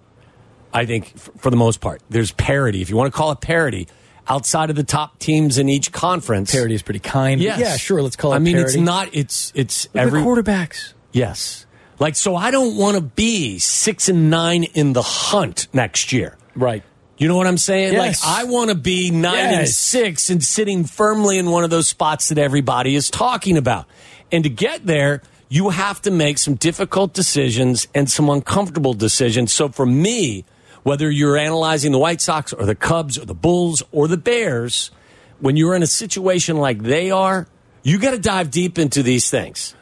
I 0.73 0.87
think, 0.87 1.17
for 1.19 1.51
the 1.51 1.57
most 1.57 1.81
part. 1.81 2.03
There's 2.09 2.33
parity, 2.33 2.83
if 2.83 2.91
you 2.91 2.97
want 2.97 3.13
to 3.13 3.17
call 3.17 3.31
it 3.33 3.41
parity, 3.41 3.89
outside 4.29 4.71
of 4.71 4.77
the 4.77 4.85
top 4.85 5.19
teams 5.19 5.59
in 5.59 5.69
each 5.69 5.93
conference. 5.93 6.53
Parity 6.53 6.75
is 6.75 6.83
pretty 6.83 7.01
kind. 7.01 7.41
Yes. 7.41 7.59
Yeah, 7.59 7.77
sure. 7.77 8.03
Let's 8.03 8.17
call 8.17 8.33
it 8.33 8.37
I 8.37 8.39
mean, 8.41 8.57
it's 8.57 8.77
not, 8.77 9.11
it's, 9.13 9.53
it's 9.55 9.87
Look 9.95 10.03
every. 10.03 10.23
quarterbacks. 10.23 10.93
Yes. 11.13 11.67
Like, 11.99 12.17
so 12.17 12.37
I 12.37 12.51
don't 12.51 12.77
want 12.77 12.97
to 12.97 13.03
be 13.03 13.59
six 13.59 14.09
and 14.09 14.29
nine 14.31 14.65
in 14.65 14.93
the 14.93 15.03
hunt 15.03 15.69
next 15.73 16.13
year. 16.13 16.37
Right. 16.55 16.83
You 17.19 17.29
know 17.29 17.37
what 17.37 17.47
I'm 17.47 17.57
saying? 17.57 17.95
Yes. 17.95 18.23
Like, 18.23 18.41
I 18.41 18.45
want 18.45 18.69
to 18.69 18.77
be 18.77 19.11
nine 19.11 19.55
and 19.55 19.69
six 19.69 20.29
and 20.29 20.45
sitting 20.45 20.85
firmly 20.85 21.39
in 21.39 21.51
one 21.51 21.65
of 21.65 21.71
those 21.71 21.89
spots 21.89 22.29
that 22.29 22.39
everybody 22.39 22.95
is 22.95 23.11
talking 23.11 23.57
about. 23.57 23.87
And 24.31 24.45
to 24.45 24.51
get 24.51 24.85
there, 24.85 25.23
you 25.49 25.71
have 25.71 26.03
to 26.03 26.11
make 26.11 26.37
some 26.37 26.57
difficult 26.57 27.15
decisions 27.15 27.89
and 27.95 28.11
some 28.11 28.29
uncomfortable 28.29 28.93
decisions. 28.93 29.53
So 29.53 29.71
for 29.71 29.87
me, 29.87 30.45
whether 30.87 31.11
you're 31.11 31.37
analyzing 31.37 31.91
the 31.91 31.99
White 31.99 32.21
Sox 32.21 32.53
or 32.53 32.65
the 32.65 32.77
Cubs 32.77 33.19
or 33.19 33.25
the 33.25 33.35
Bulls 33.35 33.83
or 33.91 34.07
the 34.07 34.17
Bears, 34.17 34.93
when 35.41 35.57
you're 35.57 35.75
in 35.75 35.83
a 35.83 35.87
situation 35.87 36.59
like 36.59 36.81
they 36.81 37.11
are, 37.11 37.49
you 37.83 37.99
got 37.99 38.13
to 38.13 38.21
dive 38.21 38.53
deep 38.53 38.79
into 38.79 39.03
these 39.03 39.29
things. 39.29 39.75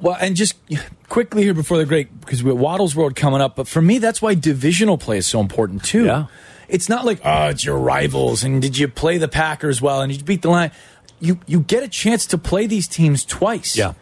Well, 0.00 0.16
and 0.20 0.36
just 0.36 0.54
quickly 1.08 1.42
here 1.42 1.54
before 1.54 1.78
the 1.78 1.84
great, 1.84 2.20
because 2.20 2.44
we 2.44 2.50
have 2.50 2.58
Waddle's 2.60 2.94
World 2.94 3.16
coming 3.16 3.40
up, 3.40 3.56
but 3.56 3.66
for 3.66 3.82
me, 3.82 3.98
that's 3.98 4.22
why 4.22 4.36
divisional 4.36 4.96
play 4.96 5.18
is 5.18 5.26
so 5.26 5.40
important 5.40 5.82
too. 5.82 6.04
Yeah. 6.04 6.26
It's 6.68 6.88
not 6.88 7.04
like, 7.04 7.20
oh, 7.24 7.48
it's 7.48 7.64
your 7.64 7.78
rivals, 7.78 8.44
and 8.44 8.62
did 8.62 8.78
you 8.78 8.86
play 8.86 9.18
the 9.18 9.26
Packers 9.26 9.82
well, 9.82 10.02
and 10.02 10.12
did 10.12 10.20
you 10.20 10.24
beat 10.24 10.42
the 10.42 10.50
line? 10.50 10.70
you 11.20 11.40
you 11.46 11.60
get 11.60 11.82
a 11.82 11.88
chance 11.88 12.26
to 12.26 12.38
play 12.38 12.66
these 12.66 12.86
teams 12.86 13.24
twice. 13.24 13.76
Yeah. 13.76 13.94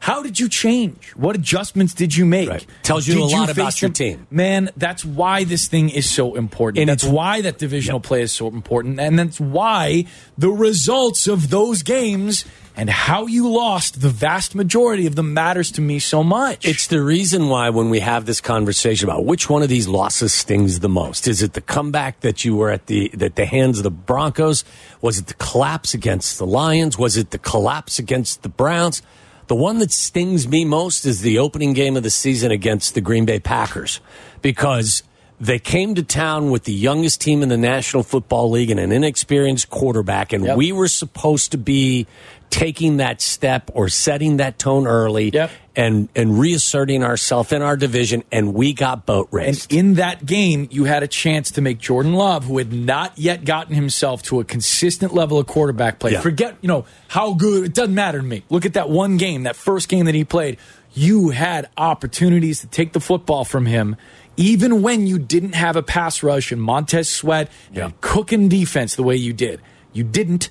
How 0.00 0.22
did 0.22 0.40
you 0.40 0.48
change? 0.48 1.12
What 1.14 1.36
adjustments 1.36 1.92
did 1.94 2.16
you 2.16 2.24
make? 2.24 2.48
Right. 2.48 2.66
Tells 2.82 3.06
you 3.06 3.22
a 3.22 3.28
Did 3.28 3.36
lot 3.36 3.50
about 3.50 3.80
your 3.82 3.90
them- 3.90 3.94
team. 3.94 4.26
Man, 4.30 4.70
that's 4.76 5.04
why 5.04 5.44
this 5.44 5.68
thing 5.68 5.90
is 5.90 6.08
so 6.10 6.34
important. 6.36 6.80
And 6.80 6.88
that's 6.88 7.02
it's- 7.04 7.14
why 7.14 7.42
that 7.42 7.58
divisional 7.58 8.00
play 8.00 8.22
is 8.22 8.32
so 8.32 8.48
important. 8.48 8.98
And 8.98 9.18
that's 9.18 9.38
why 9.38 10.06
the 10.38 10.48
results 10.48 11.26
of 11.26 11.50
those 11.50 11.82
games 11.82 12.46
and 12.76 12.88
how 12.88 13.26
you 13.26 13.46
lost 13.46 14.00
the 14.00 14.08
vast 14.08 14.54
majority 14.54 15.06
of 15.06 15.16
them 15.16 15.34
matters 15.34 15.70
to 15.72 15.82
me 15.82 15.98
so 15.98 16.24
much. 16.24 16.64
It's 16.64 16.86
the 16.86 17.02
reason 17.02 17.48
why 17.48 17.68
when 17.68 17.90
we 17.90 18.00
have 18.00 18.24
this 18.24 18.40
conversation 18.40 19.06
about 19.06 19.26
which 19.26 19.50
one 19.50 19.62
of 19.62 19.68
these 19.68 19.86
losses 19.86 20.32
stings 20.32 20.80
the 20.80 20.88
most, 20.88 21.28
is 21.28 21.42
it 21.42 21.52
the 21.52 21.60
comeback 21.60 22.20
that 22.20 22.42
you 22.42 22.56
were 22.56 22.70
at 22.70 22.86
the 22.86 23.10
that 23.12 23.36
the 23.36 23.44
hands 23.44 23.76
of 23.78 23.82
the 23.84 23.90
Broncos? 23.90 24.64
Was 25.02 25.18
it 25.18 25.26
the 25.26 25.34
collapse 25.34 25.92
against 25.92 26.38
the 26.38 26.46
Lions? 26.46 26.96
Was 26.96 27.18
it 27.18 27.32
the 27.32 27.38
collapse 27.38 27.98
against 27.98 28.42
the 28.42 28.48
Browns? 28.48 29.02
The 29.50 29.56
one 29.56 29.80
that 29.80 29.90
stings 29.90 30.46
me 30.46 30.64
most 30.64 31.04
is 31.04 31.22
the 31.22 31.40
opening 31.40 31.72
game 31.72 31.96
of 31.96 32.04
the 32.04 32.10
season 32.10 32.52
against 32.52 32.94
the 32.94 33.00
Green 33.00 33.24
Bay 33.24 33.40
Packers 33.40 34.00
because 34.42 35.02
they 35.40 35.58
came 35.58 35.96
to 35.96 36.04
town 36.04 36.52
with 36.52 36.62
the 36.62 36.72
youngest 36.72 37.20
team 37.20 37.42
in 37.42 37.48
the 37.48 37.56
National 37.56 38.04
Football 38.04 38.50
League 38.50 38.70
and 38.70 38.78
an 38.78 38.92
inexperienced 38.92 39.68
quarterback, 39.68 40.32
and 40.32 40.44
Yep. 40.44 40.56
we 40.56 40.70
were 40.70 40.86
supposed 40.86 41.50
to 41.50 41.58
be 41.58 42.06
taking 42.50 42.96
that 42.98 43.20
step 43.22 43.70
or 43.74 43.88
setting 43.88 44.38
that 44.38 44.58
tone 44.58 44.86
early 44.86 45.30
Yep. 45.30 45.50
and 45.76 46.08
and 46.16 46.38
reasserting 46.38 47.02
ourselves 47.04 47.52
in 47.52 47.62
our 47.62 47.76
division, 47.76 48.24
and 48.32 48.52
we 48.54 48.72
got 48.72 49.06
boat 49.06 49.28
And 49.32 49.66
in 49.70 49.94
that 49.94 50.26
game, 50.26 50.68
you 50.70 50.84
had 50.84 51.02
a 51.02 51.08
chance 51.08 51.52
to 51.52 51.60
make 51.60 51.78
Jordan 51.78 52.14
Love, 52.14 52.44
who 52.44 52.58
had 52.58 52.72
not 52.72 53.12
yet 53.16 53.44
gotten 53.44 53.74
himself 53.74 54.22
to 54.24 54.40
a 54.40 54.44
consistent 54.44 55.14
level 55.14 55.38
of 55.38 55.46
quarterback 55.46 55.98
play. 56.00 56.12
Yeah. 56.12 56.20
Forget, 56.20 56.56
you 56.60 56.66
know, 56.68 56.84
how 57.08 57.34
good 57.34 57.64
it 57.64 57.72
doesn't 57.74 57.94
matter 57.94 58.18
to 58.18 58.24
me. 58.24 58.42
Look 58.50 58.66
at 58.66 58.74
that 58.74 58.90
one 58.90 59.16
game, 59.16 59.44
that 59.44 59.56
first 59.56 59.88
game 59.88 60.06
that 60.06 60.14
he 60.14 60.24
played. 60.24 60.58
You 60.92 61.28
had 61.30 61.68
opportunities 61.76 62.60
to 62.60 62.66
take 62.66 62.92
the 62.92 63.00
football 63.00 63.44
from 63.44 63.66
him, 63.66 63.94
even 64.36 64.82
when 64.82 65.06
you 65.06 65.20
didn't 65.20 65.54
have 65.54 65.76
a 65.76 65.82
pass 65.82 66.22
rush 66.24 66.50
and 66.50 66.60
Montez 66.60 67.08
Sweat 67.08 67.48
Yeah. 67.72 67.84
and 67.86 68.00
cooking 68.00 68.48
defense 68.48 68.96
the 68.96 69.04
way 69.04 69.14
you 69.14 69.32
did. 69.32 69.60
You 69.92 70.02
didn't, 70.02 70.50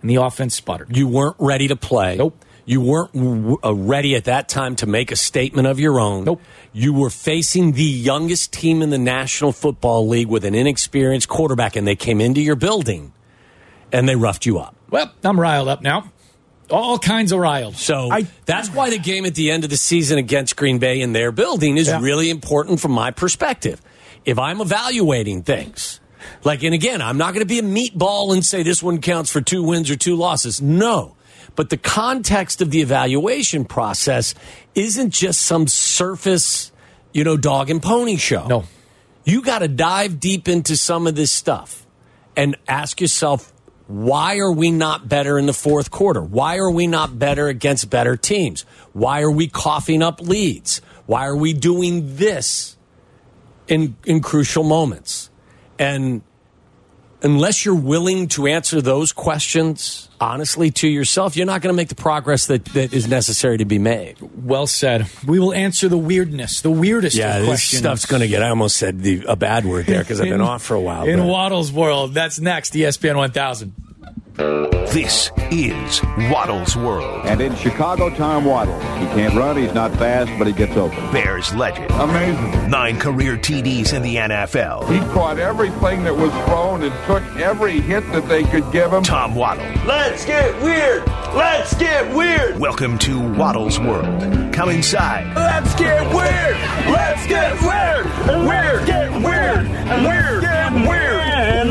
and 0.00 0.10
the 0.10 0.16
offense 0.16 0.54
sputtered. 0.54 0.96
you 0.96 1.08
weren't 1.08 1.36
ready 1.38 1.68
to 1.68 1.76
play. 1.76 2.16
Nope. 2.16 2.44
You 2.64 2.82
weren't 2.82 3.58
uh, 3.64 3.74
ready 3.74 4.14
at 4.14 4.24
that 4.24 4.48
time 4.50 4.76
to 4.76 4.86
make 4.86 5.10
a 5.10 5.16
statement 5.16 5.66
of 5.66 5.80
your 5.80 5.98
own. 5.98 6.24
Nope. 6.24 6.42
You 6.74 6.92
were 6.92 7.08
facing 7.08 7.72
the 7.72 7.82
youngest 7.82 8.52
team 8.52 8.82
in 8.82 8.90
the 8.90 8.98
National 8.98 9.52
Football 9.52 10.06
League 10.06 10.26
with 10.28 10.44
an 10.44 10.54
inexperienced 10.54 11.28
quarterback, 11.28 11.76
and 11.76 11.86
they 11.86 11.96
came 11.96 12.20
into 12.20 12.42
your 12.42 12.56
building 12.56 13.14
and 13.90 14.06
they 14.06 14.16
roughed 14.16 14.44
you 14.44 14.58
up. 14.58 14.76
Well, 14.90 15.10
I'm 15.24 15.40
riled 15.40 15.68
up 15.68 15.80
now. 15.80 16.12
All 16.70 16.98
kinds 16.98 17.32
of 17.32 17.38
riled. 17.38 17.76
So 17.76 18.10
I, 18.12 18.26
that's 18.44 18.68
why 18.68 18.90
the 18.90 18.98
game 18.98 19.24
at 19.24 19.34
the 19.34 19.50
end 19.50 19.64
of 19.64 19.70
the 19.70 19.78
season 19.78 20.18
against 20.18 20.54
Green 20.54 20.78
Bay 20.78 21.00
in 21.00 21.14
their 21.14 21.32
building 21.32 21.78
is 21.78 21.88
Yeah. 21.88 22.00
really 22.02 22.28
important 22.28 22.80
from 22.80 22.92
my 22.92 23.10
perspective. 23.10 23.80
If 24.26 24.38
I'm 24.38 24.60
evaluating 24.60 25.42
things, 25.44 26.00
like, 26.44 26.62
and 26.62 26.74
again, 26.74 27.02
I'm 27.02 27.18
not 27.18 27.34
going 27.34 27.46
to 27.46 27.48
be 27.48 27.58
a 27.58 27.62
meatball 27.62 28.32
and 28.32 28.44
say 28.44 28.62
this 28.62 28.82
one 28.82 29.00
counts 29.00 29.30
for 29.30 29.40
two 29.40 29.62
wins 29.62 29.90
or 29.90 29.96
two 29.96 30.16
losses. 30.16 30.60
No. 30.60 31.16
But 31.56 31.70
the 31.70 31.76
context 31.76 32.62
of 32.62 32.70
the 32.70 32.80
evaluation 32.80 33.64
process 33.64 34.34
isn't 34.74 35.10
just 35.10 35.40
some 35.40 35.66
surface, 35.66 36.70
you 37.12 37.24
know, 37.24 37.36
dog 37.36 37.70
and 37.70 37.82
pony 37.82 38.16
show. 38.16 38.46
no. 38.46 38.64
You 39.24 39.42
got 39.42 39.58
to 39.58 39.68
dive 39.68 40.20
deep 40.20 40.48
into 40.48 40.74
some 40.74 41.06
of 41.06 41.14
this 41.14 41.30
stuff 41.30 41.86
and 42.34 42.56
ask 42.66 42.98
yourself, 42.98 43.52
why 43.88 44.38
are 44.38 44.52
we 44.52 44.70
not 44.70 45.08
better 45.08 45.38
in 45.38 45.46
the 45.46 45.52
fourth 45.52 45.90
quarter? 45.90 46.22
Why 46.22 46.56
are 46.56 46.70
we 46.70 46.86
not 46.86 47.18
better 47.18 47.48
against 47.48 47.90
better 47.90 48.16
teams? 48.16 48.62
Why 48.92 49.20
are 49.20 49.30
we 49.30 49.48
coughing 49.48 50.02
up 50.02 50.20
leads? 50.20 50.80
Why 51.06 51.26
are 51.26 51.36
we 51.36 51.52
doing 51.52 52.16
this 52.16 52.76
in, 53.66 53.96
in 54.04 54.20
crucial 54.20 54.62
moments? 54.62 55.28
And 55.78 56.22
unless 57.22 57.64
you're 57.64 57.74
willing 57.74 58.28
to 58.28 58.46
answer 58.46 58.80
those 58.80 59.12
questions 59.12 60.08
honestly 60.20 60.70
to 60.70 60.88
yourself, 60.88 61.36
you're 61.36 61.46
not 61.46 61.60
going 61.62 61.72
to 61.72 61.76
make 61.76 61.88
the 61.88 61.94
progress 61.94 62.46
that, 62.46 62.64
that 62.66 62.92
is 62.92 63.08
necessary 63.08 63.58
to 63.58 63.64
be 63.64 63.78
made. 63.78 64.16
Well 64.20 64.66
said. 64.66 65.06
We 65.26 65.38
will 65.38 65.52
answer 65.52 65.88
the 65.88 65.98
weirdness, 65.98 66.60
the 66.60 66.70
weirdest 66.70 67.16
Yeah, 67.16 67.38
of 67.38 67.46
this 67.46 67.62
stuff's 67.62 68.06
going 68.06 68.22
to 68.22 68.28
get. 68.28 68.42
I 68.42 68.48
almost 68.50 68.76
said 68.76 69.00
the, 69.00 69.24
a 69.28 69.36
bad 69.36 69.64
word 69.64 69.86
there 69.86 70.00
because 70.00 70.20
I've 70.20 70.28
been 70.28 70.40
off 70.52 70.62
for 70.62 70.74
a 70.74 70.80
while. 70.80 71.06
In 71.06 71.18
but- 71.18 71.26
Waddle's 71.26 71.72
world, 71.72 72.14
that's 72.14 72.38
next. 72.38 72.74
ESPN 72.74 73.16
1000. 73.16 73.87
This 74.38 75.32
is 75.50 76.00
Waddle's 76.30 76.76
World. 76.76 77.26
And 77.26 77.40
in 77.40 77.56
Chicago, 77.56 78.08
Tom 78.08 78.44
Waddle. 78.44 78.78
He 78.98 79.06
can't 79.06 79.34
run, 79.34 79.56
he's 79.56 79.74
not 79.74 79.92
fast, 79.96 80.30
but 80.38 80.46
he 80.46 80.52
gets 80.52 80.76
open. 80.76 80.98
Bears 81.10 81.52
legend. 81.56 81.90
Amazing. 81.90 82.70
Nine 82.70 83.00
career 83.00 83.36
TDs 83.36 83.92
in 83.92 84.02
the 84.02 84.14
NFL. 84.14 84.88
He 84.92 85.00
caught 85.12 85.40
everything 85.40 86.04
that 86.04 86.14
was 86.14 86.30
thrown 86.46 86.84
and 86.84 86.94
took 87.06 87.24
every 87.40 87.80
hit 87.80 88.08
that 88.12 88.28
they 88.28 88.44
could 88.44 88.70
give 88.70 88.92
him. 88.92 89.02
Tom 89.02 89.34
Waddle. 89.34 89.64
Let's 89.84 90.24
get 90.24 90.62
weird. 90.62 91.04
Let's 91.34 91.74
get 91.74 92.14
weird. 92.14 92.60
Welcome 92.60 92.96
to 92.98 93.18
Waddle's 93.34 93.80
World. 93.80 94.52
Come 94.52 94.68
inside. 94.68 95.34
Let's 95.34 95.74
get 95.74 96.00
weird. 96.14 96.56
Let's 96.94 97.26
get 97.26 97.60
weird. 97.60 98.06
Weird. 98.46 98.86
Get 98.86 99.10
weird. 99.10 99.68
Weird. 100.06 100.42
Get 100.42 100.72
weird. 100.88 101.18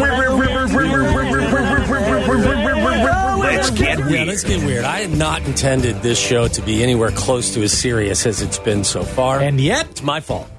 Weird 0.02 0.28
weird 0.38 0.74
weird 0.74 0.92
weird 0.92 1.16
weird. 1.16 1.27
Let's 3.68 3.80
get 3.82 4.00
Yeah, 4.00 4.08
weird. 4.10 4.28
let's 4.30 4.44
get 4.46 4.64
weird. 4.66 4.86
I 4.86 5.00
had 5.00 5.12
not 5.18 5.46
intended 5.46 6.02
this 6.02 6.18
show 6.18 6.48
to 6.48 6.62
be 6.62 6.82
anywhere 6.82 7.12
close 7.12 7.54
to 7.56 7.64
as 7.64 7.74
serious 7.78 8.26
as 8.26 8.42
it's 8.42 8.58
been 8.60 8.86
so 8.86 9.04
far. 9.04 9.42
And 9.42 9.60
yet, 9.60 9.90
it's 9.90 10.02
my 10.02 10.22
fault. 10.22 10.50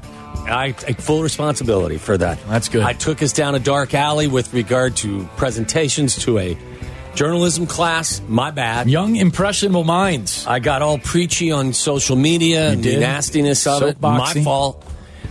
I 0.46 0.72
take 0.72 1.00
full 1.00 1.22
responsibility 1.22 1.96
for 1.96 2.18
that. 2.18 2.38
That's 2.48 2.68
good. 2.68 2.82
I 2.82 2.92
took 2.92 3.22
us 3.22 3.32
down 3.32 3.54
a 3.54 3.58
dark 3.58 3.94
alley 3.94 4.26
with 4.26 4.52
regard 4.52 4.96
to 4.98 5.24
presentations 5.38 6.16
to 6.24 6.38
a 6.38 6.58
journalism 7.14 7.66
class. 7.66 8.20
My 8.28 8.50
bad. 8.50 8.90
young, 8.90 9.16
impressionable 9.16 9.84
minds. 9.84 10.46
I 10.46 10.58
got 10.58 10.82
all 10.82 10.98
preachy 10.98 11.50
on 11.50 11.72
social 11.72 12.16
media 12.16 12.68
and 12.70 12.84
the 12.84 12.98
nastiness 12.98 13.66
of 13.66 13.82
it. 13.84 13.98
Soapboxy. 14.00 14.18
My 14.36 14.44
fault. 14.44 14.84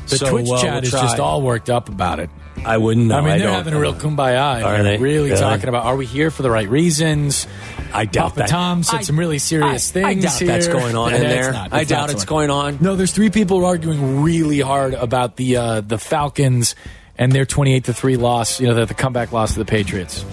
The 0.07 0.17
So, 0.17 0.29
Twitch 0.31 0.49
uh, 0.49 0.61
chat 0.61 0.73
we'll 0.75 0.83
is 0.83 0.91
just 0.91 1.19
all 1.19 1.41
worked 1.43 1.69
up 1.69 1.89
about 1.89 2.19
it. 2.19 2.29
I 2.65 2.77
wouldn't 2.77 3.07
know. 3.07 3.17
I 3.17 3.21
mean, 3.21 3.29
they're 3.37 3.47
don't. 3.47 3.53
having 3.53 3.73
a 3.73 3.79
real 3.79 3.93
kumbaya. 3.93 4.63
Are 4.63 4.83
They're? 4.83 4.99
Really 4.99 5.29
Really? 5.29 5.39
talking 5.41 5.69
about, 5.69 5.85
are 5.85 5.95
we 5.95 6.05
here 6.05 6.31
for 6.31 6.41
the 6.43 6.51
right 6.51 6.67
reasons? 6.67 7.47
I 7.93 8.05
doubt 8.05 8.29
Papa 8.31 8.39
that. 8.39 8.49
Tom 8.49 8.83
said 8.83 8.99
I- 8.99 9.03
some 9.03 9.17
really 9.17 9.39
serious 9.39 9.89
I- 9.89 9.93
things 9.93 10.25
I 10.25 10.39
doubt 10.39 10.47
that's 10.47 10.67
going 10.67 10.95
on 10.95 11.13
in 11.13 11.21
Yeah, 11.21 11.27
it's 11.29 11.41
there. 11.45 11.53
not. 11.53 11.73
I 11.73 11.83
doubt 11.85 12.09
it's 12.09 12.25
going 12.25 12.49
going 12.49 12.75
on. 12.75 12.77
No, 12.81 12.95
there's 12.95 13.13
three 13.13 13.29
people 13.29 13.65
arguing 13.65 14.21
really 14.21 14.59
hard 14.59 14.93
about 14.93 15.37
the 15.37 15.55
uh, 15.57 15.81
the 15.81 15.97
Falcons 15.97 16.75
and 17.17 17.31
their 17.31 17.45
28 17.45 17.85
to 17.85 17.93
three 17.93 18.17
loss. 18.17 18.59
You 18.59 18.67
know, 18.67 18.73
the, 18.73 18.85
the 18.85 18.93
comeback 18.93 19.31
loss 19.31 19.53
to 19.53 19.59
the 19.59 19.65
Patriots. 19.65 20.25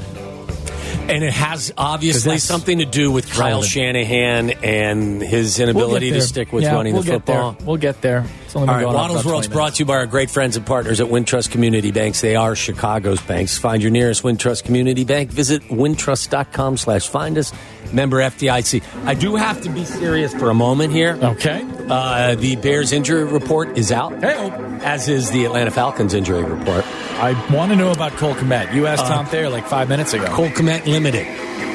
And 1.07 1.23
it 1.23 1.33
has 1.35 1.73
obviously 1.77 2.39
something 2.39 2.79
to 2.79 2.87
do 2.87 3.13
with 3.13 3.31
Kyle 3.31 3.47
relevant. 3.47 3.71
Shanahan 3.71 4.51
and 4.65 5.21
his 5.23 5.61
inability 5.61 6.11
to 6.13 6.23
stick 6.23 6.51
with 6.53 6.65
Yeah, 6.65 6.75
running 6.75 6.95
we'll 6.95 7.03
the 7.03 7.13
football. 7.13 7.53
There. 7.53 7.67
We'll 7.67 7.77
get 7.77 8.01
there. 8.01 8.25
It's 8.47 8.57
only 8.57 8.69
All 8.69 8.75
right, 8.75 8.87
Waddle's 8.87 9.25
World's 9.25 9.49
brought 9.49 9.75
to 9.75 9.81
you 9.81 9.85
by 9.85 9.95
our 9.97 10.07
great 10.07 10.31
friends 10.31 10.57
and 10.57 10.65
partners 10.65 11.01
at 11.01 11.09
Wintrust 11.09 11.51
Community 11.51 11.93
Banks. 11.93 12.21
They 12.21 12.37
are 12.37 12.57
Chicago's 12.57 13.21
banks. 13.21 13.59
Find 13.59 13.83
your 13.83 13.91
nearest 13.91 14.23
Wintrust 14.23 14.65
Community 14.65 15.05
Bank. 15.05 15.31
Visit 15.31 15.63
wintrust.com 15.65 16.79
slash 16.79 17.07
find 17.09 17.37
us. 17.37 17.53
Member 17.95 18.19
FDIC. 18.19 18.83
I 19.07 19.15
do 19.15 19.37
have 19.37 19.61
to 19.63 19.71
be 19.71 19.85
serious 19.85 20.35
for 20.35 20.51
a 20.51 20.55
moment 20.55 20.93
here. 20.93 21.19
Okay. 21.23 21.65
Uh, 21.89 22.35
the 22.35 22.57
Bears 22.57 22.93
injury 22.93 23.25
report 23.25 23.79
is 23.79 23.93
out, 23.93 24.13
Hey, 24.21 24.51
as 24.83 25.09
is 25.09 25.31
the 25.31 25.45
Atlanta 25.45 25.71
Falcons 25.71 26.13
injury 26.15 26.43
report. 26.43 26.85
I 27.21 27.33
want 27.55 27.71
to 27.71 27.77
know 27.77 27.93
about 27.93 28.13
Cole 28.13 28.35
Kmet. 28.35 28.75
You 28.75 28.87
asked 28.87 29.07
Tom 29.07 29.27
Thayer 29.27 29.49
like 29.49 29.67
five 29.67 29.89
minutes 29.89 30.13
ago. 30.15 30.25
Uh, 30.25 30.35
Cole 30.35 30.49
Kmet 30.49 30.87
limited, 30.87 31.27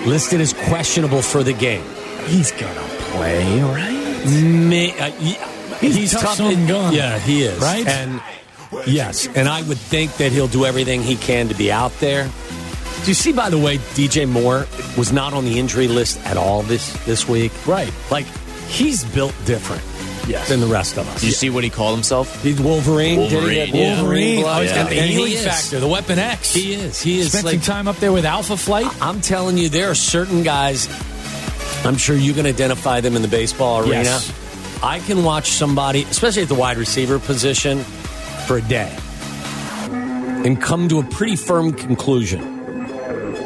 listed 0.07 0.41
as 0.41 0.53
questionable 0.53 1.21
for 1.21 1.43
the 1.43 1.53
game. 1.53 1.83
He's 2.25 2.51
gonna 2.51 2.81
play, 3.13 3.61
right? 3.61 4.25
May, 4.25 4.91
uh, 4.99 5.09
y- 5.21 5.45
He's 5.79 6.11
tough 6.11 6.35
son 6.35 6.67
gun. 6.67 6.93
Yeah, 6.93 7.17
he 7.19 7.43
is. 7.43 7.57
Right? 7.61 7.87
And 7.87 8.21
yes, 8.85 9.27
and 9.33 9.47
I 9.47 9.61
would 9.61 9.77
think 9.77 10.17
that 10.17 10.31
he'll 10.33 10.47
do 10.49 10.65
everything 10.65 11.01
he 11.01 11.15
can 11.15 11.47
to 11.47 11.55
be 11.55 11.71
out 11.71 11.97
there. 12.01 12.29
Do 13.03 13.07
you 13.11 13.13
see, 13.15 13.31
by 13.33 13.49
the 13.49 13.57
way, 13.57 13.77
DJ 13.95 14.27
Moore 14.27 14.67
was 14.97 15.11
not 15.11 15.33
on 15.33 15.45
the 15.45 15.57
injury 15.57 15.87
list 15.87 16.19
at 16.25 16.37
all 16.37 16.61
this 16.63 16.93
this 17.05 17.27
week? 17.27 17.51
Right. 17.65 17.91
Like 18.11 18.25
he's 18.67 19.03
built 19.03 19.33
different 19.45 19.81
Yes. 20.27 20.49
than 20.49 20.59
the 20.59 20.67
rest 20.67 20.97
of 20.97 21.07
us. 21.09 21.21
Did 21.21 21.27
you 21.27 21.31
see 21.33 21.49
what 21.49 21.63
he 21.63 21.71
called 21.71 21.95
himself? 21.95 22.43
He's 22.43 22.61
Wolverine. 22.61 23.19
Did 23.21 23.29
he 23.29 23.35
Wolverine, 23.35 23.75
yeah. 23.75 24.01
Wolverine. 24.01 24.43
Oh, 24.45 24.61
he's 24.61 24.71
blood? 24.71 24.75
got 24.83 24.89
the 24.91 24.99
And 24.99 25.09
he 25.09 25.15
healing 25.15 25.43
factor, 25.43 25.79
the 25.79 25.87
Weapon 25.87 26.19
X. 26.19 26.53
He 26.53 26.73
is. 26.73 27.01
He 27.01 27.19
is. 27.19 27.29
Spent 27.31 27.45
like- 27.45 27.53
some 27.55 27.61
time 27.75 27.87
up 27.87 27.95
there 27.97 28.11
with 28.11 28.25
Alpha 28.25 28.55
Flight. 28.57 28.87
I'm 29.01 29.21
telling 29.21 29.57
you, 29.57 29.69
there 29.69 29.89
are 29.89 29.95
certain 29.95 30.43
guys. 30.43 30.87
I'm 31.85 31.97
sure 31.97 32.15
you 32.15 32.33
can 32.33 32.45
identify 32.45 33.01
them 33.01 33.15
in 33.15 33.21
the 33.23 33.27
baseball 33.27 33.79
arena. 33.81 34.03
Yes. 34.03 34.31
I 34.83 34.99
can 34.99 35.23
watch 35.23 35.49
somebody, 35.49 36.03
especially 36.03 36.43
at 36.43 36.47
the 36.49 36.55
wide 36.55 36.77
receiver 36.77 37.17
position, 37.17 37.79
for 38.45 38.57
a 38.57 38.61
day, 38.61 38.95
and 39.89 40.61
come 40.61 40.87
to 40.89 40.99
a 40.99 41.03
pretty 41.03 41.35
firm 41.37 41.73
conclusion 41.73 42.58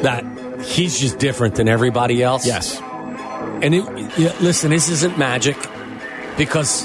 that 0.02 0.24
he's 0.64 0.98
just 0.98 1.18
different 1.18 1.56
than 1.56 1.68
everybody 1.68 2.22
else. 2.22 2.46
Yes. 2.46 2.80
And 3.62 3.74
it, 3.74 3.84
yeah, 4.18 4.34
listen, 4.40 4.70
this 4.70 4.88
isn't 4.88 5.18
magic 5.18 5.56
because 6.36 6.84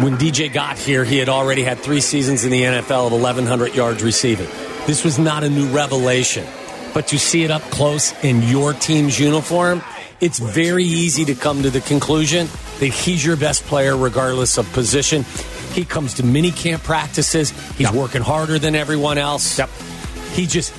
when 0.00 0.16
DJ 0.16 0.52
got 0.52 0.78
here, 0.78 1.04
he 1.04 1.18
had 1.18 1.28
already 1.28 1.62
had 1.62 1.78
three 1.78 2.00
seasons 2.00 2.44
in 2.44 2.50
the 2.50 2.62
NFL 2.62 3.06
of 3.06 3.12
1,100 3.12 3.74
yards 3.74 4.02
receiving. 4.02 4.48
This 4.86 5.04
was 5.04 5.18
not 5.18 5.44
a 5.44 5.48
new 5.48 5.66
revelation, 5.68 6.46
but 6.92 7.08
to 7.08 7.18
see 7.18 7.44
it 7.44 7.50
up 7.50 7.62
close 7.62 8.12
in 8.22 8.42
your 8.42 8.72
team's 8.72 9.18
uniform, 9.18 9.82
it's 10.20 10.38
very 10.38 10.84
easy 10.84 11.24
to 11.26 11.34
come 11.34 11.62
to 11.62 11.70
the 11.70 11.80
conclusion 11.80 12.48
that 12.80 12.86
he's 12.86 13.24
your 13.24 13.36
best 13.36 13.64
player 13.64 13.96
regardless 13.96 14.58
of 14.58 14.70
position. 14.72 15.24
He 15.72 15.84
comes 15.84 16.14
to 16.14 16.22
mini 16.22 16.50
camp 16.50 16.82
practices. 16.82 17.50
He's 17.76 17.90
working 17.90 18.22
harder 18.22 18.58
than 18.58 18.74
everyone 18.74 19.18
else. 19.18 19.58
Yep. 19.58 19.70
He 20.32 20.46
just 20.46 20.72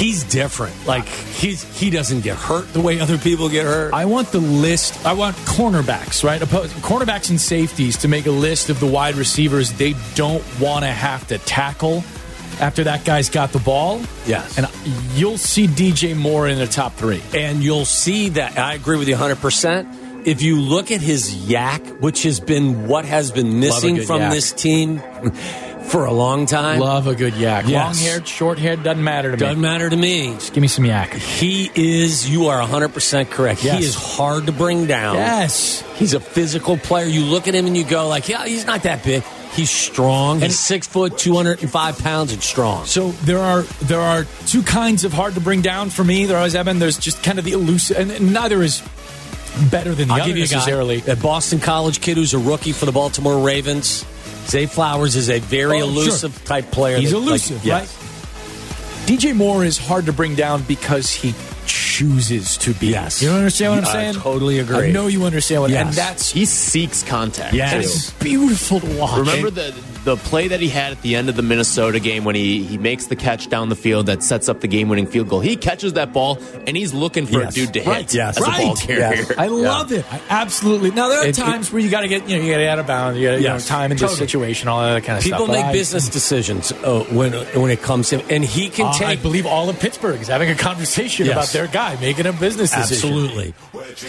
he's 0.00 0.24
different. 0.24 0.74
Like 0.86 1.06
he's 1.06 1.62
he 1.78 1.90
doesn't 1.90 2.22
get 2.22 2.36
hurt 2.36 2.72
the 2.72 2.80
way 2.80 3.00
other 3.00 3.18
people 3.18 3.48
get 3.48 3.66
hurt. 3.66 3.92
I 3.92 4.06
want 4.06 4.32
the 4.32 4.40
list. 4.40 5.04
I 5.04 5.12
want 5.12 5.36
cornerbacks, 5.36 6.24
right? 6.24 6.40
Cornerbacks 6.40 7.30
and 7.30 7.40
safeties 7.40 7.98
to 7.98 8.08
make 8.08 8.26
a 8.26 8.30
list 8.30 8.70
of 8.70 8.80
the 8.80 8.86
wide 8.86 9.14
receivers 9.14 9.72
they 9.72 9.94
don't 10.14 10.42
want 10.60 10.84
to 10.84 10.90
have 10.90 11.26
to 11.28 11.38
tackle 11.38 12.02
after 12.60 12.84
that 12.84 13.04
guy's 13.04 13.30
got 13.30 13.52
the 13.52 13.58
ball. 13.58 14.00
Yes. 14.26 14.58
And 14.58 14.68
you'll 15.14 15.38
see 15.38 15.66
DJ 15.66 16.16
Moore 16.16 16.48
in 16.48 16.58
the 16.58 16.66
top 16.66 16.94
three. 16.94 17.22
And 17.34 17.62
you'll 17.62 17.84
see 17.84 18.30
that 18.30 18.58
I 18.58 18.74
agree 18.74 18.98
with 18.98 19.08
you 19.08 19.16
100%. 19.16 20.26
If 20.26 20.42
you 20.42 20.60
look 20.60 20.90
at 20.90 21.00
his 21.00 21.48
yak, 21.48 21.82
which 22.00 22.24
has 22.24 22.40
been 22.40 22.86
what 22.86 23.06
has 23.06 23.30
been 23.30 23.58
missing 23.58 24.02
from 24.02 24.20
yak. 24.20 24.32
this 24.32 24.52
team 24.52 25.00
for 25.84 26.04
a 26.04 26.12
long 26.12 26.46
time, 26.46 26.78
Love 26.78 27.06
a 27.06 27.14
good 27.14 27.34
yak. 27.34 27.66
Yes. 27.66 27.96
Long 27.96 28.06
haired, 28.06 28.28
short 28.28 28.58
haired, 28.58 28.82
doesn't 28.82 29.02
matter 29.02 29.30
to 29.30 29.36
me. 29.36 29.40
doesn't 29.40 29.60
matter 29.60 29.90
to 29.90 29.96
me. 29.96 30.34
Just 30.34 30.52
give 30.52 30.62
me 30.62 30.68
some 30.68 30.84
yak. 30.84 31.12
He 31.14 31.70
is, 31.74 32.28
you 32.30 32.46
are 32.46 32.60
100% 32.66 33.30
correct. 33.30 33.64
Yes. 33.64 33.78
He 33.78 33.84
is 33.84 33.94
hard 33.94 34.46
to 34.46 34.52
bring 34.52 34.86
down. 34.86 35.16
Yes. 35.16 35.82
He's 35.96 36.14
a 36.14 36.20
physical 36.20 36.76
player. 36.76 37.06
You 37.06 37.24
look 37.24 37.48
at 37.48 37.54
him 37.54 37.66
and 37.66 37.76
you 37.76 37.84
go 37.84 38.06
like, 38.08 38.28
yeah, 38.28 38.44
he's 38.46 38.66
not 38.66 38.82
that 38.84 39.02
big. 39.04 39.22
He's 39.52 39.70
strong. 39.70 40.36
He's 40.36 40.44
And- 40.44 40.52
six 40.52 40.86
foot, 40.86 41.18
205 41.18 41.98
pounds 41.98 42.32
and 42.32 42.40
strong. 42.42 42.86
So 42.86 43.10
there 43.24 43.40
are 43.40 43.62
there 43.82 44.00
are 44.00 44.24
two 44.46 44.62
kinds 44.62 45.04
of 45.04 45.12
hard 45.12 45.34
to 45.34 45.40
bring 45.40 45.60
down 45.60 45.90
for 45.90 46.04
me. 46.04 46.26
There 46.26 46.36
always 46.36 46.52
have 46.52 46.66
been. 46.66 46.78
There's 46.78 46.98
just 46.98 47.22
kind 47.24 47.36
of 47.40 47.44
the 47.44 47.52
elusive, 47.52 47.98
and, 47.98 48.12
and 48.12 48.32
neither 48.32 48.62
is 48.62 48.80
better 49.68 49.92
than 49.92 50.06
the 50.06 50.14
I'll 50.14 50.20
other 50.20 50.28
give 50.30 50.36
you 50.36 50.44
a 50.44 50.46
guy, 50.46 50.54
necessarily. 50.54 51.02
a 51.08 51.16
Boston 51.16 51.58
College 51.58 52.00
kid 52.00 52.16
who's 52.16 52.32
a 52.32 52.38
rookie 52.38 52.70
for 52.70 52.86
the 52.86 52.92
Baltimore 52.92 53.44
Ravens. 53.44 54.04
Zay 54.50 54.66
Flowers 54.66 55.16
is 55.16 55.30
a 55.30 55.38
very 55.38 55.80
Oh, 55.80 55.86
sure. 55.86 56.02
elusive 56.02 56.44
type 56.44 56.70
player. 56.70 56.98
He's 56.98 57.10
that, 57.12 57.18
like, 57.18 57.26
elusive, 57.28 57.64
yes. 57.64 57.96
right? 57.96 59.06
DJ 59.06 59.32
Moore 59.34 59.64
is 59.64 59.78
hard 59.78 60.06
to 60.06 60.12
bring 60.12 60.34
down 60.34 60.62
because 60.62 61.10
he 61.12 61.34
chooses 61.66 62.56
to 62.58 62.74
be. 62.74 62.88
Yes. 62.88 63.22
You 63.22 63.30
understand 63.30 63.72
what 63.74 63.84
I'm 63.84 63.90
I 63.90 63.92
saying? 63.92 64.14
totally 64.14 64.58
agree. 64.58 64.88
I 64.88 64.90
know 64.90 65.06
you 65.06 65.24
understand 65.24 65.62
what, 65.62 65.70
Yes. 65.70 65.86
and 65.86 65.94
that's 65.96 66.30
He 66.32 66.44
seeks 66.46 67.02
contact. 67.02 67.54
Yes. 67.54 67.84
it's 67.84 68.10
beautiful 68.12 68.80
to 68.80 68.86
watch. 68.98 69.18
Remember 69.18 69.50
the 69.50 69.72
the 70.04 70.16
play 70.16 70.48
that 70.48 70.60
he 70.60 70.68
had 70.68 70.92
at 70.92 71.02
the 71.02 71.14
end 71.14 71.28
of 71.28 71.36
the 71.36 71.42
Minnesota 71.42 72.00
game 72.00 72.24
when 72.24 72.34
he, 72.34 72.64
he 72.64 72.78
makes 72.78 73.06
the 73.08 73.16
catch 73.16 73.48
down 73.50 73.68
the 73.68 73.76
field 73.76 74.06
that 74.06 74.22
sets 74.22 74.48
up 74.48 74.60
the 74.60 74.66
game 74.68 74.88
winning 74.88 75.06
field 75.06 75.28
goal. 75.28 75.40
He 75.40 75.56
catches 75.56 75.92
that 75.92 76.12
ball 76.12 76.38
and 76.66 76.76
he's 76.76 76.94
looking 76.94 77.26
for 77.26 77.40
Yes. 77.40 77.52
a 77.52 77.60
dude 77.60 77.72
to 77.74 77.80
hit 77.80 78.14
Yes. 78.14 78.36
as 78.38 78.38
a 78.38 78.40
ball 78.40 78.50
Right. 78.74 78.80
carrier. 78.80 79.14
Yes. 79.14 79.32
I 79.36 79.46
love 79.48 79.92
it. 79.92 80.04
I 80.10 80.20
absolutely. 80.30 80.90
Now 80.90 81.08
there 81.10 81.20
are 81.20 81.26
It- 81.26 81.34
times 81.34 81.70
where 81.72 81.82
you 81.82 81.90
got 81.90 82.00
to 82.00 82.08
get 82.08 82.28
you 82.28 82.38
know 82.38 82.44
you 82.44 82.50
got 82.50 82.56
to 82.58 82.62
get 82.64 82.70
out 82.70 82.78
of 82.78 82.86
bounds. 82.86 83.18
You 83.18 83.26
got 83.28 83.36
to 83.36 83.42
Yes. 83.42 83.44
you 83.44 83.48
know, 83.74 83.78
time 83.78 83.92
into 83.92 84.04
the 84.04 84.08
Totally. 84.08 84.26
situation, 84.26 84.68
all 84.68 84.80
that 84.82 85.04
kind 85.04 85.18
of 85.18 85.24
People 85.24 85.38
stuff. 85.38 85.48
People 85.48 85.54
make 85.62 85.64
I- 85.66 85.72
business 85.72 86.08
decisions 86.18 86.72
uh, 86.72 87.04
when 87.10 87.32
when 87.32 87.70
it 87.70 87.82
comes 87.82 88.08
to 88.10 88.18
him, 88.18 88.26
and 88.30 88.44
he 88.44 88.68
can 88.70 88.86
Uh, 88.86 88.92
take. 88.94 89.08
I 89.08 89.16
believe 89.16 89.44
all 89.46 89.68
of 89.68 89.78
Pittsburgh 89.78 90.20
is 90.20 90.28
having 90.28 90.48
a 90.50 90.54
conversation 90.54 91.26
Yes. 91.26 91.32
about 91.34 91.48
their 91.48 91.66
guy 91.66 91.96
making 92.00 92.26
a 92.26 92.32
business 92.32 92.70
decision. 92.70 93.10
Absolutely. 93.10 93.54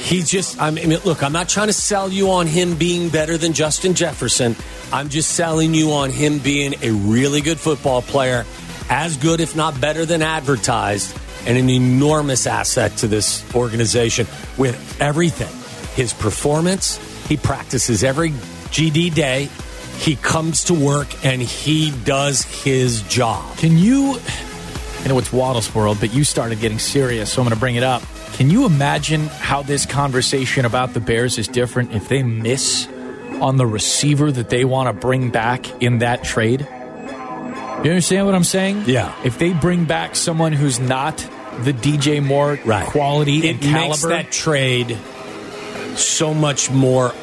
He's 0.04 0.30
just, 0.30 0.62
I 0.62 0.70
mean, 0.72 0.96
look, 1.06 1.24
I'm 1.24 1.34
not 1.34 1.50
trying 1.50 1.68
to 1.68 1.74
sell 1.74 2.10
you 2.10 2.32
on 2.32 2.48
him 2.48 2.76
being 2.76 3.10
better 3.10 3.38
than 3.38 3.54
Justin 3.54 3.94
Jefferson. 3.94 4.56
I'm 4.94 5.10
just 5.10 5.32
selling 5.32 5.74
you 5.74 5.81
on 5.90 6.12
him 6.12 6.38
being 6.40 6.76
a 6.84 6.92
really 6.92 7.42
good 7.42 7.60
football 7.60 8.02
player, 8.02 8.46
as 8.90 9.18
good, 9.18 9.40
if 9.40 9.56
not 9.56 9.82
better 9.82 10.06
than 10.06 10.22
advertised, 10.22 11.18
and 11.48 11.58
an 11.58 11.70
enormous 11.70 12.46
asset 12.46 12.96
to 12.98 13.08
this 13.08 13.44
organization 13.56 14.28
with 14.58 15.02
everything. 15.02 15.52
His 15.96 16.14
performance, 16.14 16.98
he 17.28 17.38
practices 17.38 18.04
every 18.04 18.30
GD 18.30 19.14
day. 19.14 19.50
He 19.98 20.16
comes 20.16 20.66
to 20.66 20.74
work 20.74 21.26
and 21.26 21.42
he 21.42 21.92
does 22.06 22.44
his 22.44 23.02
job. 23.04 23.58
Can 23.58 23.78
you? 23.78 24.20
I 25.04 25.08
know 25.08 25.18
it's 25.18 25.34
Waddle's 25.34 25.74
world, 25.74 25.98
but 26.00 26.14
you 26.14 26.24
started 26.24 26.60
getting 26.60 26.80
serious, 26.80 27.32
so 27.32 27.42
I'm 27.42 27.48
going 27.48 27.56
to 27.56 27.60
bring 27.60 27.76
it 27.76 27.84
up. 27.84 28.04
Can 28.34 28.50
you 28.50 28.66
imagine 28.66 29.28
how 29.28 29.62
this 29.62 29.86
conversation 29.86 30.66
about 30.66 30.94
the 30.94 31.00
Bears 31.00 31.38
is 31.38 31.48
different 31.48 31.94
if 31.94 32.08
they 32.08 32.24
miss 32.24 32.88
on 33.42 33.58
the 33.58 33.66
receiver 33.66 34.32
that 34.32 34.50
they 34.50 34.64
want 34.64 34.88
to 34.88 34.94
bring 34.94 35.30
back 35.30 35.82
in 35.82 36.00
that 36.00 36.24
trade? 36.24 36.62
You 37.84 37.90
understand 37.90 38.26
what 38.28 38.36
I'm 38.36 38.44
saying? 38.44 38.84
Yeah. 38.86 39.14
If 39.24 39.40
they 39.40 39.54
bring 39.54 39.86
back 39.86 40.16
someone 40.16 40.54
who's 40.54 40.80
not 40.80 41.18
the 41.64 41.74
DJ 41.74 42.24
Moore 42.24 42.60
Right. 42.64 42.86
quality 42.86 43.48
it 43.48 43.52
and 43.54 43.62
caliber, 43.62 43.88
makes 43.88 44.02
that 44.04 44.32
trade 44.32 44.98
so 45.96 46.34
much 46.34 46.70
more 46.70 47.14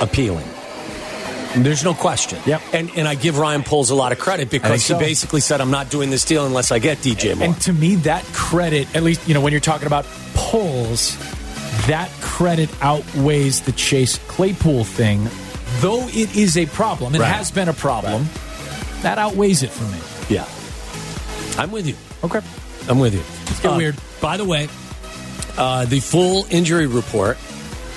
appealing. 0.00 0.44
There's 1.56 1.82
no 1.84 1.94
question. 1.94 2.38
Yep. 2.44 2.62
And 2.74 2.90
and 2.96 3.08
I 3.08 3.14
give 3.14 3.38
Ryan 3.38 3.62
Poles 3.62 3.88
a 3.88 3.94
lot 3.94 4.12
of 4.12 4.18
credit 4.18 4.50
because 4.50 4.84
so. 4.84 4.98
he 4.98 5.04
basically 5.04 5.40
said, 5.40 5.62
"I'm 5.62 5.70
not 5.70 5.88
doing 5.88 6.10
this 6.10 6.24
deal 6.26 6.44
unless 6.44 6.70
I 6.70 6.78
get 6.78 6.98
DJ 6.98 7.34
Moore." 7.34 7.48
And 7.48 7.60
to 7.62 7.72
me, 7.72 7.94
that 7.96 8.24
credit, 8.34 8.94
at 8.94 9.02
least, 9.02 9.26
you 9.26 9.32
know, 9.32 9.40
when 9.40 9.52
you're 9.52 9.60
talking 9.60 9.86
about 9.86 10.04
Poles, 10.34 11.16
that 11.86 12.10
credit 12.20 12.68
outweighs 12.82 13.60
the 13.62 13.72
Chase 13.72 14.18
Claypool 14.28 14.84
thing. 14.84 15.28
Though 15.80 16.06
it 16.08 16.34
is 16.36 16.56
a 16.56 16.66
problem, 16.66 17.14
it 17.14 17.20
Right. 17.20 17.34
has 17.34 17.50
been 17.50 17.68
a 17.68 17.72
problem, 17.72 18.28
that 19.02 19.18
outweighs 19.18 19.62
it 19.62 19.70
for 19.70 19.84
me. 19.84 19.98
yeah, 20.28 20.44
I'm 21.58 21.70
with 21.70 21.86
you. 21.86 21.94
Okay. 22.24 22.40
I'm 22.88 22.98
with 22.98 23.14
you. 23.14 23.22
It's 23.50 23.60
get 23.60 23.76
weird. 23.76 23.96
By 24.20 24.36
the 24.36 24.44
way, 24.44 24.68
uh, 25.58 25.84
the 25.86 26.00
full 26.00 26.46
injury 26.50 26.86
report. 26.86 27.36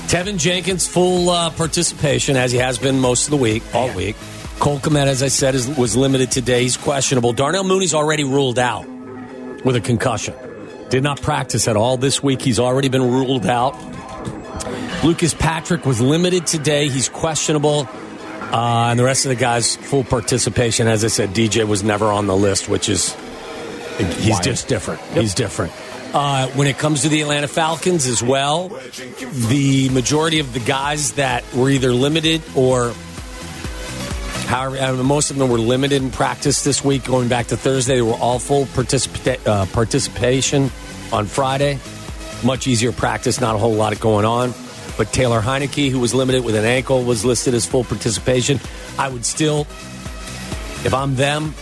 Teven 0.08 0.38
Jenkins 0.39 0.88
full 0.88 1.30
uh, 1.30 1.52
participation 1.52 2.36
as 2.36 2.52
he 2.52 2.58
has 2.58 2.80
been 2.80 2.99
most 2.99 3.25
of 3.25 3.32
the 3.32 3.38
week, 3.38 3.62
all 3.75 3.91
week. 3.93 4.15
Cole 4.60 4.80
Kmet, 4.80 5.06
as 5.06 5.21
I 5.21 5.28
said, 5.28 5.54
is, 5.54 5.67
was 5.67 5.95
limited 5.95 6.32
today. 6.32 6.63
He's 6.63 6.78
questionable. 6.78 7.32
Darnell 7.32 7.63
Mooney's 7.63 7.93
already 7.93 8.23
ruled 8.23 8.58
out 8.58 8.88
with 9.63 9.75
a 9.75 9.82
concussion. 9.82 10.34
Did 10.89 11.04
not 11.04 11.21
practice 11.21 11.67
at 11.67 11.78
all 11.78 11.97
this 11.97 12.23
week. 12.23 12.41
He's 12.41 12.60
already 12.60 12.89
been 12.89 13.04
ruled 13.04 13.45
out. 13.45 13.75
Lucas 15.04 15.34
Patrick 15.34 15.86
was 15.86 16.02
limited 16.02 16.47
today. 16.47 16.89
He's 16.89 17.08
questionable. 17.08 17.88
Uh, 18.52 18.88
and 18.89 18.99
the 18.99 19.04
rest 19.04 19.25
of 19.25 19.30
the 19.30 19.36
guys, 19.36 19.75
full 19.75 20.04
participation. 20.04 20.88
As 20.88 21.06
I 21.06 21.08
said, 21.08 21.30
DJ 21.30 21.67
was 21.67 21.84
never 21.84 22.08
on 22.08 22.25
the 22.25 22.36
list, 22.36 22.67
which 22.67 22.89
is 22.89 23.15
he's 24.17 24.32
Wild. 24.32 24.43
just 24.43 24.67
different. 24.67 24.99
He's 25.02 25.36
different. 25.36 25.71
Uh, 26.13 26.47
when 26.49 26.65
it 26.65 26.80
comes 26.80 27.04
to 27.04 27.10
the 27.10 27.21
Atlanta 27.21 27.47
Falcons 27.47 28.08
as 28.08 28.23
well, 28.23 28.69
the 29.49 29.89
majority 29.89 30.39
of 30.39 30.54
the 30.54 30.60
guys 30.60 31.13
that 31.13 31.43
were 31.54 31.69
either 31.69 31.93
limited 31.93 32.41
or 32.56 32.93
however, 34.47 34.80
uh, 34.80 35.04
most 35.04 35.30
of 35.30 35.38
them 35.38 35.49
were 35.49 35.60
limited 35.60 36.02
in 36.02 36.10
practice 36.10 36.63
this 36.63 36.84
week. 36.84 37.06
Going 37.06 37.28
back 37.28 37.47
to 37.47 37.58
Thursday, 37.58 37.97
they 37.97 38.02
were 38.02 38.13
all 38.13 38.39
full 38.39 38.63
uh, 38.63 39.65
participation 39.71 40.71
on 41.11 41.25
Friday. 41.25 41.79
Much 42.43 42.67
easier 42.67 42.91
practice, 42.91 43.41
not 43.41 43.55
a 43.55 43.57
whole 43.57 43.73
lot 43.73 43.97
going 43.99 44.25
on. 44.25 44.53
But 44.97 45.13
Taylor 45.13 45.41
Heinicke, 45.41 45.89
who 45.89 45.99
was 45.99 46.13
limited 46.13 46.43
with 46.43 46.55
an 46.55 46.65
ankle, 46.65 47.03
was 47.03 47.23
listed 47.23 47.53
as 47.53 47.65
full 47.65 47.83
participation. 47.83 48.59
I 48.97 49.09
would 49.09 49.25
still, 49.25 49.61
if 50.83 50.93
I'm 50.93 51.15
them, 51.15 51.53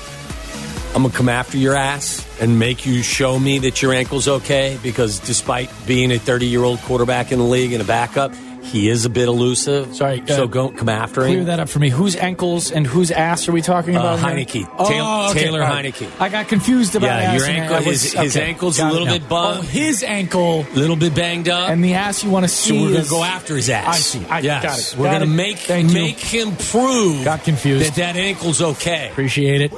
I'm 0.96 1.04
gonna 1.04 1.14
come 1.14 1.30
after 1.30 1.58
your 1.58 1.76
ass 1.76 2.26
and 2.42 2.58
make 2.58 2.86
you 2.86 3.04
show 3.04 3.38
me 3.38 3.60
that 3.60 3.82
your 3.82 3.94
ankle's 3.94 4.28
okay. 4.28 4.80
Because 4.82 5.20
despite 5.20 5.70
being 5.86 6.12
a 6.12 6.18
30 6.18 6.48
year 6.48 6.64
old 6.64 6.80
quarterback 6.80 7.32
in 7.32 7.40
the 7.40 7.46
league 7.46 7.74
and 7.74 7.82
a 7.82 7.86
backup, 7.86 8.34
he 8.72 8.90
is 8.90 9.06
a 9.06 9.10
bit 9.10 9.28
elusive. 9.28 9.96
Sorry, 9.96 10.22
uh, 10.22 10.26
so 10.28 10.48
go 10.48 10.70
come 10.70 10.90
after 10.90 11.22
Clear 11.22 11.28
him. 11.28 11.34
Clear 11.36 11.46
that 11.46 11.60
up 11.60 11.70
for 11.70 11.80
me. 11.80 11.90
Whose 11.90 12.16
ankles 12.16 12.72
and 12.72 12.86
whose 12.86 13.12
ass 13.12 13.48
are 13.48 13.52
we 13.52 13.62
talking 13.62 13.96
Uh, 13.96 14.00
about? 14.02 14.20
here? 14.20 14.46
Heinicke. 14.46 14.70
Oh, 14.78 14.88
Tail- 14.90 15.06
okay. 15.32 15.40
Taylor 15.46 15.60
right. 15.62 15.86
Heinicke. 15.86 16.08
I 16.20 16.30
got 16.30 16.48
confused 16.48 16.96
about 16.96 17.08
Yeah, 17.08 17.36
your 17.36 17.46
ankle- 17.46 17.76
I 17.76 17.80
was- 17.80 18.02
his- 18.04 18.14
his 18.14 18.36
okay, 18.38 18.46
ankle's 18.48 18.78
a 18.78 18.82
got 18.82 18.90
it 18.90 18.94
little 18.94 19.08
bit 19.08 19.28
bum- 19.30 19.58
Oh, 19.60 19.62
his 19.62 20.04
ankle 20.04 20.66
A 20.74 20.78
little 20.78 20.96
bit 20.96 21.16
banged 21.16 21.50
up. 21.50 21.70
and 21.70 21.84
the 21.84 21.94
ass 21.96 22.24
you 22.24 22.30
want 22.30 22.44
to 22.46 22.50
see. 22.50 22.70
so 22.70 22.76
we're 22.76 22.88
gonna 22.90 23.00
is- 23.00 23.10
go 23.10 23.24
after 23.24 23.56
his 23.56 23.70
ass. 23.70 23.86
I 23.88 23.98
see. 24.00 24.22
I 24.30 24.40
yes. 24.40 24.64
got 24.64 24.78
it. 24.80 24.96
We're 24.98 25.06
Got 25.06 25.12
gonna 25.20 25.26
it. 25.26 25.36
make 25.36 25.58
Thank 25.60 25.90
you. 25.90 25.94
make 26.02 26.20
him 26.20 26.56
prove 26.70 27.24
Got 27.24 27.44
confused. 27.44 27.86
that 27.86 27.96
that 27.96 28.18
ankle's 28.18 28.62
okay. 28.62 29.10
Appreciate 29.12 29.62
it. 29.62 29.72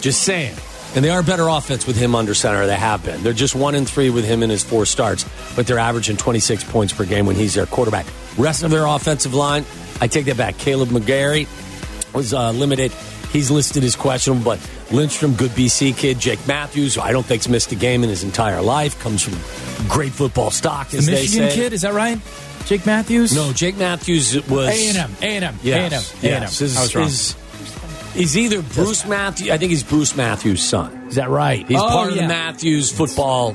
Just 0.00 0.22
saying. 0.22 0.54
And 0.96 1.04
they 1.04 1.10
are 1.10 1.24
better 1.24 1.48
offense 1.48 1.88
with 1.88 1.96
him 1.96 2.14
under 2.14 2.34
center. 2.34 2.68
They 2.68 2.76
have 2.76 3.02
been. 3.04 3.20
They're 3.24 3.32
just 3.32 3.56
one 3.56 3.74
and 3.74 3.88
three 3.88 4.10
with 4.10 4.24
him 4.24 4.44
in 4.44 4.50
his 4.50 4.62
four 4.62 4.86
starts, 4.86 5.24
but 5.56 5.66
they're 5.66 5.78
averaging 5.80 6.16
26 6.18 6.62
points 6.62 6.92
per 6.92 7.04
game 7.04 7.26
when 7.26 7.34
he's 7.34 7.54
their 7.54 7.66
quarterback. 7.66 8.06
Rest 8.36 8.62
of 8.62 8.70
their 8.70 8.86
offensive 8.86 9.34
line, 9.34 9.64
I 10.00 10.06
take 10.08 10.26
that 10.26 10.36
back. 10.36 10.54
Kaleb 10.56 10.88
McGary 10.88 11.46
was 12.14 12.34
uh, 12.34 12.50
limited. 12.52 12.92
He's 13.32 13.50
listed 13.50 13.82
as 13.84 13.96
questionable, 13.96 14.44
but 14.44 14.70
Lindstrom, 14.92 15.34
good 15.34 15.50
BC 15.52 15.96
kid. 15.96 16.18
Jake 16.20 16.46
Matthews, 16.46 16.94
who 16.94 17.00
I 17.00 17.10
don't 17.12 17.26
think's 17.26 17.48
missed 17.48 17.72
a 17.72 17.74
game 17.74 18.02
in 18.04 18.08
his 18.08 18.22
entire 18.22 18.60
life, 18.62 18.98
comes 19.00 19.22
from 19.22 19.34
great 19.88 20.12
football 20.12 20.50
stock, 20.50 20.88
The 20.90 20.98
as 20.98 21.06
they 21.06 21.12
Michigan 21.12 21.48
kid, 21.50 21.72
is 21.72 21.82
that 21.82 21.94
right? 21.94 22.18
Jake 22.66 22.86
Matthews? 22.86 23.34
No, 23.34 23.52
Jake 23.52 23.76
Matthews 23.76 24.34
was 24.48 24.68
A 24.68 24.88
and 24.88 24.96
M, 24.96 25.16
A 25.20 25.26
and 25.36 25.44
M, 25.44 25.58
A 25.64 25.72
and 25.72 25.94
M, 25.94 26.02
A 26.22 26.26
and 26.26 26.44
M. 26.44 26.48
Is, 26.48 26.60
was 26.60 26.94
wrong. 26.94 27.06
is- 27.06 27.36
he's 28.14 28.36
either 28.38 28.62
Bruce 28.62 29.04
Matthews. 29.04 29.50
I 29.50 29.58
think 29.58 29.70
he's 29.70 29.82
Bruce 29.82 30.16
Matthews' 30.16 30.62
son. 30.62 31.06
Is 31.08 31.16
that 31.16 31.28
right? 31.28 31.66
He's 31.66 31.78
Oh, 31.80 31.88
part 31.88 32.10
of 32.10 32.14
the 32.16 32.22
Matthews 32.28 32.92
football 32.92 33.54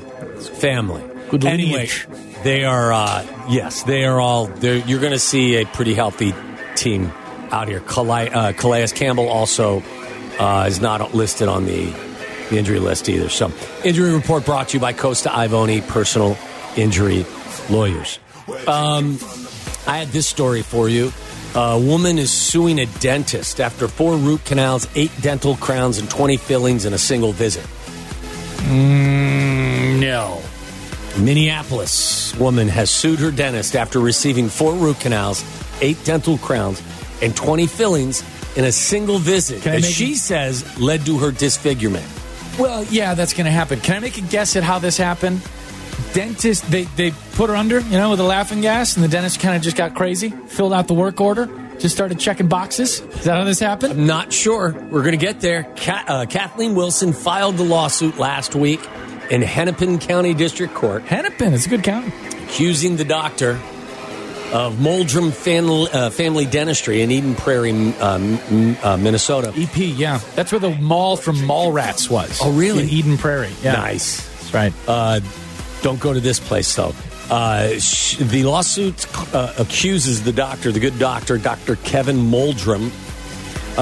family. 0.60 1.02
Good 1.30 1.44
anyway, 1.44 1.72
lineage. 1.88 2.06
They 2.42 2.64
are. 2.64 2.92
Uh, 2.92 3.46
yes, 3.48 3.82
they 3.82 4.04
are 4.04 4.20
all. 4.20 4.50
You're 4.60 5.00
going 5.00 5.12
to 5.12 5.18
see 5.18 5.56
a 5.56 5.66
pretty 5.66 5.94
healthy 5.94 6.34
team 6.74 7.12
out 7.50 7.68
here. 7.68 7.80
Calais, 7.80 8.30
uh, 8.30 8.52
Calais 8.52 8.86
Campbell 8.88 9.28
also 9.28 9.82
uh, 10.38 10.64
is 10.66 10.80
not 10.80 11.14
listed 11.14 11.48
on 11.48 11.66
the, 11.66 11.92
the 12.48 12.58
injury 12.58 12.78
list 12.78 13.08
either. 13.08 13.28
So, 13.28 13.52
injury 13.84 14.12
report 14.12 14.44
brought 14.44 14.68
to 14.70 14.76
you 14.76 14.80
by 14.80 14.92
Costa 14.92 15.30
Ivone 15.36 15.82
Personal 15.82 16.38
Injury 16.76 17.26
Lawyers. 17.68 18.18
Um, 18.66 19.18
I 19.86 19.98
had 19.98 20.08
this 20.08 20.26
story 20.26 20.62
for 20.62 20.88
you. 20.88 21.12
A 21.54 21.78
woman 21.78 22.18
is 22.18 22.30
suing 22.30 22.78
a 22.78 22.86
dentist 22.86 23.60
after 23.60 23.88
four 23.88 24.16
root 24.16 24.44
canals, 24.44 24.86
eight 24.94 25.10
dental 25.20 25.56
crowns, 25.56 25.98
and 25.98 26.08
20 26.08 26.36
fillings 26.36 26.84
in 26.84 26.92
a 26.92 26.98
single 26.98 27.32
visit. 27.32 27.66
No. 28.68 30.40
Minneapolis 31.18 32.34
woman 32.36 32.68
has 32.68 32.90
sued 32.90 33.18
her 33.18 33.30
dentist 33.30 33.76
after 33.76 34.00
receiving 34.00 34.48
four 34.48 34.74
root 34.74 35.00
canals, 35.00 35.44
eight 35.80 36.02
dental 36.04 36.38
crowns, 36.38 36.82
and 37.22 37.36
20 37.36 37.66
fillings 37.66 38.22
in 38.56 38.64
a 38.64 38.72
single 38.72 39.18
visit 39.18 39.62
that 39.62 39.84
she 39.84 40.14
says 40.14 40.78
led 40.78 41.04
to 41.06 41.18
her 41.18 41.30
disfigurement. 41.30 42.06
Well, 42.58 42.84
yeah, 42.84 43.14
that's 43.14 43.32
going 43.32 43.44
to 43.44 43.50
happen. 43.50 43.80
Can 43.80 43.96
I 43.96 44.00
make 44.00 44.18
a 44.18 44.22
guess 44.22 44.56
at 44.56 44.62
how 44.62 44.78
this 44.78 44.96
happened? 44.96 45.40
Dentist, 46.12 46.68
they, 46.70 46.84
they 46.84 47.12
put 47.34 47.50
her 47.50 47.56
under, 47.56 47.80
you 47.80 47.92
know, 47.92 48.10
with 48.10 48.20
a 48.20 48.24
laughing 48.24 48.60
gas, 48.60 48.96
and 48.96 49.04
the 49.04 49.08
dentist 49.08 49.40
kind 49.40 49.56
of 49.56 49.62
just 49.62 49.76
got 49.76 49.94
crazy, 49.94 50.30
filled 50.30 50.72
out 50.72 50.88
the 50.88 50.94
work 50.94 51.20
order, 51.20 51.46
just 51.78 51.94
started 51.94 52.18
checking 52.18 52.48
boxes. 52.48 53.00
Is 53.00 53.24
that 53.24 53.36
how 53.36 53.44
this 53.44 53.60
happened? 53.60 53.92
I'm 53.92 54.06
not 54.06 54.32
sure. 54.32 54.72
We're 54.90 55.02
going 55.02 55.18
to 55.18 55.24
get 55.24 55.40
there. 55.40 55.72
Ka- 55.76 56.04
uh, 56.06 56.26
Kathleen 56.26 56.74
Wilson 56.74 57.12
filed 57.12 57.56
the 57.56 57.64
lawsuit 57.64 58.18
last 58.18 58.54
week 58.54 58.80
in 59.30 59.42
Hennepin 59.42 59.98
County 59.98 60.34
District 60.34 60.74
Court. 60.74 61.02
Hennepin, 61.04 61.54
it's 61.54 61.66
a 61.66 61.68
good 61.68 61.82
county. 61.84 62.12
accusing 62.44 62.96
the 62.96 63.04
doctor 63.04 63.60
of 64.52 64.80
Moldrum 64.80 65.30
family, 65.30 65.88
uh, 65.92 66.10
family 66.10 66.44
Dentistry 66.44 67.02
in 67.02 67.10
Eden 67.12 67.36
Prairie, 67.36 67.70
um, 68.00 68.38
uh, 68.82 68.96
Minnesota. 68.96 69.52
EP, 69.56 69.76
yeah. 69.76 70.18
That's 70.34 70.50
where 70.50 70.58
the 70.58 70.70
mall 70.70 71.16
from 71.16 71.36
Mallrats 71.36 72.10
was. 72.10 72.40
Oh, 72.42 72.52
really? 72.52 72.82
In 72.82 72.88
Eden 72.88 73.16
Prairie. 73.18 73.52
Yeah. 73.62 73.74
Nice. 73.74 74.26
That's 74.40 74.52
right. 74.54 74.72
Uh, 74.88 75.20
don't 75.82 76.00
go 76.00 76.12
to 76.12 76.18
this 76.20 76.40
place, 76.40 76.74
though. 76.74 76.92
Uh, 77.30 77.78
sh- 77.78 78.16
the 78.16 78.42
lawsuit 78.42 79.06
uh, 79.32 79.54
accuses 79.56 80.24
the 80.24 80.32
doctor, 80.32 80.72
the 80.72 80.80
good 80.80 80.98
doctor, 80.98 81.38
Dr. 81.38 81.76
Kevin 81.76 82.16
Moldrum, 82.16 82.90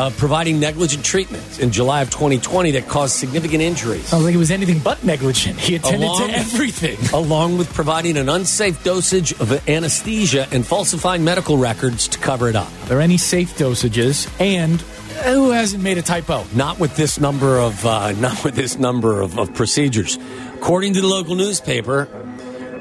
of 0.06 0.16
providing 0.16 0.61
negligent 0.61 1.04
treatment 1.04 1.61
in 1.61 1.72
July 1.72 2.02
of 2.02 2.11
2020 2.11 2.70
that 2.72 2.88
caused 2.88 3.16
significant 3.16 3.62
injuries. 3.62 4.06
Sounds 4.06 4.24
like 4.24 4.34
it 4.34 4.38
was 4.38 4.50
anything 4.50 4.78
but 4.78 5.02
negligent. 5.04 5.58
He 5.58 5.74
attended 5.74 6.08
Along- 6.08 6.28
to 6.28 6.34
everything. 6.34 6.98
along 7.12 7.58
with 7.58 7.72
providing 7.74 8.16
an 8.16 8.28
unsafe 8.28 8.82
dosage 8.84 9.32
of 9.40 9.68
anesthesia 9.68 10.46
and 10.52 10.66
falsifying 10.66 11.24
medical 11.24 11.58
records 11.58 12.08
to 12.08 12.18
cover 12.18 12.48
it 12.48 12.56
up. 12.56 12.68
Are 12.84 12.87
there 12.87 13.00
any 13.00 13.16
safe 13.18 13.56
dosages? 13.58 14.28
And 14.40 14.80
who 15.24 15.50
hasn't 15.50 15.82
made 15.82 15.98
a 15.98 16.02
typo? 16.02 16.44
Not 16.54 16.78
with 16.78 16.96
this 16.96 17.18
number 17.18 17.58
of 17.58 17.84
uh, 17.84 18.12
not 18.20 18.44
with 18.44 18.54
this 18.54 18.78
number 18.78 19.20
of, 19.20 19.38
of 19.38 19.52
procedures. 19.54 20.18
According 20.54 20.94
to 20.94 21.00
the 21.00 21.06
local 21.08 21.34
newspaper, 21.34 22.08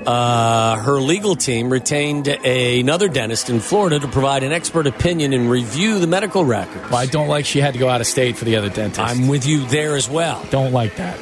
uh, 0.08 0.78
her 0.78 1.02
legal 1.02 1.36
team 1.36 1.70
retained 1.70 2.30
a, 2.30 2.80
another 2.80 3.10
dentist 3.10 3.50
in 3.50 3.60
Florida 3.60 4.00
to 4.00 4.08
provide 4.08 4.41
an 4.43 4.54
expert 4.54 4.88
opinion 4.88 5.34
and 5.34 5.52
review 5.52 6.00
the 6.00 6.08
medical 6.08 6.46
records. 6.46 6.89
Well, 6.89 6.96
I 6.96 7.08
don't 7.08 7.28
like 7.28 7.46
she 7.46 7.60
had 7.60 7.74
to 7.74 7.80
go 7.80 7.89
out 7.89 8.00
of 8.00 8.08
state 8.08 8.38
for 8.38 8.46
the 8.46 8.56
other 8.56 8.70
dentist. 8.70 9.02
I'm 9.02 9.28
with 9.28 9.46
you 9.46 9.65
there 9.65 9.98
as 9.98 10.10
well. 10.10 10.46
don't 10.50 10.72
like 10.72 10.96
that. 10.96 11.20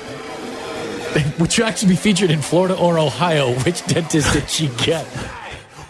Would 1.39 1.57
you 1.57 1.63
actually 1.63 1.89
be 1.89 1.95
featured 1.95 2.29
in 2.29 2.43
Florida 2.43 2.77
or 2.77 2.99
Ohio? 2.99 3.53
Which 3.63 3.83
dentist 3.87 4.31
did 4.33 4.49
she 4.49 4.67
get? 4.67 5.07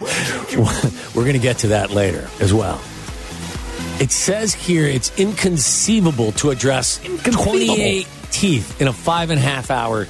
We're 0.00 1.22
going 1.22 1.34
to 1.34 1.38
get 1.38 1.58
to 1.58 1.68
that 1.68 1.90
later 1.90 2.28
as 2.40 2.54
well. 2.54 2.80
It 4.00 4.10
says 4.10 4.54
here 4.54 4.86
it's 4.86 5.18
inconceivable 5.18 6.32
to 6.32 6.50
address 6.50 6.98
28 6.98 8.06
teeth 8.30 8.80
in 8.80 8.88
a 8.88 8.92
five 8.92 9.28
and 9.30 9.38
a 9.38 9.42
half 9.42 9.70
hour 9.70 10.06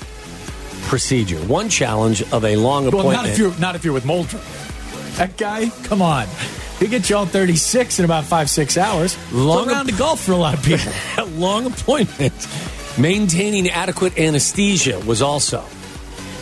procedure. 0.87 1.39
One 1.47 1.69
challenge 1.69 2.23
of 2.33 2.45
a 2.45 2.57
long 2.57 2.87
appointment. 2.87 2.93
Well, 2.93 3.15
appointment. 3.15 3.27
not 3.27 3.33
if 3.33 3.39
you're 3.39 3.61
not 3.61 3.75
if 3.77 3.85
you're 3.85 3.95
with 3.95 4.05
Moldrum. 4.05 4.43
That 5.17 5.37
guy, 5.37 5.71
come 5.85 6.03
on. 6.03 6.27
He 6.79 6.89
gets 6.89 7.09
you 7.09 7.17
all 7.17 7.25
36 7.27 7.99
in 7.99 8.05
about 8.05 8.25
five, 8.25 8.51
six 8.51 8.77
hours. 8.77 9.17
Long 9.33 9.59
Long 9.59 9.69
round 9.69 9.89
of 9.91 9.99
golf 9.99 10.21
for 10.21 10.33
a 10.33 10.37
lot 10.37 10.55
of 10.55 10.63
people. 10.63 10.93
a 11.19 11.25
long 11.25 11.67
appointment. 11.67 12.35
Maintaining 12.99 13.69
adequate 13.71 14.19
anesthesia 14.19 14.99
was 15.01 15.23
also. 15.23 15.65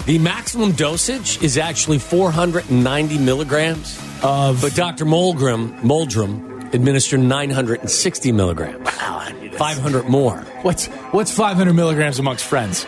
The 0.07 0.19
maximum 0.19 0.73
dosage 0.73 1.43
is 1.43 1.57
actually 1.57 1.99
490 1.99 3.19
milligrams. 3.19 3.99
Of- 4.23 4.61
but 4.61 4.75
Dr. 4.75 5.05
Moldrum, 5.05 5.77
Moldrum 5.87 6.69
administered 6.73 7.21
960 7.21 8.33
milligrams. 8.33 8.85
Wow, 8.85 9.29
500 9.53 10.09
more. 10.09 10.39
What's 10.63 10.87
what's 11.13 11.31
500 11.31 11.73
milligrams 11.75 12.19
amongst 12.19 12.45
friends? 12.45 12.85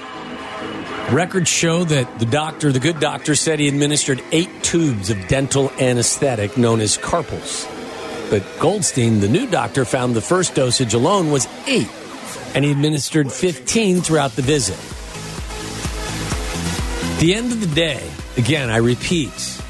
Records 1.12 1.48
show 1.48 1.84
that 1.84 2.18
the 2.18 2.26
doctor, 2.26 2.72
the 2.72 2.80
good 2.80 2.98
doctor, 2.98 3.36
said 3.36 3.60
he 3.60 3.68
administered 3.68 4.20
eight 4.32 4.50
tubes 4.64 5.08
of 5.08 5.28
dental 5.28 5.70
anesthetic 5.78 6.58
known 6.58 6.80
as 6.80 6.98
carpules. 6.98 7.64
But 8.28 8.42
Goldstein, 8.58 9.20
the 9.20 9.28
new 9.28 9.46
doctor, 9.46 9.84
found 9.84 10.16
the 10.16 10.20
first 10.20 10.56
dosage 10.56 10.94
alone 10.94 11.30
was 11.30 11.46
eight, 11.68 11.88
and 12.56 12.64
he 12.64 12.72
administered 12.72 13.30
15 13.30 14.00
throughout 14.00 14.32
the 14.32 14.42
visit. 14.42 14.76
At 17.14 17.20
the 17.20 17.34
end 17.34 17.52
of 17.52 17.60
the 17.60 17.72
day, 17.72 18.10
again, 18.36 18.68
I 18.68 18.78
repeat, 18.78 19.62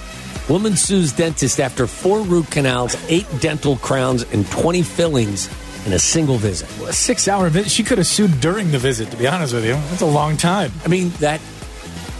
woman 0.48 0.74
sues 0.74 1.12
dentist 1.12 1.60
after 1.60 1.86
four 1.86 2.22
root 2.22 2.50
canals, 2.50 2.96
eight 3.10 3.26
dental 3.40 3.76
crowns, 3.76 4.22
and 4.32 4.50
20 4.50 4.80
fillings 4.80 5.50
in 5.86 5.92
a 5.92 5.98
single 5.98 6.36
visit. 6.36 6.68
A 6.88 6.92
six 6.92 7.28
hour 7.28 7.48
visit. 7.48 7.70
She 7.70 7.82
could 7.84 7.98
have 7.98 8.06
sued 8.06 8.40
during 8.40 8.70
the 8.72 8.78
visit, 8.78 9.10
to 9.12 9.16
be 9.16 9.26
honest 9.26 9.54
with 9.54 9.64
you. 9.64 9.72
That's 9.74 10.02
a 10.02 10.06
long 10.06 10.36
time. 10.36 10.72
I 10.84 10.88
mean, 10.88 11.10
that 11.20 11.40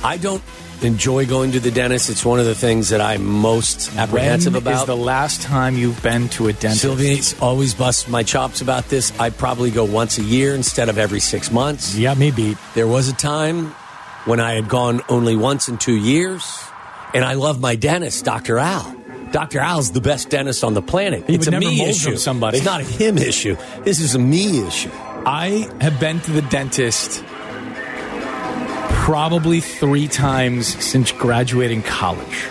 I 0.04 0.16
don't 0.16 0.42
enjoy 0.82 1.26
going 1.26 1.52
to 1.52 1.60
the 1.60 1.70
dentist. 1.70 2.10
It's 2.10 2.24
one 2.24 2.38
of 2.38 2.46
the 2.46 2.54
things 2.54 2.90
that 2.90 3.00
I'm 3.00 3.24
most 3.24 3.94
apprehensive 3.96 4.52
When 4.54 4.62
about. 4.62 4.80
is 4.82 4.86
the 4.86 4.96
last 4.96 5.42
time 5.42 5.76
you've 5.76 6.02
been 6.02 6.28
to 6.30 6.48
a 6.48 6.52
dentist? 6.52 6.82
Sylvie 6.82 7.20
always 7.40 7.74
busts 7.74 8.08
my 8.08 8.22
chops 8.22 8.60
about 8.60 8.88
this. 8.88 9.18
I 9.18 9.30
probably 9.30 9.70
go 9.70 9.84
once 9.84 10.18
a 10.18 10.22
year 10.22 10.54
instead 10.54 10.88
of 10.88 10.98
every 10.98 11.20
six 11.20 11.50
months. 11.50 11.96
Me 11.96 12.30
beat. 12.30 12.58
There 12.74 12.86
was 12.86 13.08
a 13.08 13.14
time 13.14 13.74
when 14.26 14.38
I 14.38 14.54
had 14.54 14.68
gone 14.68 15.02
only 15.08 15.34
once 15.36 15.68
in 15.68 15.78
two 15.78 15.96
years, 15.96 16.44
and 17.14 17.24
I 17.24 17.34
love 17.34 17.60
my 17.60 17.74
dentist, 17.74 18.24
Dr. 18.24 18.58
Al. 18.58 18.94
Dr. 19.32 19.58
Al's 19.58 19.90
the 19.92 20.00
best 20.00 20.30
dentist 20.30 20.64
on 20.64 20.74
the 20.74 20.82
planet. 20.82 21.24
He 21.26 21.34
it's 21.34 21.46
a 21.46 21.52
me 21.52 21.82
issue. 21.82 22.16
somebody. 22.16 22.58
It's 22.58 22.66
not 22.66 22.80
a 22.80 22.84
him 22.84 23.18
issue. 23.18 23.56
This 23.82 24.00
is 24.00 24.14
a 24.14 24.18
me 24.18 24.66
issue. 24.66 24.90
I 24.92 25.68
have 25.80 25.98
been 25.98 26.20
to 26.20 26.30
the 26.30 26.42
dentist 26.42 27.24
probably 29.06 29.60
three 29.60 30.08
times 30.08 30.82
since 30.84 31.12
graduating 31.12 31.82
college. 31.82 32.48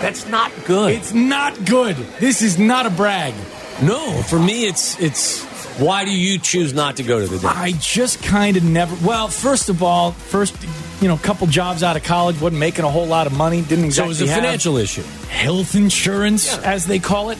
That's 0.00 0.26
not 0.28 0.52
good. 0.64 0.92
It's 0.92 1.14
not 1.14 1.64
good. 1.64 1.96
This 2.20 2.42
is 2.42 2.58
not 2.58 2.84
a 2.86 2.90
brag. 2.90 3.34
no, 3.82 4.22
for 4.22 4.38
me, 4.38 4.66
it's 4.66 4.98
it's. 5.00 5.44
Why 5.78 6.04
do 6.04 6.12
you 6.12 6.38
choose 6.38 6.72
not 6.72 6.96
to 6.98 7.02
go 7.02 7.18
to 7.18 7.26
the 7.26 7.38
dentist? 7.38 7.56
I 7.56 7.72
just 7.72 8.22
kind 8.22 8.56
of 8.56 8.62
never. 8.62 8.94
Well, 9.06 9.28
first 9.28 9.68
of 9.68 9.82
all, 9.82 10.12
first, 10.12 10.54
you 11.00 11.08
know, 11.08 11.14
a 11.14 11.18
couple 11.18 11.46
jobs 11.46 11.82
out 11.82 11.96
of 11.96 12.02
college, 12.04 12.40
wasn't 12.40 12.60
making 12.60 12.84
a 12.84 12.90
whole 12.90 13.06
lot 13.06 13.26
of 13.26 13.32
money, 13.32 13.62
didn't 13.62 13.90
So 13.92 14.04
exactly 14.04 14.04
it 14.04 14.08
was 14.08 14.20
a 14.22 14.26
financial 14.34 14.76
issue. 14.78 15.02
health 15.28 15.74
insurance, 15.74 16.46
Yeah. 16.54 16.60
as 16.72 16.86
they 16.86 16.98
call 16.98 17.30
it. 17.30 17.38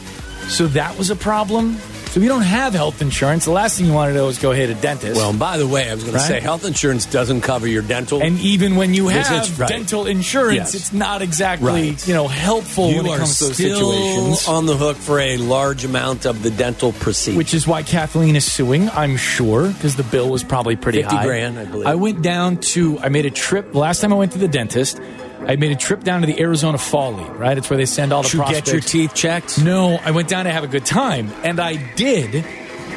So 0.49 0.67
that 0.67 0.97
was 0.97 1.09
a 1.09 1.15
problem. 1.15 1.77
So 2.15 2.19
if 2.21 2.23
you 2.23 2.29
don't 2.29 2.43
have 2.43 2.73
health 2.73 3.01
insurance, 3.01 3.43
the 3.43 3.51
last 3.51 3.77
thing 3.77 3.87
you 3.87 3.91
want 3.91 4.13
to 4.13 4.17
do 4.17 4.25
is 4.29 4.39
go 4.39 4.53
hit 4.53 4.69
a 4.69 4.73
dentist. 4.75 5.17
Well, 5.17 5.31
and 5.31 5.37
by 5.37 5.57
the 5.57 5.67
way, 5.67 5.89
I 5.89 5.93
was 5.95 6.05
going 6.05 6.15
Right. 6.15 6.21
to 6.21 6.27
say 6.29 6.39
health 6.39 6.63
insurance 6.63 7.05
doesn't 7.05 7.41
cover 7.41 7.67
your 7.67 7.81
dental. 7.81 8.21
and 8.21 8.39
even 8.39 8.77
when 8.77 8.93
you 8.93 9.09
have 9.09 9.59
right. 9.59 9.67
dental 9.67 10.05
insurance, 10.05 10.55
Yes. 10.55 10.75
it's 10.75 10.93
not 10.93 11.21
exactly 11.21 11.89
Right. 11.89 12.07
you 12.07 12.13
know 12.13 12.29
helpful 12.29 12.89
you 12.89 12.95
when 13.03 13.05
it 13.07 13.17
comes 13.17 13.37
to 13.39 13.45
those 13.47 13.55
still 13.55 13.91
situations. 13.91 14.47
on 14.47 14.65
the 14.65 14.77
hook 14.77 14.95
for 14.95 15.19
a 15.19 15.35
large 15.35 15.83
amount 15.83 16.23
of 16.25 16.41
the 16.41 16.51
dental 16.51 16.93
procedure. 16.93 17.35
Which 17.37 17.53
is 17.53 17.67
why 17.67 17.83
Kathleen 17.83 18.37
is 18.37 18.45
suing, 18.49 18.89
I'm 18.95 19.17
sure, 19.17 19.67
because 19.67 19.97
the 19.97 20.03
bill 20.03 20.29
was 20.29 20.41
probably 20.41 20.77
pretty 20.77 21.01
50 21.01 21.17
high. 21.17 21.25
grand, 21.25 21.59
I 21.59 21.65
believe. 21.65 21.85
I 21.85 21.95
went 21.95 22.21
down 22.21 22.59
to, 22.75 22.97
I 23.03 23.09
made 23.09 23.25
a 23.25 23.29
trip. 23.29 23.75
Last 23.75 23.99
time 23.99 24.13
I 24.13 24.15
went 24.15 24.31
to 24.31 24.37
the 24.39 24.47
dentist, 24.47 25.01
I 25.41 25.55
made 25.57 25.71
a 25.71 25.75
trip 25.75 26.03
down 26.03 26.21
to 26.21 26.27
the 26.27 26.39
Arizona 26.39 26.77
Fall 26.77 27.13
League, 27.13 27.35
right? 27.35 27.57
It's 27.57 27.69
where 27.69 27.77
they 27.77 27.85
send 27.85 28.13
all 28.13 28.23
the 28.23 28.29
to 28.29 28.37
prospects. 28.37 28.71
get 28.71 28.73
your 28.73 28.81
teeth 28.81 29.13
checked. 29.13 29.63
No, 29.63 29.95
I 30.03 30.11
went 30.11 30.27
down 30.27 30.45
to 30.45 30.51
have 30.51 30.63
a 30.63 30.67
good 30.67 30.85
time, 30.85 31.31
and 31.43 31.59
I 31.59 31.75
did. 31.95 32.45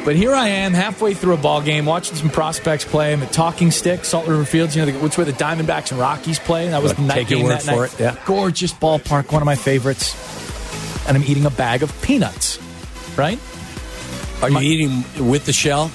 But 0.05 0.15
here 0.15 0.33
I 0.33 0.47
am, 0.47 0.73
halfway 0.73 1.13
through 1.13 1.33
a 1.33 1.37
ball 1.37 1.61
game, 1.61 1.85
watching 1.85 2.15
some 2.15 2.29
prospects 2.29 2.85
play. 2.85 3.11
I'm 3.11 3.21
at 3.21 3.33
Talking 3.33 3.69
Stick, 3.69 4.05
Salt 4.05 4.27
River 4.27 4.45
Fields. 4.45 4.75
You 4.75 4.85
know, 4.85 4.91
which 4.99 5.17
where 5.17 5.25
the 5.25 5.33
Diamondbacks 5.33 5.91
and 5.91 5.99
Rockies 5.99 6.39
play. 6.39 6.65
And 6.65 6.73
that 6.73 6.81
was 6.81 6.93
the 6.93 7.01
night 7.01 7.27
game 7.27 7.43
word 7.43 7.51
that 7.59 7.63
for 7.63 7.81
night. 7.81 7.93
it, 7.95 7.99
yeah. 7.99 8.15
Gorgeous 8.25 8.73
ballpark, 8.73 9.31
one 9.31 9.41
of 9.41 9.45
my 9.45 9.55
favorites. 9.55 10.15
And 11.07 11.17
I'm 11.17 11.23
eating 11.23 11.45
a 11.45 11.49
bag 11.51 11.83
of 11.83 12.01
peanuts, 12.01 12.59
right? 13.17 13.39
Are 14.41 14.49
you 14.49 14.59
eating 14.59 15.27
with 15.27 15.45
the 15.45 15.53
shell? 15.53 15.91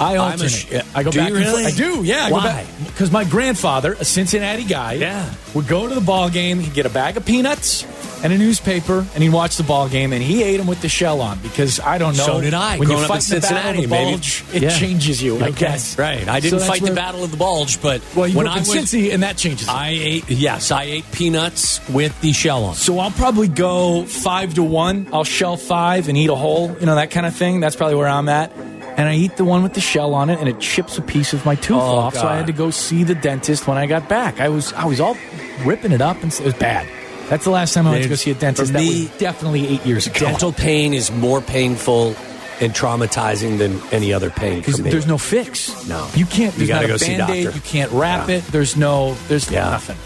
I 0.00 0.12
I'm 0.12 0.16
a 0.18 0.22
alternate. 0.32 0.50
sh- 0.50 0.66
I 0.94 1.02
go 1.02 1.10
Do 1.10 1.18
back 1.18 1.28
you 1.30 1.34
really? 1.36 1.64
I 1.66 1.70
do, 1.70 2.02
yeah. 2.04 2.26
I 2.26 2.30
Why? 2.32 2.66
Because 2.86 3.10
my 3.10 3.24
grandfather, 3.24 3.94
a 3.98 4.04
Cincinnati 4.04 4.64
guy, 4.64 4.94
Yeah. 4.94 5.28
would 5.54 5.66
go 5.66 5.88
to 5.88 5.94
the 5.94 6.00
ball 6.00 6.28
game. 6.30 6.60
He'd 6.60 6.74
get 6.74 6.86
a 6.86 6.90
bag 6.90 7.16
of 7.16 7.24
peanuts 7.24 7.84
and 8.22 8.32
a 8.32 8.38
newspaper, 8.38 9.06
and 9.14 9.22
he'd 9.22 9.28
watch 9.30 9.56
the 9.56 9.62
ball 9.62 9.88
game. 9.88 10.12
And 10.12 10.22
he 10.22 10.42
ate 10.42 10.56
them 10.56 10.66
with 10.66 10.80
the 10.82 10.88
shell 10.88 11.20
on 11.20 11.38
because 11.40 11.78
I 11.80 11.98
don't 11.98 12.16
know. 12.16 12.26
So 12.26 12.40
did 12.40 12.54
I, 12.54 12.78
When 12.78 12.88
you 12.88 12.94
growing 12.96 13.08
fight 13.08 13.28
in 13.28 13.34
the 13.36 13.40
battle 13.40 13.58
of 13.58 13.64
Cincinnati, 13.76 13.80
the 13.82 14.10
bulge, 14.12 14.44
it 14.52 14.62
Yeah. 14.62 14.78
changes 14.78 15.22
you. 15.22 15.36
I 15.38 15.48
Okay. 15.48 15.52
guess. 15.52 15.96
Right. 15.98 16.28
I 16.28 16.40
didn't 16.40 16.58
that's 16.58 16.68
fight 16.70 16.82
where- 16.82 16.90
the 16.90 16.96
battle 16.96 17.22
of 17.24 17.30
the 17.30 17.36
bulge, 17.36 17.80
but 17.80 18.00
Well, 18.14 18.24
when 18.30 18.32
grew 18.32 18.46
up 18.48 18.52
I 18.56 18.60
in 18.60 18.66
was, 18.66 18.76
Cincy, 18.76 19.12
and 19.14 19.22
that 19.22 19.36
changes. 19.36 19.68
it. 19.68 19.72
I 19.72 19.90
ate. 19.90 20.24
Yes, 20.28 20.70
I 20.72 20.82
ate 20.84 21.10
peanuts 21.12 21.80
with 21.88 22.18
the 22.20 22.32
shell 22.32 22.64
on. 22.64 22.74
So 22.74 22.98
I'll 22.98 23.10
probably 23.12 23.48
go 23.48 24.04
five 24.04 24.54
to 24.54 24.62
one. 24.62 25.06
I'll 25.12 25.24
shell 25.24 25.56
five 25.56 26.08
and 26.08 26.16
eat 26.18 26.30
a 26.30 26.34
whole, 26.34 26.76
you 26.80 26.86
know, 26.86 26.96
that 26.96 27.10
kind 27.10 27.26
of 27.26 27.34
thing. 27.36 27.60
That's 27.60 27.76
probably 27.76 27.94
where 27.96 28.08
I'm 28.08 28.28
at. 28.28 28.50
And 28.98 29.08
I 29.08 29.14
eat 29.14 29.36
the 29.36 29.44
one 29.44 29.62
with 29.62 29.74
the 29.74 29.80
shell 29.80 30.12
on 30.12 30.28
it, 30.28 30.40
and 30.40 30.48
it 30.48 30.58
chips 30.58 30.98
a 30.98 31.02
piece 31.02 31.32
of 31.32 31.46
my 31.46 31.54
tooth 31.54 31.76
Oh, 31.80 31.98
off. 31.98 32.14
So 32.16 32.26
I 32.26 32.36
had 32.36 32.48
to 32.48 32.52
go 32.52 32.70
see 32.70 33.04
the 33.04 33.14
dentist 33.14 33.66
when 33.68 33.78
I 33.78 33.86
got 33.86 34.08
back. 34.08 34.40
I 34.40 34.48
was 34.48 34.72
I 34.72 34.84
was 34.86 34.98
all 35.00 35.16
ripping 35.64 35.92
it 35.92 36.00
up, 36.02 36.20
and 36.22 36.32
it 36.32 36.40
was 36.44 36.54
bad. 36.54 36.86
That's 37.28 37.44
the 37.44 37.50
last 37.50 37.74
time 37.74 37.86
I 37.86 37.90
went 37.92 38.02
to 38.02 38.08
go 38.08 38.14
see 38.16 38.30
a 38.32 38.34
dentist. 38.34 38.72
for 38.72 38.78
that 38.78 38.82
me, 38.82 39.02
was 39.08 39.18
definitely 39.18 39.68
eight 39.68 39.86
years 39.86 40.06
ago. 40.08 40.18
Dental 40.26 40.52
pain 40.52 40.94
is 40.94 41.12
more 41.12 41.40
painful 41.40 42.16
and 42.60 42.74
traumatizing 42.74 43.58
than 43.58 43.80
any 43.92 44.12
other 44.12 44.30
pain 44.30 44.58
Because 44.58 44.78
there's 44.82 45.06
no 45.06 45.16
fix. 45.16 45.86
No. 45.88 46.08
you 46.16 46.26
can't. 46.26 46.56
You 46.58 46.66
gotta 46.66 46.88
not 46.88 46.92
go 46.94 46.96
see 46.96 47.16
doctor. 47.16 47.34
You 47.36 47.60
can't 47.60 47.92
wrap 47.92 48.28
Yeah. 48.28 48.36
it. 48.38 48.44
There's 48.46 48.76
no. 48.76 49.14
There's 49.28 49.48
Yeah. 49.48 49.70
nothing. 49.70 49.96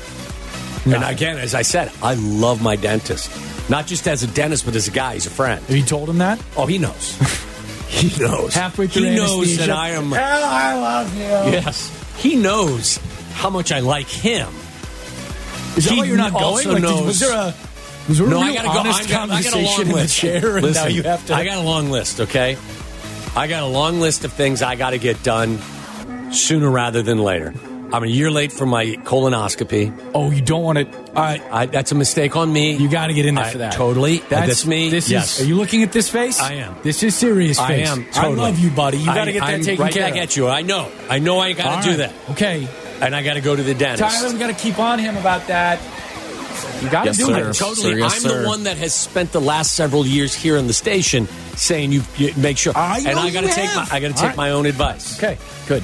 and 0.92 1.02
again, 1.04 1.38
as 1.38 1.54
I 1.54 1.62
said, 1.62 1.90
I 2.02 2.12
love 2.14 2.60
my 2.60 2.76
dentist. 2.76 3.30
Not 3.70 3.86
just 3.86 4.06
as 4.06 4.22
a 4.22 4.26
dentist, 4.26 4.66
but 4.66 4.76
as 4.76 4.86
a 4.86 4.90
guy. 4.90 5.14
He's 5.14 5.24
a 5.26 5.30
friend. 5.30 5.64
Have 5.64 5.76
you 5.76 5.82
told 5.84 6.10
him 6.10 6.18
that? 6.18 6.38
Oh, 6.58 6.66
he 6.66 6.76
knows. 6.76 7.16
he 7.92 8.20
knows. 8.22 8.54
Halfway 8.54 8.86
through 8.88 9.04
he 9.10 9.14
knows 9.16 9.56
that 9.58 9.70
I 9.70 9.90
am. 9.90 10.10
Hell, 10.10 10.44
I 10.44 10.74
love 10.74 11.14
you. 11.14 11.22
Yes, 11.52 11.90
he 12.18 12.36
knows 12.36 12.98
how 13.34 13.50
much 13.50 13.70
I 13.72 13.80
like 13.80 14.08
him. 14.08 14.48
Is 15.76 15.84
that 15.84 15.92
He 15.94 15.98
why 16.00 16.04
you're 16.06 16.16
not 16.16 16.32
going? 16.32 16.44
also 16.44 16.72
Like, 16.72 16.82
did- 16.82 16.88
knows- 16.88 17.06
was 17.06 17.20
there 17.20 17.32
a 17.32 17.54
was 18.08 18.18
there 18.18 18.26
No, 18.28 18.38
a 18.38 18.40
I 18.40 18.46
real 18.46 18.54
gotta 18.54 18.68
go. 18.68 18.78
honest 18.80 19.00
I 19.00 19.08
got, 19.08 19.30
I 19.30 19.42
got 19.42 19.46
a 19.46 19.50
conversation 19.50 19.64
long 19.64 19.88
the 19.88 19.94
list. 19.94 20.16
chair, 20.16 20.56
and 20.56 20.66
Listen, 20.66 20.82
now 20.82 20.88
you 20.88 21.02
have 21.04 21.26
to? 21.26 21.34
I 21.34 21.44
got 21.44 21.58
a 21.58 21.60
long 21.62 21.90
list. 21.90 22.20
Okay, 22.20 22.56
I 23.36 23.46
got 23.46 23.62
a 23.62 23.66
long 23.66 24.00
list 24.00 24.24
of 24.24 24.32
things 24.32 24.60
I 24.62 24.74
got 24.74 24.90
to 24.90 24.98
get 24.98 25.22
done 25.22 25.58
sooner 26.32 26.68
rather 26.70 27.02
than 27.02 27.18
later. 27.18 27.54
I'm 27.92 28.04
a 28.04 28.06
year 28.06 28.30
late 28.30 28.52
for 28.52 28.64
my 28.66 28.86
colonoscopy. 28.86 30.12
oh, 30.14 30.30
you 30.30 30.40
don't 30.42 30.62
want 30.62 30.78
to. 30.78 30.98
All 31.08 31.14
right, 31.14 31.42
I, 31.50 31.66
that's 31.66 31.92
a 31.92 31.94
mistake 31.94 32.36
on 32.36 32.52
me. 32.52 32.76
you 32.76 32.88
got 32.88 33.08
to 33.08 33.14
get 33.14 33.26
in 33.26 33.34
there 33.34 33.44
I- 33.44 33.50
for 33.50 33.58
that. 33.58 33.72
Totally. 33.74 34.18
That's, 34.28 34.66
me. 34.66 34.88
This 34.90 35.10
yes. 35.10 35.38
is. 35.38 35.44
Are 35.44 35.48
you 35.48 35.56
looking 35.56 35.82
at 35.82 35.92
this 35.92 36.08
face? 36.08 36.40
I 36.40 36.54
am. 36.54 36.76
This 36.82 37.02
is 37.02 37.14
serious 37.14 37.58
I 37.58 37.68
face. 37.68 37.88
am. 37.88 38.04
Totally. 38.06 38.40
I 38.40 38.42
love 38.48 38.58
you, 38.58 38.70
buddy. 38.70 38.98
You 38.98 39.06
got 39.06 39.24
to 39.26 39.32
get 39.32 39.40
that 39.40 39.48
I'm 39.54 39.62
taken 39.62 39.82
right 39.84 39.92
care 39.92 40.02
back 40.04 40.12
of. 40.12 40.18
at 40.22 40.36
you. 40.36 40.48
I 40.48 40.62
know. 40.62 40.90
I 41.10 41.18
know. 41.18 41.38
I 41.38 41.52
got 41.52 41.66
All 41.66 41.76
to 41.78 41.82
do 41.82 41.90
right. 42.02 42.10
that, 42.10 42.30
Okay, 42.30 42.68
and 43.00 43.14
I 43.14 43.22
got 43.22 43.34
to 43.34 43.40
go 43.40 43.54
to 43.54 43.62
the 43.62 43.74
dentist. 43.74 44.18
Tyler, 44.18 44.32
we 44.32 44.38
got 44.38 44.46
to 44.48 44.54
keep 44.54 44.78
on 44.78 44.98
him 44.98 45.16
about 45.16 45.46
that. 45.48 45.80
You 46.82 46.90
got 46.90 47.02
to 47.02 47.10
Yes, 47.10 47.18
do 47.18 47.26
sir. 47.26 47.50
it. 47.50 47.54
Totally. 47.54 47.92
Sir, 47.92 47.98
yes, 47.98 48.14
I'm 48.14 48.20
sir. 48.20 48.42
the 48.42 48.48
one 48.48 48.64
that 48.64 48.76
has 48.78 48.94
spent 48.94 49.32
the 49.32 49.40
last 49.40 49.72
several 49.74 50.04
years 50.06 50.34
here 50.34 50.56
in 50.56 50.66
the 50.66 50.72
station 50.72 51.26
saying 51.56 51.92
you, 51.92 52.02
you 52.16 52.32
make 52.36 52.58
sure. 52.58 52.72
I 52.74 52.98
and 53.06 53.18
I 53.18 53.30
got 53.30 53.42
to 53.42 53.48
take 53.48 53.74
my. 53.74 53.86
I 53.90 54.00
got 54.00 54.08
to 54.08 54.14
take 54.14 54.22
right. 54.22 54.36
my 54.36 54.50
own 54.50 54.66
advice. 54.66 55.16
Okay, 55.18 55.38
good. 55.68 55.82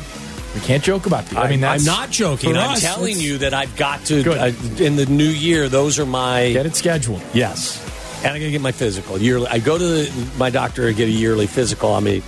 We 0.54 0.60
can't 0.60 0.82
joke 0.82 1.06
about 1.06 1.26
that. 1.26 1.36
I 1.38 1.50
mean, 1.50 1.62
I'm 1.62 1.84
not 1.84 2.10
joking. 2.10 2.56
I'm 2.56 2.70
us, 2.70 2.80
telling 2.82 3.18
you 3.20 3.38
that 3.38 3.52
I've 3.54 3.76
got 3.76 4.04
to 4.06 4.30
uh, 4.32 4.52
in 4.78 4.96
the 4.96 5.06
new 5.06 5.28
year. 5.28 5.68
Those 5.68 5.98
are 5.98 6.06
my 6.06 6.52
Get 6.52 6.66
it 6.66 6.74
scheduled. 6.74 7.22
yes, 7.34 7.78
and 8.24 8.28
I 8.32 8.38
got 8.38 8.44
to 8.46 8.50
get 8.50 8.60
my 8.62 8.72
physical 8.72 9.18
yearly. 9.18 9.46
I 9.48 9.58
go 9.58 9.76
to 9.78 9.84
the, 9.84 10.30
my 10.38 10.50
doctor 10.50 10.86
to 10.88 10.94
get 10.94 11.06
a 11.08 11.12
yearly 11.12 11.46
physical. 11.46 11.94
I'm 11.94 12.06
a 12.06 12.22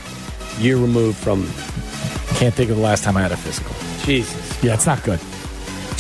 year 0.59 0.77
removed 0.77 1.16
from 1.18 1.45
Can't 2.37 2.55
think 2.55 2.71
of 2.71 2.77
the 2.77 2.83
last 2.83 3.03
time 3.05 3.16
I 3.16 3.23
had 3.23 3.33
a 3.33 3.37
physical. 3.37 3.75
Jesus. 4.05 4.62
Yeah, 4.62 4.75
it's 4.75 4.87
not 4.87 5.03
good. 5.03 5.18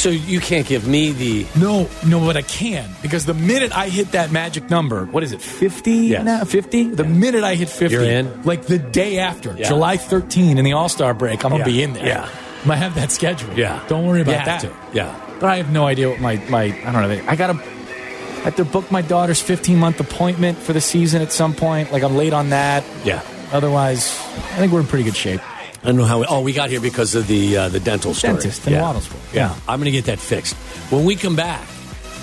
So 0.00 0.08
you 0.08 0.40
can't 0.40 0.66
give 0.66 0.88
me 0.88 1.12
the 1.12 1.46
No, 1.58 1.86
no, 2.06 2.20
but 2.20 2.34
I 2.34 2.40
can 2.42 2.88
because 3.02 3.26
the 3.26 3.34
minute 3.34 3.70
I 3.76 3.90
hit 3.90 4.12
that 4.12 4.32
magic 4.32 4.70
number, 4.70 5.04
what 5.04 5.22
is 5.22 5.32
it, 5.32 5.42
fifty 5.42 6.08
now? 6.10 6.44
Fifty. 6.44 6.84
The 6.84 7.04
minute 7.04 7.44
I 7.44 7.54
hit 7.54 7.68
fifty, 7.68 7.96
You're 7.96 8.04
in? 8.04 8.42
Like 8.44 8.64
the 8.64 8.78
day 8.78 9.18
after, 9.18 9.54
Yeah. 9.58 9.68
July 9.68 9.98
thirteen 9.98 10.56
in 10.56 10.64
the 10.64 10.72
All 10.72 10.88
Star 10.88 11.12
break, 11.12 11.44
I'm 11.44 11.50
gonna 11.50 11.58
Yeah. 11.58 11.64
be 11.66 11.82
in 11.82 11.92
there. 11.92 12.06
Yeah. 12.06 12.28
I'm 12.62 12.68
gonna 12.68 12.76
have 12.76 12.94
that 12.94 13.12
schedule. 13.12 13.52
yeah. 13.58 13.82
don't 13.88 14.06
worry 14.06 14.22
about 14.22 14.46
that. 14.46 14.60
to. 14.62 14.72
Yeah. 14.94 15.14
But 15.38 15.50
I 15.50 15.56
have 15.58 15.70
no 15.70 15.86
idea 15.86 16.08
what 16.08 16.18
my 16.20 16.36
my 16.48 16.62
I 16.86 16.92
don't 16.92 17.02
know. 17.02 17.22
I 17.28 17.36
gotta. 17.36 17.60
I 17.60 18.44
have 18.44 18.56
to 18.56 18.64
book 18.64 18.90
my 18.90 19.02
daughter's 19.02 19.42
15 19.42 19.76
month 19.76 20.00
appointment 20.00 20.56
for 20.56 20.72
the 20.72 20.80
season 20.80 21.20
at 21.20 21.30
some 21.30 21.52
point. 21.52 21.92
Like 21.92 22.02
I'm 22.02 22.16
late 22.16 22.32
on 22.32 22.48
that. 22.50 22.84
Yeah. 23.04 23.20
Otherwise, 23.52 24.18
I 24.54 24.56
think 24.56 24.72
we're 24.72 24.80
in 24.80 24.86
pretty 24.86 25.04
good 25.04 25.16
shape. 25.16 25.42
I 25.82 25.86
don't 25.86 25.96
know 25.96 26.04
how. 26.04 26.20
We, 26.20 26.26
oh, 26.28 26.40
we 26.42 26.52
got 26.52 26.70
here 26.70 26.80
because 26.80 27.14
of 27.14 27.26
the 27.26 27.56
uh, 27.56 27.68
the 27.70 27.80
dental 27.80 28.12
story. 28.12 28.34
Dentist 28.34 28.66
in 28.66 28.74
yeah. 28.74 28.82
Waddlesville. 28.82 29.34
Yeah. 29.34 29.48
Yeah. 29.50 29.60
I'm 29.66 29.78
going 29.78 29.86
to 29.86 29.90
get 29.90 30.04
that 30.06 30.18
fixed. 30.18 30.54
When 30.92 31.04
we 31.04 31.16
come 31.16 31.36
back, 31.36 31.66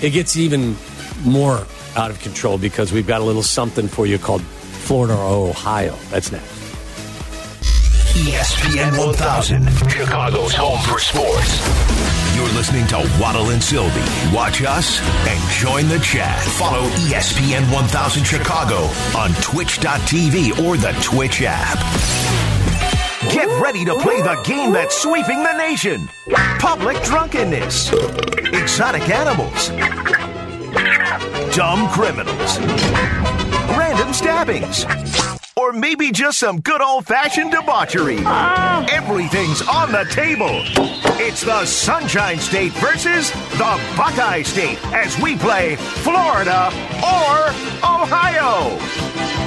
it 0.00 0.10
gets 0.10 0.36
even 0.36 0.76
more 1.24 1.66
out 1.96 2.10
of 2.10 2.20
control 2.20 2.58
because 2.58 2.92
we've 2.92 3.06
got 3.06 3.20
a 3.20 3.24
little 3.24 3.42
something 3.42 3.88
for 3.88 4.06
you 4.06 4.18
called 4.18 4.42
Florida 4.42 5.14
or 5.16 5.50
Ohio. 5.50 5.96
That's 6.10 6.30
next. 6.30 6.58
ESPN 8.18 8.98
1000, 8.98 9.68
Chicago's 9.90 10.52
home 10.52 10.80
for 10.80 10.98
sports. 10.98 11.62
You're 12.34 12.48
listening 12.56 12.86
to 12.88 12.96
Waddle 13.20 13.50
and 13.50 13.62
Sylvie. 13.62 14.00
Watch 14.34 14.62
us 14.62 15.00
and 15.28 15.50
join 15.52 15.88
the 15.88 15.98
chat. 16.02 16.40
Follow 16.40 16.88
ESPN 16.90 17.72
1000 17.72 18.24
Chicago 18.24 18.90
on 19.16 19.32
twitch.tv 19.40 20.64
or 20.64 20.76
the 20.76 20.92
Twitch 21.00 21.42
app. 21.44 22.47
Get 23.30 23.46
ready 23.60 23.84
to 23.84 23.94
play 23.96 24.22
the 24.22 24.40
game 24.44 24.72
that's 24.72 24.96
sweeping 24.96 25.42
the 25.42 25.56
nation. 25.56 26.08
Public 26.58 27.02
drunkenness, 27.02 27.92
exotic 28.52 29.08
animals, 29.08 29.68
dumb 31.54 31.88
criminals, 31.90 32.58
random 33.76 34.12
stabbings, 34.12 34.84
or 35.56 35.72
maybe 35.72 36.10
just 36.10 36.38
some 36.38 36.60
good 36.60 36.80
old 36.80 37.06
fashioned 37.06 37.50
debauchery. 37.50 38.18
Everything's 38.90 39.60
on 39.68 39.92
the 39.92 40.06
table. 40.10 40.62
It's 41.20 41.42
the 41.42 41.66
Sunshine 41.66 42.38
State 42.38 42.72
versus 42.72 43.30
the 43.30 43.92
Buckeye 43.96 44.42
State 44.42 44.78
as 44.94 45.20
we 45.20 45.36
play 45.36 45.76
Florida 45.76 46.68
or 47.02 47.48
Ohio. 47.84 49.37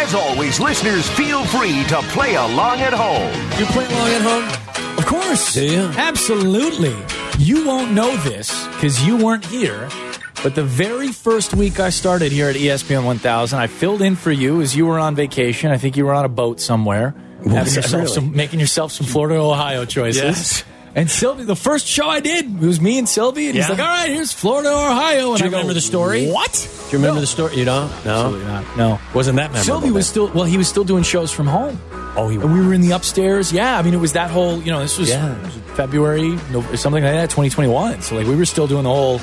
And 0.00 0.08
as 0.08 0.14
always, 0.14 0.58
listeners, 0.58 1.10
feel 1.10 1.44
free 1.44 1.84
to 1.84 1.96
play 2.08 2.34
along 2.34 2.80
at 2.80 2.94
home. 2.94 3.30
You 3.58 3.66
play 3.66 3.84
along 3.84 4.08
at 4.08 4.22
home? 4.22 4.98
Of 4.98 5.04
course. 5.04 5.52
Do 5.52 5.66
you? 5.66 5.82
Absolutely. 5.94 6.96
You 7.38 7.66
won't 7.66 7.92
know 7.92 8.16
this 8.16 8.66
because 8.68 9.04
you 9.06 9.18
weren't 9.22 9.44
here. 9.44 9.90
But 10.42 10.54
the 10.54 10.64
very 10.64 11.08
first 11.08 11.52
week 11.52 11.80
I 11.80 11.90
started 11.90 12.32
here 12.32 12.48
at 12.48 12.56
ESPN 12.56 13.04
1000, 13.04 13.58
I 13.58 13.66
filled 13.66 14.00
in 14.00 14.16
for 14.16 14.32
you 14.32 14.62
as 14.62 14.74
you 14.74 14.86
were 14.86 14.98
on 14.98 15.14
vacation. 15.16 15.70
I 15.70 15.76
think 15.76 15.98
you 15.98 16.06
were 16.06 16.14
on 16.14 16.24
a 16.24 16.30
boat 16.30 16.60
somewhere, 16.60 17.14
having 17.44 17.54
yourself 17.74 17.92
really? 17.92 18.06
some, 18.06 18.32
making 18.34 18.58
yourself 18.58 18.92
some 18.92 19.06
Florida, 19.06 19.38
Ohio 19.38 19.84
choices. 19.84 20.22
Yes. 20.22 20.64
And 20.94 21.08
Sylvie, 21.10 21.44
the 21.44 21.54
first 21.56 21.86
show 21.86 22.08
I 22.08 22.18
did, 22.20 22.46
it 22.46 22.66
was 22.66 22.80
me 22.80 22.98
and 22.98 23.08
Sylvie, 23.08 23.46
and 23.46 23.54
he's 23.54 23.68
like, 23.68 23.78
"All 23.78 23.84
right, 23.86 24.10
here's 24.10 24.32
Florida, 24.32 24.70
Ohio." 24.70 25.30
And 25.30 25.38
Do 25.38 25.44
you 25.44 25.48
I 25.48 25.50
go, 25.50 25.56
remember 25.58 25.74
the 25.74 25.80
story? 25.80 26.26
What? 26.28 26.52
Do 26.52 26.96
you 26.96 26.98
remember 26.98 27.16
No. 27.16 27.20
the 27.20 27.26
story? 27.28 27.56
You 27.56 27.64
don't? 27.64 27.88
No. 28.04 28.12
Absolutely 28.24 28.46
not. 28.46 28.76
No. 28.76 28.98
Wasn't 29.14 29.36
that 29.36 29.52
memorable? 29.52 29.64
Sylvie 29.64 29.90
was 29.92 30.08
still 30.08 30.28
well. 30.34 30.44
He 30.44 30.58
was 30.58 30.66
still 30.68 30.82
doing 30.84 31.04
shows 31.04 31.30
from 31.30 31.46
home. 31.46 31.80
Oh, 32.16 32.28
he 32.28 32.36
And 32.38 32.52
we 32.52 32.66
were 32.66 32.74
in 32.74 32.80
the 32.80 32.90
upstairs. 32.90 33.52
Yeah, 33.52 33.78
I 33.78 33.82
mean, 33.82 33.94
it 33.94 33.98
was 34.00 34.14
that 34.14 34.30
whole. 34.32 34.60
You 34.60 34.72
know, 34.72 34.80
this 34.80 34.98
was, 34.98 35.08
Yeah. 35.10 35.32
it 35.36 35.42
was 35.44 35.52
February, 35.74 36.36
no, 36.50 36.60
something 36.74 37.04
like 37.04 37.12
that, 37.12 37.30
2021. 37.30 38.02
So 38.02 38.16
like, 38.16 38.26
we 38.26 38.34
were 38.34 38.44
still 38.44 38.66
doing 38.66 38.82
the 38.82 38.90
whole 38.90 39.20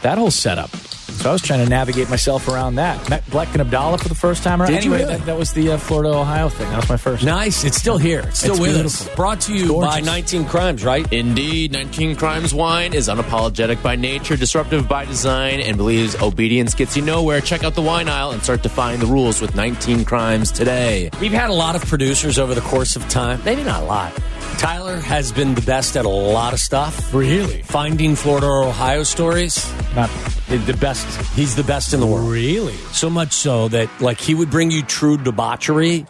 that 0.00 0.16
whole 0.16 0.30
setup. 0.30 0.70
So 1.14 1.30
I 1.30 1.32
was 1.32 1.42
trying 1.42 1.64
to 1.64 1.70
navigate 1.70 2.10
myself 2.10 2.48
around 2.48 2.74
that. 2.74 3.08
Met 3.08 3.24
Bleck 3.26 3.50
and 3.52 3.60
Abdallah 3.62 3.98
for 3.98 4.08
the 4.08 4.14
first 4.14 4.42
time 4.42 4.60
around. 4.60 4.72
Did 4.72 4.84
you 4.84 4.92
anyway, 4.92 5.06
really? 5.08 5.18
that, 5.18 5.26
that 5.26 5.38
was 5.38 5.52
the 5.54 5.72
uh, 5.72 5.78
Florida 5.78 6.10
Ohio 6.10 6.48
thing. 6.50 6.68
That 6.70 6.76
was 6.76 6.88
my 6.88 6.96
first. 6.98 7.24
Nice. 7.24 7.64
It's 7.64 7.76
still 7.78 7.96
here. 7.96 8.20
It's 8.20 8.40
still 8.40 8.52
It's 8.52 8.60
with 8.60 8.74
beautiful. 8.74 9.06
us. 9.08 9.16
Brought 9.16 9.40
to 9.42 9.54
you 9.54 9.80
by 9.80 10.00
19 10.00 10.44
Crimes, 10.46 10.84
right? 10.84 11.10
Indeed, 11.12 11.72
19 11.72 12.16
Crimes 12.16 12.52
Wine 12.52 12.92
is 12.92 13.08
unapologetic 13.08 13.82
by 13.82 13.96
nature, 13.96 14.36
disruptive 14.36 14.86
by 14.88 15.06
design, 15.06 15.60
and 15.60 15.76
believes 15.76 16.20
obedience 16.20 16.74
gets 16.74 16.96
you 16.96 17.02
nowhere. 17.02 17.40
Check 17.40 17.64
out 17.64 17.74
the 17.74 17.82
wine 17.82 18.08
aisle 18.08 18.32
and 18.32 18.42
start 18.42 18.62
defying 18.62 19.00
the 19.00 19.06
rules 19.06 19.40
with 19.40 19.54
19 19.54 20.04
Crimes 20.04 20.50
today. 20.52 21.10
We've 21.20 21.32
had 21.32 21.48
a 21.48 21.54
lot 21.54 21.74
of 21.74 21.84
producers 21.86 22.38
over 22.38 22.54
the 22.54 22.60
course 22.60 22.96
of 22.96 23.08
time. 23.08 23.40
Maybe 23.44 23.62
not 23.64 23.82
a 23.82 23.86
lot. 23.86 24.12
Tyler 24.58 24.96
has 24.96 25.32
been 25.32 25.54
the 25.54 25.60
best 25.62 25.96
at 25.96 26.04
a 26.04 26.08
lot 26.08 26.52
of 26.52 26.60
stuff. 26.60 27.12
Really? 27.14 27.62
Finding 27.62 28.14
Florida 28.16 28.46
or 28.46 28.64
Ohio 28.64 29.02
stories. 29.02 29.56
Not 29.94 30.10
The 30.48 30.76
best. 30.80 31.06
He's 31.34 31.54
the 31.56 31.62
best 31.64 31.94
in 31.94 32.00
the 32.00 32.06
world. 32.06 32.28
really. 32.30 32.74
So 32.92 33.08
much 33.10 33.32
so 33.32 33.68
that 33.68 33.88
like 34.00 34.20
he 34.20 34.34
would 34.34 34.50
bring 34.50 34.70
you 34.70 34.82
true 34.82 35.16
debauchery 35.16 36.06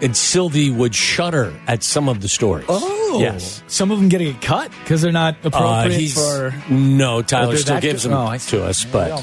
and 0.00 0.16
Sylvie 0.16 0.70
would 0.70 0.94
shudder 0.94 1.52
at 1.66 1.82
some 1.82 2.08
of 2.08 2.20
the 2.20 2.28
stories. 2.28 2.66
Oh, 2.68 3.18
yes. 3.20 3.62
Some 3.66 3.90
of 3.90 3.98
them 3.98 4.08
getting 4.08 4.34
a 4.34 4.38
cut 4.38 4.70
because 4.82 5.02
they're 5.02 5.10
not 5.12 5.34
Uh, 5.44 5.48
appropriate 5.48 5.98
he's, 5.98 6.14
for. 6.14 6.54
no, 6.70 7.22
Tyler 7.22 7.56
still 7.56 7.80
gives 7.80 8.04
them 8.04 8.12
Oh, 8.12 8.36
to 8.36 8.64
us, 8.64 8.84
but 8.84 9.20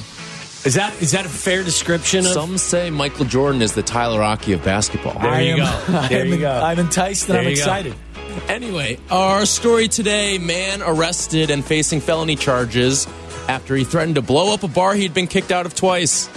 is 0.65 0.73
that 0.73 0.99
is 1.01 1.11
that 1.11 1.25
a 1.25 1.29
fair 1.29 1.63
description 1.63 2.25
of? 2.25 2.31
Some 2.33 2.57
say 2.57 2.89
Michael 2.89 3.25
Jordan 3.25 3.61
is 3.61 3.73
the 3.73 3.83
Tyler 3.83 4.19
Rocky 4.19 4.51
of 4.53 4.63
basketball. 4.63 5.13
There 5.19 5.31
I 5.31 5.41
you 5.41 5.53
am, 5.53 5.59
go. 5.91 6.01
There 6.09 6.21
I'm, 6.23 6.27
you 6.27 6.37
go. 6.39 6.51
I'm 6.51 6.79
enticed 6.79 7.29
and 7.29 7.35
There 7.35 7.41
I'm 7.43 7.47
excited. 7.47 7.93
go. 7.93 7.99
Excited. 8.35 8.49
Anyway, 8.51 8.97
our 9.09 9.45
story 9.45 9.87
today 9.87 10.37
man 10.37 10.81
arrested 10.81 11.49
and 11.49 11.63
facing 11.63 12.01
felony 12.01 12.35
charges 12.35 13.07
after 13.47 13.75
he 13.75 13.83
threatened 13.83 14.15
to 14.15 14.21
blow 14.21 14.53
up 14.53 14.63
a 14.63 14.67
bar 14.67 14.93
he'd 14.93 15.13
been 15.13 15.27
kicked 15.27 15.51
out 15.51 15.65
of 15.65 15.75
twice. 15.75 16.29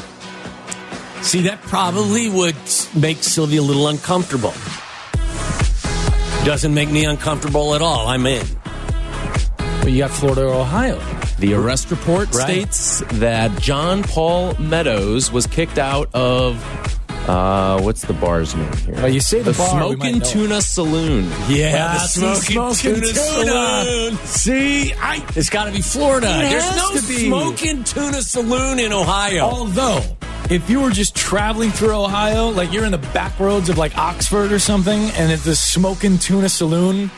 See, 1.22 1.42
that 1.42 1.60
probably 1.62 2.28
would 2.28 2.54
make 2.94 3.22
Sylvie 3.22 3.56
a 3.56 3.62
little 3.62 3.88
uncomfortable. 3.88 4.52
Doesn't 6.44 6.72
make 6.72 6.90
me 6.90 7.04
uncomfortable 7.04 7.74
at 7.74 7.82
all. 7.82 8.06
I'm 8.06 8.24
in. 8.26 8.46
But 9.80 9.90
you 9.92 9.98
got 9.98 10.10
Florida 10.10 10.42
or 10.44 10.54
Ohio. 10.54 10.98
The 11.38 11.54
arrest 11.54 11.90
report 11.90 12.32
Right. 12.34 12.44
states 12.72 13.02
that 13.14 13.60
John 13.60 14.02
Paul 14.02 14.54
Meadows 14.58 15.30
was 15.32 15.46
kicked 15.46 15.78
out 15.78 16.08
of 16.14 16.62
uh, 17.28 17.80
what's 17.82 18.02
the 18.02 18.14
bar's 18.14 18.54
name 18.54 18.72
here? 18.78 18.94
Well, 18.94 19.08
you 19.08 19.20
say 19.20 19.38
the 19.42 19.52
the 19.52 19.58
bar, 19.58 19.94
Smoking. 19.94 20.20
Tuna 20.20 20.62
Saloon. 20.62 21.30
Yeah, 21.48 21.92
the 21.94 22.34
smoking 22.34 22.94
tuna 22.94 23.06
saloon. 23.06 24.16
See, 24.24 24.92
I, 24.94 25.24
it's 25.36 25.50
got 25.50 25.66
to 25.66 25.72
be 25.72 25.82
Florida. 25.82 26.26
There's 26.26 26.76
no 26.76 26.88
to 26.94 27.06
be. 27.06 27.26
smoking 27.26 27.84
tuna 27.84 28.22
saloon 28.22 28.78
in 28.78 28.92
Ohio. 28.92 29.40
Although, 29.44 30.02
if 30.50 30.68
you 30.70 30.80
were 30.80 30.90
just 30.90 31.14
traveling 31.14 31.70
through 31.70 31.94
Ohio, 31.94 32.48
like 32.48 32.72
you're 32.72 32.84
in 32.84 32.92
the 32.92 32.98
back 32.98 33.38
roads 33.38 33.68
of 33.68 33.76
like 33.76 33.96
Oxford 33.98 34.50
or 34.50 34.58
something, 34.58 34.98
and 35.10 35.30
it's 35.30 35.44
the 35.44 35.54
Smoking 35.54 36.18
Tuna 36.18 36.48
Saloon, 36.48 37.10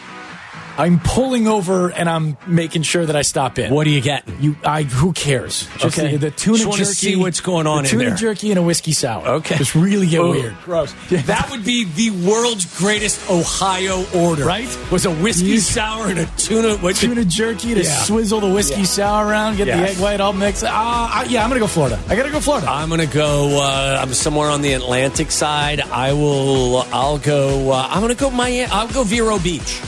I'm 0.80 0.98
pulling 1.00 1.46
over 1.46 1.90
and 1.90 2.08
I'm 2.08 2.36
making 2.46 2.82
sure 2.82 3.04
that 3.04 3.14
I 3.14 3.22
stop 3.22 3.58
in. 3.58 3.72
What 3.72 3.86
are 3.86 3.90
you 3.90 4.00
getting? 4.00 4.40
You, 4.40 4.56
I, 4.64 4.82
who 4.84 5.12
cares? 5.12 5.68
Just 5.78 5.98
Okay. 5.98 6.12
the, 6.12 6.16
the 6.18 6.30
tuna 6.30 6.58
Just 6.58 6.78
jerky. 6.78 6.94
see 6.94 7.16
what's 7.16 7.40
going 7.40 7.66
on 7.66 7.82
the 7.84 7.88
in 7.90 7.90
tuna 7.90 8.04
there. 8.06 8.14
jerky 8.16 8.50
and 8.50 8.58
a 8.58 8.62
whiskey 8.62 8.92
sour. 8.92 9.26
Okay. 9.40 9.56
just 9.58 9.74
really 9.74 10.06
get 10.06 10.20
Oh, 10.20 10.30
weird. 10.30 10.56
Gross. 10.64 10.94
That 11.10 11.48
would 11.50 11.64
be 11.64 11.84
the 11.84 12.10
world's 12.26 12.64
greatest 12.78 13.28
Ohio 13.30 14.04
order, 14.14 14.44
Right? 14.44 14.68
Was 14.90 15.04
a 15.04 15.10
whiskey 15.10 15.46
You- 15.46 15.60
sour 15.60 16.08
and 16.08 16.18
a 16.20 16.26
tuna. 16.38 16.76
What 16.78 16.96
Tuna 16.96 17.24
jerky 17.24 17.74
to 17.74 17.82
Yeah. 17.82 18.02
swizzle 18.04 18.40
the 18.40 18.48
whiskey 18.48 18.84
sour 18.84 19.26
around, 19.26 19.56
get 19.58 19.66
the 19.66 19.74
egg 19.74 19.98
white 19.98 20.20
all 20.20 20.32
mixed. 20.32 20.64
Ah, 20.66 21.24
yeah, 21.28 21.42
I'm 21.44 21.50
gonna 21.50 21.60
go 21.60 21.66
Florida. 21.66 21.98
I 22.08 22.16
gotta 22.16 22.30
go 22.30 22.40
Florida. 22.40 22.70
I'm 22.70 22.88
gonna 22.88 23.06
go. 23.06 23.58
Uh, 23.60 23.98
I'm 24.00 24.14
somewhere 24.14 24.48
on 24.50 24.62
the 24.62 24.72
Atlantic 24.72 25.30
side. 25.30 25.80
I 25.80 26.12
will. 26.14 26.86
I'll 26.92 27.18
go. 27.18 27.70
Uh, 27.72 27.86
I'm 27.90 28.00
gonna 28.00 28.14
go 28.14 28.30
Miami. 28.30 28.64
I'll 28.72 28.88
go 28.88 29.04
Vero 29.04 29.38
Beach. 29.38 29.80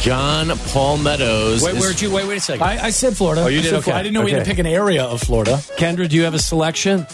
John 0.00 0.48
Paul 0.68 0.98
Meadows. 0.98 1.62
Wait, 1.62 1.74
where'd 1.74 2.00
you? 2.00 2.10
Wait, 2.12 2.26
wait 2.26 2.38
a 2.38 2.40
second. 2.40 2.62
I, 2.62 2.86
I 2.86 2.90
said 2.90 3.16
Florida. 3.16 3.42
Oh, 3.42 3.46
you 3.48 3.58
I 3.58 3.62
did. 3.62 3.74
Okay. 3.74 3.92
I 3.92 4.02
didn't 4.02 4.14
know 4.14 4.22
we 4.22 4.30
had 4.32 4.44
to 4.44 4.50
pick 4.50 4.58
an 4.58 4.66
area 4.66 5.04
of 5.04 5.20
Florida. 5.22 5.56
Kendra, 5.76 6.08
do 6.08 6.16
you 6.16 6.24
have 6.24 6.34
a 6.34 6.38
selection? 6.38 7.06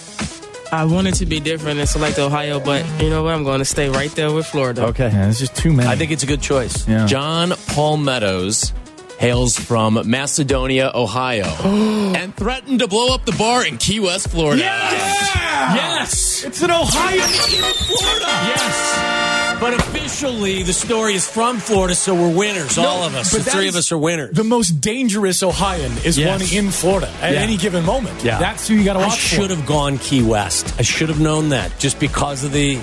I 0.73 0.85
wanted 0.87 1.15
to 1.17 1.27
be 1.27 1.39
different 1.39 1.81
and 1.81 1.89
select 1.89 2.19
Ohio, 2.19 2.59
but 2.59 2.85
you 3.01 3.11
know 3.11 3.23
what? 3.25 3.35
I'm 3.35 3.45
going 3.45 3.59
to 3.59 3.65
stay 3.65 3.91
right 3.91 4.11
there 4.13 4.33
with 4.33 4.47
Florida. 4.47 4.87
Okay. 4.87 5.05
Yeah, 5.09 5.25
there's 5.25 5.39
just 5.39 5.55
too 5.55 5.73
many. 5.73 5.89
I 5.89 5.97
think 5.97 6.11
it's 6.13 6.23
a 6.23 6.27
good 6.27 6.41
choice. 6.41 6.89
Yeah. 6.89 7.07
John 7.07 7.53
Paul 7.69 7.99
Meadows 7.99 8.73
hails 9.19 9.57
from 9.59 10.01
Macedonia, 10.09 10.91
Ohio, 10.95 11.45
and 12.17 12.35
threatened 12.35 12.81
to 12.81 12.89
blow 12.89 13.15
up 13.15 13.25
the 13.27 13.33
bar 13.33 13.67
in 13.67 13.77
Key 13.77 14.01
West, 14.01 14.29
Florida. 14.31 14.63
Yes. 14.63 16.43
It's 16.45 16.63
an 16.63 16.71
Ohio. 16.71 17.17
in 17.17 17.75
Florida. 17.75 18.27
Yes. 18.27 19.22
But 19.63 19.75
officially, 19.75 20.65
the 20.65 20.73
story 20.73 21.15
is 21.15 21.25
from 21.29 21.59
Florida, 21.59 21.95
so 21.95 22.15
we're 22.17 22.35
winners. 22.37 22.77
all 22.79 23.05
of 23.05 23.15
us. 23.15 23.31
The 23.31 23.45
three 23.45 23.69
of 23.69 23.77
us 23.77 23.93
are 23.93 23.97
winners. 23.99 24.35
The 24.35 24.43
most 24.43 24.81
dangerous 24.81 25.41
Ohioan 25.43 25.93
is 26.05 26.19
Yes. 26.19 26.41
one 26.41 26.51
in 26.59 26.73
Florida 26.73 27.09
at 27.23 27.33
Yeah. 27.35 27.39
any 27.41 27.57
given 27.57 27.85
moment. 27.85 28.25
Yeah. 28.25 28.39
That's 28.41 28.67
who 28.67 28.75
you 28.75 28.85
got 28.85 28.95
to 28.95 28.99
watch. 28.99 29.13
I 29.13 29.17
should 29.17 29.51
for. 29.51 29.57
have 29.57 29.65
gone 29.67 29.99
Key 29.99 30.23
West. 30.25 30.75
I 30.79 30.83
should 30.83 31.09
have 31.11 31.21
known 31.21 31.51
that 31.51 31.79
just 31.79 32.01
because 32.01 32.43
of 32.43 32.53
the 32.53 32.77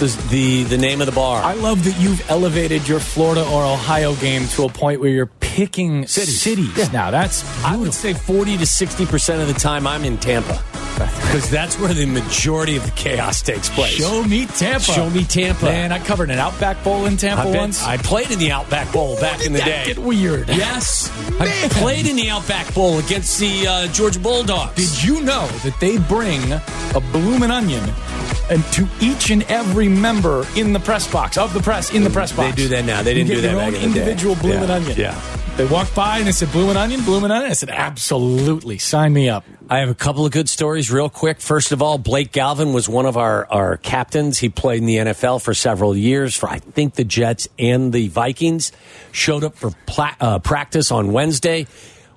the 0.00 0.06
the, 0.30 0.62
the 0.64 0.76
name 0.78 1.00
of 1.00 1.06
the 1.06 1.12
bar. 1.12 1.40
I 1.40 1.54
love 1.54 1.84
that 1.84 1.96
you've 2.00 2.28
elevated 2.28 2.88
your 2.88 2.98
Florida 2.98 3.46
or 3.48 3.62
Ohio 3.64 4.16
game 4.16 4.48
to 4.48 4.64
a 4.64 4.68
point 4.68 5.00
where 5.00 5.10
you're 5.10 5.30
picking 5.38 6.04
cities, 6.08 6.92
now. 6.92 7.12
That's 7.12 7.44
I 7.64 7.76
would 7.76 7.94
say 7.94 8.12
40 8.12 8.58
to 8.58 8.64
60% 8.66 9.40
of 9.40 9.46
the 9.46 9.54
time 9.54 9.86
I'm 9.86 10.04
in 10.04 10.18
Tampa. 10.18 10.60
Because 10.94 11.50
that's 11.50 11.78
where 11.78 11.92
the 11.92 12.06
majority 12.06 12.76
of 12.76 12.84
the 12.84 12.90
chaos 12.92 13.42
takes 13.42 13.68
place. 13.68 13.92
Show 13.94 14.22
me 14.24 14.46
Tampa. 14.46 14.80
Show 14.84 15.10
me 15.10 15.24
Tampa. 15.24 15.66
Man, 15.66 15.92
I 15.92 15.98
covered 15.98 16.30
an 16.30 16.38
Outback 16.38 16.82
Bowl 16.84 17.06
in 17.06 17.16
Tampa 17.16 17.42
I've 17.48 17.54
once. 17.54 17.82
I 17.84 17.96
played 17.96 18.30
in 18.30 18.38
the 18.38 18.52
Outback 18.52 18.92
Bowl 18.92 19.18
back 19.20 19.44
in 19.44 19.52
the 19.52 19.58
day. 19.60 19.84
get 19.86 19.98
weird. 19.98 20.48
Yes. 20.48 21.10
I 21.40 21.68
played 21.70 22.06
in 22.06 22.16
the 22.16 22.30
Outback 22.30 22.72
Bowl 22.74 22.98
against 22.98 23.38
the 23.40 23.66
uh, 23.66 23.86
Georgia 23.88 24.20
Bulldogs. 24.20 24.74
Did 24.76 25.02
you 25.04 25.20
know 25.22 25.46
that 25.64 25.78
they 25.80 25.98
bring 25.98 26.40
a 26.52 27.00
bloomin' 27.12 27.50
onion 27.50 27.82
and 28.50 28.62
to 28.72 28.86
each 29.00 29.30
and 29.30 29.42
every 29.44 29.88
member 29.88 30.46
in 30.56 30.72
the 30.72 30.80
press 30.80 31.10
box 31.10 31.36
of 31.38 31.52
the 31.54 31.60
press 31.60 31.92
in 31.92 32.04
the 32.04 32.10
press 32.10 32.32
box? 32.32 32.50
They 32.54 32.62
do 32.62 32.68
that 32.68 32.84
now. 32.84 33.02
They 33.02 33.14
didn't 33.14 33.30
do 33.34 33.40
that 33.40 33.56
back 33.56 33.66
in 33.68 33.72
the 33.74 33.78
day. 33.80 33.84
individual 33.86 34.34
bloomin' 34.36 34.68
Yeah. 34.68 34.74
onion. 34.74 34.96
Yeah. 34.98 35.20
They 35.56 35.66
walked 35.66 35.94
by 35.94 36.18
and 36.18 36.26
they 36.26 36.32
said 36.32 36.50
bloomin' 36.50 36.76
onion, 36.76 37.04
bloomin' 37.04 37.30
onion. 37.30 37.48
I 37.48 37.54
said 37.54 37.70
absolutely, 37.70 38.78
sign 38.78 39.12
me 39.12 39.28
up. 39.28 39.44
I 39.70 39.78
have 39.78 39.88
a 39.88 39.94
couple 39.94 40.26
of 40.26 40.32
good 40.32 40.48
stories 40.48 40.90
real 40.90 41.08
quick. 41.08 41.40
First 41.40 41.70
of 41.70 41.80
all, 41.80 41.96
Blake 41.96 42.32
Galvin 42.32 42.72
was 42.72 42.88
one 42.88 43.06
of 43.06 43.16
our, 43.16 43.46
our 43.52 43.76
captains. 43.76 44.38
He 44.38 44.48
played 44.48 44.80
in 44.80 44.86
the 44.86 44.96
NFL 44.96 45.40
for 45.40 45.54
several 45.54 45.96
years 45.96 46.34
for, 46.34 46.48
I 46.48 46.58
think, 46.58 46.94
the 46.94 47.04
Jets 47.04 47.46
and 47.56 47.92
the 47.92 48.08
Vikings. 48.08 48.72
Showed 49.12 49.44
up 49.44 49.54
for 49.54 49.70
pla- 49.86 50.16
uh, 50.20 50.40
practice 50.40 50.90
on 50.90 51.12
Wednesday 51.12 51.68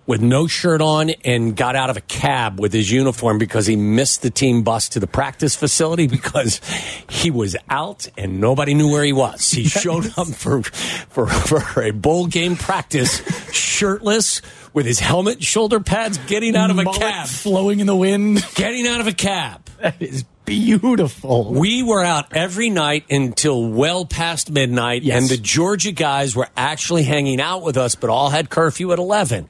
with 0.07 0.21
no 0.21 0.47
shirt 0.47 0.81
on 0.81 1.11
and 1.23 1.55
got 1.55 1.75
out 1.75 1.91
of 1.91 1.97
a 1.97 2.01
cab 2.01 2.59
with 2.59 2.73
his 2.73 2.89
uniform 2.89 3.37
because 3.37 3.67
he 3.67 3.75
missed 3.75 4.23
the 4.23 4.31
team 4.31 4.63
bus 4.63 4.89
to 4.89 4.99
the 4.99 5.05
practice 5.05 5.55
facility 5.55 6.07
because 6.17 6.61
he 7.09 7.29
was 7.29 7.55
out 7.69 8.07
and 8.17 8.41
nobody 8.41 8.73
knew 8.73 8.89
where 8.89 9.03
he 9.03 9.13
was. 9.13 9.51
He 9.51 9.65
showed 9.65 10.07
up 10.17 10.27
for, 10.27 10.63
for, 10.63 11.27
for 11.27 11.83
a 11.83 11.91
bowl 11.91 12.25
game 12.27 12.55
practice 12.55 13.21
shirtless 13.51 14.41
with 14.73 14.85
his 14.85 14.99
helmet, 14.99 15.35
and 15.35 15.43
shoulder 15.43 15.79
pads, 15.79 16.17
getting 16.19 16.55
out 16.55 16.69
of 16.69 16.77
a 16.77 16.83
Mullet 16.83 16.99
cab 16.99 17.27
flowing 17.27 17.79
in 17.79 17.87
the 17.87 17.95
wind. 17.95 18.45
getting 18.55 18.87
out 18.87 19.01
of 19.01 19.07
a 19.07 19.11
cab. 19.11 19.67
That 19.79 20.01
is 20.01 20.23
beautiful. 20.47 21.53
We 21.53 21.83
were 21.83 22.03
out 22.03 22.27
every 22.35 22.69
night 22.71 23.05
until 23.11 23.69
well 23.69 24.05
past 24.05 24.49
midnight, 24.49 25.03
Yes. 25.03 25.17
and 25.21 25.29
the 25.29 25.37
Georgia 25.37 25.91
guys 25.91 26.35
were 26.35 26.47
actually 26.57 27.03
hanging 27.03 27.39
out 27.39 27.61
with 27.61 27.77
us, 27.77 27.93
but 27.95 28.09
all 28.09 28.29
had 28.29 28.49
curfew 28.49 28.91
at 28.93 28.97
11. 28.99 29.49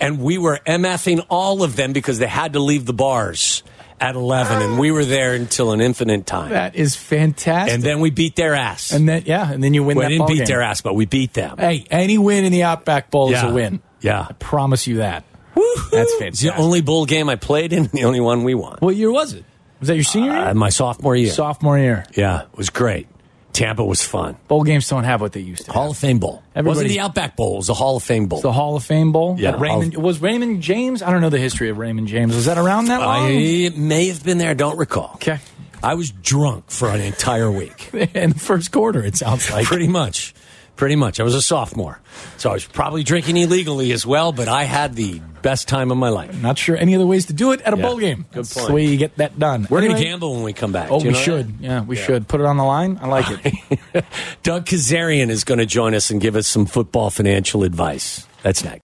And 0.00 0.20
we 0.20 0.38
were 0.38 0.58
MFing 0.66 1.24
all 1.28 1.62
of 1.62 1.76
them 1.76 1.92
because 1.92 2.18
they 2.18 2.26
had 2.26 2.54
to 2.54 2.60
leave 2.60 2.86
the 2.86 2.92
bars 2.92 3.62
at 4.00 4.14
11, 4.14 4.62
and 4.62 4.78
we 4.78 4.90
were 4.90 5.04
there 5.04 5.34
until 5.34 5.72
an 5.72 5.80
infinite 5.82 6.24
time. 6.26 6.50
That 6.50 6.74
is 6.74 6.96
fantastic. 6.96 7.74
And 7.74 7.82
then 7.82 8.00
we 8.00 8.08
beat 8.10 8.34
their 8.34 8.54
ass. 8.54 8.92
and 8.92 9.06
then 9.08 9.24
yeah, 9.26 9.50
and 9.52 9.62
then 9.62 9.74
you 9.74 9.84
win 9.84 9.98
we 9.98 10.08
didn't 10.08 10.26
beat 10.26 10.38
game. 10.38 10.46
their 10.46 10.62
ass, 10.62 10.80
but 10.80 10.94
we 10.94 11.04
beat 11.04 11.34
them. 11.34 11.56
Hey, 11.58 11.86
any 11.90 12.16
win 12.16 12.44
in 12.46 12.52
the 12.52 12.62
Outback 12.62 13.10
Bowl 13.10 13.32
is 13.32 13.42
a 13.42 13.52
win. 13.52 13.80
Yeah. 14.00 14.26
I 14.28 14.32
promise 14.34 14.86
you 14.86 14.96
that. 14.96 15.24
Woo-hoo. 15.54 15.90
That's 15.90 16.12
It's 16.20 16.40
the 16.40 16.56
only 16.56 16.80
bowl 16.80 17.04
game 17.04 17.28
I 17.28 17.36
played 17.36 17.74
in, 17.74 17.84
the 17.92 18.04
only 18.04 18.20
one 18.20 18.44
we 18.44 18.54
won. 18.54 18.78
What 18.80 18.96
year 18.96 19.12
was 19.12 19.34
it? 19.34 19.44
Was 19.80 19.88
that 19.88 19.94
your 19.94 20.04
senior 20.04 20.32
year? 20.32 20.48
Uh, 20.48 20.54
my 20.54 20.68
sophomore 20.68 21.16
year. 21.16 21.30
Sophomore 21.32 21.78
year. 21.78 22.04
yeah, 22.14 22.42
it 22.42 22.56
was 22.56 22.70
great. 22.70 23.08
Tampa 23.52 23.84
was 23.84 24.00
fun. 24.02 24.36
Bowl 24.46 24.62
games 24.62 24.88
don't 24.88 25.04
have 25.04 25.20
what 25.20 25.32
they 25.32 25.40
used 25.40 25.64
to. 25.64 25.72
Hall 25.72 25.84
have. 25.84 25.90
of 25.92 25.96
Fame 25.98 26.18
Bowl. 26.18 26.42
It 26.54 26.64
wasn't 26.64 26.88
the 26.88 27.00
Outback 27.00 27.36
Bowl. 27.36 27.54
It 27.54 27.56
was 27.58 27.66
the 27.66 27.74
Hall 27.74 27.96
of 27.96 28.02
Fame 28.02 28.26
Bowl. 28.26 28.38
It's 28.38 28.44
the 28.44 28.52
Hall 28.52 28.76
of 28.76 28.84
Fame 28.84 29.10
Bowl. 29.12 29.36
Yeah, 29.38 29.56
Raymond 29.58 29.96
was 29.96 30.20
Raymond 30.20 30.62
James. 30.62 31.02
I 31.02 31.10
don't 31.10 31.20
know 31.20 31.30
the 31.30 31.38
history 31.38 31.68
of 31.68 31.78
Raymond 31.78 32.06
James. 32.06 32.34
Was 32.34 32.44
that 32.44 32.58
around 32.58 32.86
that 32.86 33.00
long? 33.00 33.26
I 33.26 33.70
may 33.74 34.08
have 34.08 34.22
been 34.24 34.38
there. 34.38 34.54
Don't 34.54 34.78
recall. 34.78 35.12
Okay. 35.16 35.38
I 35.82 35.94
was 35.94 36.10
drunk 36.10 36.70
for 36.70 36.88
an 36.88 37.00
entire 37.00 37.50
week. 37.50 37.90
In 38.14 38.30
the 38.30 38.38
first 38.38 38.70
quarter, 38.70 39.02
it 39.02 39.16
sounds 39.16 39.50
like. 39.50 39.66
Pretty 39.66 39.88
much. 39.88 40.34
Pretty 40.80 40.96
much. 40.96 41.20
I 41.20 41.24
was 41.24 41.34
a 41.34 41.42
sophomore. 41.42 42.00
So 42.38 42.48
I 42.48 42.54
was 42.54 42.64
probably 42.64 43.02
drinking 43.02 43.36
illegally 43.36 43.92
as 43.92 44.06
well, 44.06 44.32
but 44.32 44.48
I 44.48 44.64
had 44.64 44.94
the 44.94 45.20
best 45.42 45.68
time 45.68 45.90
of 45.90 45.98
my 45.98 46.08
life. 46.08 46.40
Not 46.40 46.56
sure 46.56 46.74
any 46.74 46.94
other 46.94 47.04
ways 47.06 47.26
to 47.26 47.34
do 47.34 47.52
it 47.52 47.60
at 47.60 47.74
a 47.74 47.76
Yeah. 47.76 47.82
bowl 47.82 47.98
game. 47.98 48.24
Good 48.32 48.44
That's 48.44 48.54
point. 48.54 48.68
the 48.68 48.72
way 48.72 48.86
you 48.86 48.96
get 48.96 49.14
that 49.18 49.38
done. 49.38 49.66
We're 49.68 49.82
going 49.82 49.94
to 49.94 50.02
gamble 50.02 50.32
when 50.36 50.42
we 50.42 50.54
come 50.54 50.72
back. 50.72 50.88
Oh, 50.90 50.96
you 50.98 51.08
we 51.08 51.10
know 51.10 51.18
that? 51.18 51.22
should. 51.22 51.54
Yeah, 51.60 51.82
we 51.82 51.96
should. 51.96 52.28
Put 52.28 52.40
it 52.40 52.46
on 52.46 52.56
the 52.56 52.64
line. 52.64 52.98
I 53.02 53.08
like 53.08 53.26
it. 53.28 54.04
Doug 54.42 54.64
Kezirian 54.64 55.28
is 55.28 55.44
going 55.44 55.58
to 55.58 55.66
join 55.66 55.94
us 55.94 56.10
and 56.10 56.18
give 56.18 56.34
us 56.34 56.46
some 56.46 56.64
football 56.64 57.10
financial 57.10 57.62
advice. 57.62 58.26
That's 58.42 58.64
next. 58.64 58.78